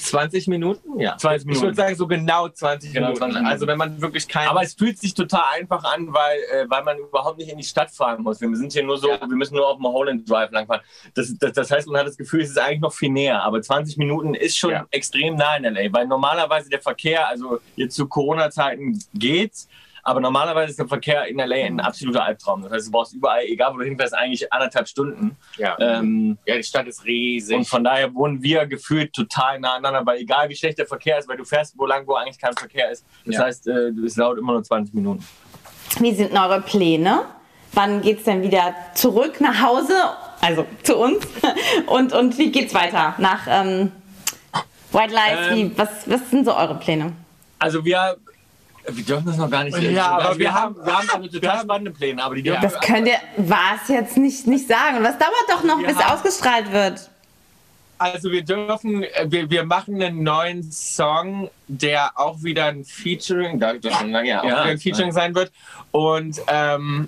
20 0.04 0.48
Minuten? 0.48 1.00
Ja. 1.00 1.18
20 1.18 1.42
Ich 1.42 1.46
Minuten. 1.48 1.64
würde 1.66 1.76
sagen, 1.76 1.96
so 1.96 2.08
genau 2.08 2.48
20 2.50 2.94
Genau, 2.94 3.08
Minuten. 3.08 3.18
20 3.20 3.36
Minuten. 3.36 3.52
Also 3.52 3.68
wenn 3.68 3.78
man 3.78 4.02
wirklich 4.02 4.28
kein... 4.28 4.48
aber 4.48 4.62
es 4.62 4.74
fühlt 4.74 4.98
sich 5.00 5.14
total 5.14 5.44
einfach 5.60 5.84
an, 5.84 6.14
weil, 6.14 6.38
äh, 6.54 6.70
weil 6.70 6.84
man 6.84 6.98
überhaupt 6.98 7.38
nicht 7.38 7.50
in 7.50 7.58
die 7.58 7.64
Stadt 7.64 7.92
fahren 7.92 8.22
muss. 8.24 8.40
Wir 8.42 8.56
sind 8.56 8.74
hier 8.74 8.84
nur 8.84 8.98
so, 8.98 9.10
Ja. 9.10 9.20
wir 9.20 9.28
müssen 9.36 9.56
nur 9.56 9.68
auf 9.68 9.78
dem 9.78 9.86
Holland 9.88 10.30
Drive 10.30 10.52
langfahren. 10.52 10.82
Das, 11.16 11.34
das, 11.40 11.54
das 11.54 11.72
heißt, 11.72 11.88
man 11.88 12.00
hat 12.02 12.08
das 12.08 12.18
Gefühl, 12.18 12.42
es 12.42 12.50
ist 12.52 12.60
eigentlich 12.60 12.82
noch 12.82 12.94
viel 12.94 13.10
näher. 13.10 13.42
Aber 13.44 13.62
20 13.62 13.98
Minuten 13.98 14.34
ist 14.34 14.58
schon 14.58 14.72
Ja. 14.72 14.86
extrem 14.92 15.36
nah 15.36 15.56
in 15.56 15.64
LA, 15.64 15.92
weil 15.94 16.08
normalerweise 16.08 16.70
der 16.70 16.82
Verkehr, 16.82 17.28
also 17.28 17.60
jetzt 17.76 17.96
zu 17.96 18.08
Corona-Zeiten 18.08 19.00
geht's, 19.14 19.68
aber 20.04 20.20
normalerweise 20.20 20.72
ist 20.72 20.80
der 20.80 20.88
Verkehr 20.88 21.26
in 21.28 21.38
LA 21.38 21.56
ein 21.66 21.80
absoluter 21.80 22.24
Albtraum. 22.26 22.62
Das 22.64 22.72
heißt, 22.74 22.88
du 22.88 22.92
brauchst 22.92 23.14
überall, 23.14 23.44
egal 23.46 23.74
wo 23.74 23.78
du 23.78 23.86
hinfährst, 23.86 24.14
eigentlich 24.14 24.52
anderthalb 24.52 24.88
Stunden. 24.88 25.38
ja. 25.58 25.76
Ähm, 25.80 26.38
ja, 26.46 26.58
die 26.58 26.64
Stadt 26.64 26.88
ist 26.88 27.06
riesig. 27.06 27.56
Und 27.58 27.68
von 27.68 27.84
daher 27.84 28.14
wohnen 28.14 28.44
wir 28.44 28.66
gefühlt 28.66 29.14
total 29.14 29.60
nah 29.60 29.76
aneinander, 29.76 30.06
weil 30.06 30.20
egal 30.20 30.50
wie 30.50 30.56
schlecht 30.56 30.78
der 30.78 30.86
Verkehr 30.88 31.18
ist, 31.20 31.28
weil 31.30 31.38
du 31.38 31.46
fährst 31.46 31.78
wo 31.78 31.86
lang, 31.86 32.06
wo 32.06 32.16
eigentlich 32.16 32.38
kein 32.40 32.54
Verkehr 32.54 32.92
ist. 32.92 33.06
Das 33.26 33.36
Ja. 33.36 33.44
heißt, 33.46 33.68
äh, 33.68 33.90
es 34.06 34.16
dauert 34.16 34.38
immer 34.38 34.54
nur 34.54 34.64
20 34.64 34.94
Minuten. 34.94 35.26
Wie 36.00 36.14
sind 36.14 36.34
eure 36.38 36.62
Pläne? 36.62 37.22
Wann 37.74 38.02
geht's 38.02 38.24
denn 38.26 38.42
wieder 38.44 38.76
zurück 38.94 39.40
nach 39.42 39.62
Hause? 39.62 39.96
Also 40.42 40.66
zu 40.84 40.98
uns. 40.98 41.26
Und, 41.88 42.12
und 42.14 42.38
wie 42.38 42.52
geht's 42.52 42.74
weiter? 42.74 43.16
Nach 43.18 43.48
ähm, 43.48 43.92
White 44.92 45.14
Lies, 45.14 45.58
Ähm, 45.58 45.72
was, 45.76 46.10
was 46.10 46.30
sind 46.30 46.46
so 46.46 46.54
eure 46.56 46.76
Pläne? 46.76 47.14
Also 47.60 47.84
wir, 47.86 48.18
wir 48.88 49.04
dürfen 49.06 49.26
das 49.26 49.38
noch 49.38 49.50
gar 49.50 49.64
nicht. 49.64 49.78
Ja, 49.82 50.08
aber 50.12 50.26
also 50.30 50.40
wir 50.40 50.46
wir 50.46 50.54
haben, 50.54 50.76
haben- 50.78 50.86
wir 50.86 50.94
haben 50.94 51.10
also 51.14 51.24
wir 51.24 51.32
total 51.42 51.58
haben- 51.58 51.64
spannende 51.64 51.92
Pläne, 51.92 52.24
aber 52.24 52.36
die 52.36 52.44
dürfen 52.44 52.62
Das 52.62 52.80
könnt 52.82 53.08
ihr 53.08 53.18
was 53.38 53.88
jetzt 53.90 54.18
nicht, 54.18 54.48
nicht 54.48 54.68
sagen. 54.68 54.98
Und 54.98 55.04
das 55.04 55.18
dauert 55.18 55.34
doch 55.50 55.64
noch, 55.64 55.80
Wir 55.80 55.88
bis 55.88 55.98
haben- 55.98 56.14
ausgestrahlt 56.18 56.72
wird. 56.72 57.10
Also 58.00 58.32
wir 58.32 58.44
dürfen, 58.44 59.04
äh, 59.04 59.26
wir, 59.30 59.50
wir 59.50 59.64
machen 59.64 60.02
einen 60.02 60.24
neuen 60.24 60.70
Song, 60.72 61.50
der 61.68 62.12
auch 62.20 62.42
wieder 62.44 62.66
ein 62.66 62.84
Featuring, 62.84 63.60
da 63.60 63.74
das 63.74 63.94
schon 63.98 64.12
lange, 64.12 64.28
ja, 64.28 64.40
auch 64.42 64.44
Ja. 64.46 64.50
wieder 64.52 64.64
ein 64.64 64.78
Featuring 64.80 65.12
sein 65.14 65.34
wird. 65.36 65.52
Und 65.92 66.42
ähm, 66.48 67.08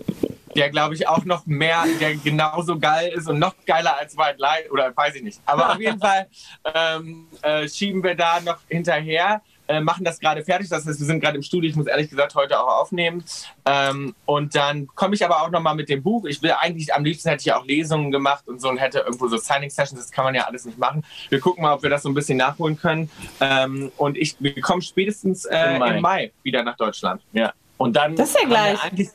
der 0.55 0.69
glaube 0.69 0.93
ich 0.93 1.05
auch 1.09 1.25
noch 1.25 1.45
mehr, 1.47 1.83
der 1.99 2.15
genauso 2.15 2.79
geil 2.79 3.11
ist 3.13 3.27
und 3.27 3.39
noch 3.39 3.55
geiler 3.65 3.97
als 3.99 4.15
White 4.15 4.37
Light 4.37 4.71
oder 4.71 4.95
weiß 4.95 5.15
ich 5.15 5.23
nicht. 5.23 5.41
Aber 5.45 5.73
auf 5.73 5.79
jeden 5.81 5.99
Fall 5.99 6.27
ähm, 6.73 7.27
äh, 7.41 7.67
schieben 7.67 8.01
wir 8.01 8.15
da 8.15 8.39
noch 8.39 8.59
hinterher. 8.69 9.41
Äh, 9.67 9.79
machen 9.81 10.03
das 10.05 10.19
gerade 10.19 10.43
fertig, 10.43 10.69
das 10.69 10.85
heißt, 10.85 10.99
wir 10.99 11.05
sind 11.07 11.21
gerade 11.21 11.37
im 11.37 11.41
Studio, 11.41 11.67
ich 11.69 11.75
muss 11.75 11.87
ehrlich 11.87 12.09
gesagt 12.09 12.35
heute 12.35 12.59
auch 12.59 12.67
aufnehmen. 12.81 13.23
Ähm, 13.65 14.13
und 14.25 14.55
dann 14.55 14.85
komme 14.93 15.15
ich 15.15 15.25
aber 15.25 15.41
auch 15.41 15.49
nochmal 15.49 15.73
mit 15.73 15.89
dem 15.89 16.03
Buch. 16.03 16.25
Ich 16.25 16.41
will 16.43 16.51
eigentlich, 16.59 16.93
am 16.93 17.03
liebsten 17.03 17.29
hätte 17.29 17.41
ich 17.41 17.51
auch 17.51 17.65
Lesungen 17.65 18.11
gemacht 18.11 18.47
und 18.47 18.61
so 18.61 18.69
und 18.69 18.77
hätte 18.77 18.99
irgendwo 18.99 19.27
so 19.27 19.37
Signing-Sessions, 19.37 19.99
das 19.99 20.11
kann 20.11 20.23
man 20.23 20.35
ja 20.35 20.43
alles 20.43 20.65
nicht 20.65 20.77
machen. 20.77 21.03
Wir 21.29 21.39
gucken 21.39 21.63
mal, 21.63 21.73
ob 21.73 21.81
wir 21.81 21.89
das 21.89 22.03
so 22.03 22.09
ein 22.09 22.13
bisschen 22.13 22.37
nachholen 22.37 22.77
können. 22.77 23.09
Ähm, 23.41 23.91
und 23.97 24.17
ich, 24.17 24.35
wir 24.39 24.59
kommen 24.61 24.83
spätestens 24.83 25.45
äh, 25.45 25.73
Im 25.73 25.79
Mai. 25.79 25.95
im 25.95 26.01
Mai 26.01 26.31
wieder 26.43 26.61
nach 26.61 26.77
Deutschland. 26.77 27.21
Ja. 27.33 27.51
Und 27.77 27.95
dann. 27.95 28.15
Das 28.15 28.29
ist 28.29 28.39
ja 28.41 28.47
gleich. 28.47 28.83
eigentlich- 28.83 29.09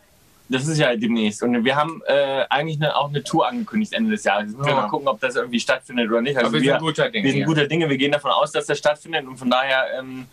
Das 0.52 0.66
ist 0.66 0.78
ja 0.78 0.96
demnächst. 0.96 1.44
Und 1.44 1.64
wir 1.64 1.76
haben 1.76 2.02
äh, 2.08 2.44
eigentlich 2.50 2.76
eine, 2.82 2.96
auch 2.96 3.08
eine 3.08 3.22
Tour 3.22 3.46
angekündigt 3.48 3.92
Ende 3.92 4.10
des 4.10 4.24
Jahres. 4.24 4.46
Jetzt 4.46 4.56
müssen 4.58 4.66
wir 4.66 4.70
Genau. 4.72 4.82
mal 4.82 4.88
gucken, 4.88 5.06
ob 5.06 5.20
das 5.20 5.36
irgendwie 5.36 5.60
stattfindet 5.60 6.10
oder 6.10 6.20
nicht. 6.22 6.36
Also 6.36 6.48
Aber 6.48 6.54
wir 6.56 6.62
wir, 6.62 6.72
sind 6.72 6.80
guter 6.80 7.08
Dinge. 7.08 7.24
wir 7.24 7.32
sind 7.32 7.44
guter 7.44 7.66
Dinge. 7.68 7.88
Wir 7.88 7.96
gehen 7.96 8.10
davon 8.10 8.32
aus, 8.32 8.50
dass 8.50 8.66
das 8.66 8.76
stattfindet. 8.78 9.28
Und 9.28 9.36
von 9.36 9.48
daher 9.48 9.86
ähm, 9.96 10.26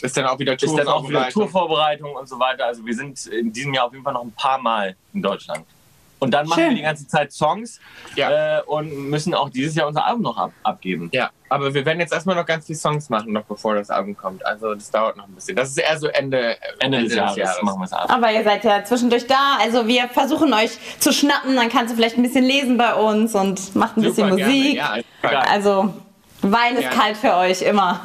Ist 0.00 0.16
dann 0.16 0.26
auch 0.26 0.38
wieder 0.38 0.52
ist 0.54 0.62
dann 0.62 0.86
auch 0.88 1.08
wieder 1.08 1.28
Tourvorbereitung. 1.28 1.42
Tourvorbereitung 1.42 2.12
und 2.14 2.28
so 2.28 2.38
weiter. 2.38 2.66
Also 2.66 2.84
wir 2.86 2.94
sind 2.94 3.26
in 3.26 3.52
diesem 3.52 3.74
Jahr 3.74 3.86
auf 3.86 3.92
jeden 3.92 4.04
Fall 4.04 4.14
noch 4.14 4.24
ein 4.24 4.32
paar 4.32 4.58
Mal 4.58 4.94
in 5.12 5.22
Deutschland. 5.22 5.64
Und 6.20 6.32
dann 6.32 6.48
machen 6.48 6.60
Schön. 6.60 6.70
wir 6.70 6.76
die 6.78 6.82
ganze 6.82 7.06
Zeit 7.06 7.32
Songs 7.32 7.78
Ja. 8.16 8.58
äh, 8.58 8.62
und 8.62 8.92
müssen 9.08 9.34
auch 9.34 9.50
dieses 9.50 9.76
Jahr 9.76 9.86
unser 9.86 10.04
Album 10.04 10.22
noch 10.22 10.36
ab 10.36 10.50
abgeben. 10.64 11.08
Ja, 11.12 11.30
aber 11.48 11.72
wir 11.72 11.84
werden 11.84 12.00
jetzt 12.00 12.12
erstmal 12.12 12.34
noch 12.34 12.44
ganz 12.44 12.66
viele 12.66 12.76
Songs 12.78 13.08
machen, 13.08 13.32
noch 13.32 13.44
bevor 13.44 13.76
das 13.76 13.88
Album 13.88 14.16
kommt. 14.16 14.44
Also 14.44 14.74
das 14.74 14.90
dauert 14.90 15.16
noch 15.16 15.28
ein 15.28 15.34
bisschen. 15.34 15.54
Das 15.54 15.68
ist 15.68 15.78
eher 15.78 15.96
so 15.96 16.08
Ende, 16.08 16.56
Ende 16.80 17.04
des 17.04 17.14
Jahres, 17.14 17.62
machen 17.62 17.78
wir 17.80 17.84
es 17.84 17.92
ab. 17.92 18.10
Aber 18.10 18.32
ihr 18.32 18.42
seid 18.42 18.64
ja 18.64 18.82
zwischendurch 18.84 19.28
da. 19.28 19.58
Also 19.60 19.86
wir 19.86 20.08
versuchen 20.08 20.52
euch 20.52 20.72
zu 20.98 21.12
schnappen. 21.12 21.54
Dann 21.54 21.68
kannst 21.68 21.92
du 21.92 21.96
vielleicht 21.96 22.16
ein 22.16 22.22
bisschen 22.24 22.44
lesen 22.44 22.76
bei 22.76 22.94
uns 22.94 23.36
und 23.36 23.76
macht 23.76 23.96
ein 23.96 24.02
bisschen 24.02 24.28
Super 24.30 24.36
gerne. 24.36 24.52
Musik. 24.54 24.74
Ja. 24.76 25.38
Also 25.48 25.94
Wein 26.52 26.74
ist 26.76 26.82
Gerne. 26.82 26.96
kalt 26.96 27.16
für 27.16 27.34
euch 27.36 27.62
immer. 27.62 28.00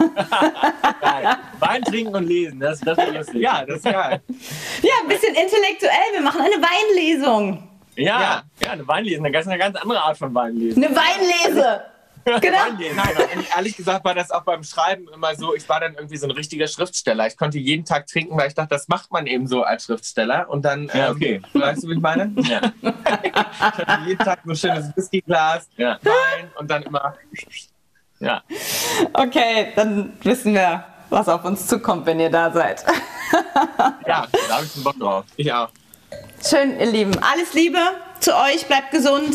Wein 1.60 1.84
trinken 1.84 2.16
und 2.16 2.26
lesen, 2.28 2.60
das, 2.60 2.80
das 2.80 2.98
wird 2.98 3.14
lustig. 3.16 3.42
ja, 3.42 3.66
das 3.66 3.78
ist 3.78 3.84
geil. 3.86 4.22
ja, 4.82 4.92
ein 5.02 5.08
bisschen 5.08 5.36
intellektuell. 5.36 5.92
Wir 6.14 6.22
machen 6.22 6.42
eine 6.42 6.56
Weinlesung. 6.56 7.68
Ja, 7.96 8.20
Ja. 8.22 8.44
ja, 8.64 8.72
eine 8.72 8.88
Weinlesen, 8.88 9.24
das 9.32 9.42
ist 9.46 9.48
eine 9.52 9.60
ganz 9.60 9.76
andere 9.78 10.02
Art 10.02 10.18
von 10.18 10.34
Weinlesen. 10.34 10.84
Eine 10.84 10.96
Weinlese. 10.96 11.82
Genau. 12.26 12.58
Nein, 12.80 13.18
und 13.36 13.46
ehrlich 13.54 13.76
gesagt 13.76 14.06
war 14.06 14.16
das 14.16 14.32
auch 14.32 14.44
beim 14.44 14.64
Schreiben 14.64 15.10
immer 15.14 15.36
so, 15.36 15.54
ich 15.56 15.68
war 15.68 15.82
dann 15.82 15.94
irgendwie 15.96 16.16
so 16.16 16.26
ein 16.26 16.32
richtiger 16.32 16.68
Schriftsteller. 16.68 17.28
Ich 17.28 17.36
konnte 17.36 17.58
jeden 17.58 17.84
Tag 17.84 18.08
trinken, 18.08 18.38
weil 18.38 18.48
ich 18.48 18.54
dachte, 18.54 18.70
das 18.70 18.88
macht 18.88 19.12
man 19.12 19.28
eben 19.28 19.46
so 19.46 19.64
als 19.64 19.84
Schriftsteller. 19.84 20.48
Und 20.50 20.64
dann, 20.64 20.90
Ja, 20.94 21.12
okay. 21.12 21.42
ähm, 21.54 21.62
weißt 21.62 21.84
du, 21.84 21.90
wie 21.90 21.96
ich 21.96 22.00
meine? 22.00 22.32
Ja. 22.38 22.62
Ich 22.82 23.34
hatte 23.60 23.86
jeden 24.06 24.24
Tag 24.24 24.40
so 24.46 24.52
ein 24.52 24.56
schönes 24.56 24.96
Whiskyglas, 24.96 25.68
Ja. 25.76 26.00
Wein 26.02 26.50
und 26.58 26.72
dann 26.72 26.84
immer. 26.84 27.14
Ja. 28.24 28.42
Okay, 29.14 29.74
dann 29.76 30.14
wissen 30.24 30.54
wir, 30.54 30.84
was 31.10 31.28
auf 31.28 31.44
uns 31.46 31.68
zukommt, 31.68 32.06
wenn 32.06 32.20
ihr 32.20 32.30
da 32.30 32.52
seid. 32.52 32.84
Ja, 34.06 34.28
Da 34.48 34.56
habe 34.58 34.66
ich 34.66 34.76
einen 34.76 34.84
Bock 34.84 35.00
drauf. 35.00 35.26
ich 35.38 35.52
auch. 35.52 35.70
Schön, 36.48 36.80
ihr 36.80 36.86
Lieben. 36.86 37.12
Alles 37.24 37.54
Liebe 37.56 37.80
zu 38.20 38.36
euch, 38.36 38.68
bleibt 38.68 38.92
gesund. 38.92 39.34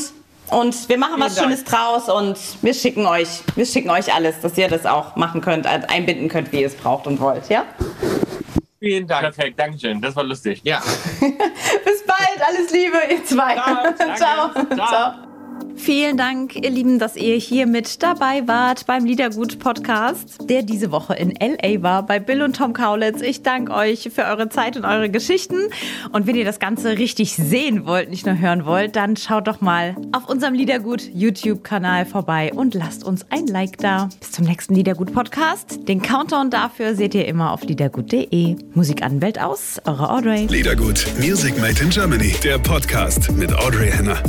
Und 0.51 0.89
wir 0.89 0.97
machen 0.97 1.21
was 1.21 1.35
Vielen 1.35 1.47
Schönes 1.51 1.65
draus 1.65 2.09
und 2.09 2.39
wir 2.63 2.73
schicken 2.73 3.07
euch, 3.07 3.29
wir 3.57 3.67
schicken 3.67 3.91
euch 3.91 4.15
alles, 4.15 4.41
dass 4.41 4.57
ihr 4.57 4.69
das 4.69 4.87
auch 4.87 5.17
machen 5.17 5.41
könnt, 5.41 5.67
einbinden 5.67 6.29
könnt, 6.29 6.53
wie 6.53 6.61
ihr 6.61 6.69
es 6.69 6.77
braucht 6.77 7.07
und 7.09 7.21
wollt, 7.21 7.49
ja? 7.49 7.65
Vielen 8.79 9.09
Dank. 9.09 9.23
Perfekt, 9.23 9.59
Dankeschön. 9.59 10.01
Das 10.01 10.15
war 10.15 10.23
lustig. 10.25 10.61
Ja. 10.63 10.81
Bis 11.21 12.07
bald, 12.07 12.49
alles 12.49 12.71
Liebe, 12.71 12.97
ihr 13.11 13.25
zwei. 13.25 13.55
Ciao. 13.57 13.95
Ciao. 14.17 14.53
Ciao. 14.53 14.77
Ciao. 14.77 15.38
Vielen 15.77 16.17
Dank, 16.17 16.55
ihr 16.55 16.69
Lieben, 16.69 16.99
dass 16.99 17.17
ihr 17.17 17.37
hier 17.37 17.67
mit 17.67 18.03
dabei 18.03 18.47
wart 18.47 18.85
beim 18.87 19.07
Liedergut 19.07 19.59
Podcast, 19.59 20.39
der 20.49 20.63
diese 20.63 20.91
Woche 20.91 21.15
in 21.15 21.31
LA 21.31 21.83
war 21.83 22.05
bei 22.05 22.19
Bill 22.19 22.43
und 22.43 22.57
Tom 22.57 22.75
Kaulitz. 22.75 23.23
Ich 23.23 23.43
danke 23.43 23.73
euch 23.73 24.11
für 24.15 24.25
eure 24.25 24.49
Zeit 24.51 24.77
und 24.77 24.85
eure 24.85 25.09
Geschichten. 25.09 25.57
Und 26.13 26.27
wenn 26.27 26.37
ihr 26.37 26.45
das 26.45 26.59
Ganze 26.59 26.99
richtig 26.99 27.35
sehen 27.35 27.87
wollt, 27.87 28.11
nicht 28.11 28.27
nur 28.27 28.39
hören 28.39 28.67
wollt, 28.67 28.97
dann 28.97 29.17
schaut 29.17 29.47
doch 29.47 29.61
mal 29.61 29.97
auf 30.13 30.29
unserem 30.29 30.53
Liedergut 30.55 31.09
YouTube-Kanal 31.15 32.05
vorbei 32.05 32.53
und 32.55 32.75
lasst 32.75 33.05
uns 33.05 33.25
ein 33.31 33.47
Like 33.47 33.79
da. 33.79 34.11
Bis 34.21 34.33
zum 34.33 34.45
nächsten 34.45 34.75
Liedergut 34.75 35.15
Podcast. 35.15 35.89
Den 35.89 36.03
Countdown 36.03 36.51
dafür 36.51 36.95
seht 36.97 37.15
ihr 37.15 37.27
immer 37.27 37.53
auf 37.53 37.63
liedergut.de. 37.63 38.57
Musik 38.75 39.03
an 39.03 39.23
Welt 39.23 39.41
aus, 39.41 39.81
eure 39.87 40.11
Audrey. 40.11 40.47
Liedergut, 40.47 41.07
Music 41.19 41.59
Made 41.59 41.83
in 41.83 41.91
Germany, 41.91 42.35
der 42.45 42.59
Podcast 42.59 43.33
mit 43.33 43.55
Audrey 43.55 43.91
Henner. 43.91 44.23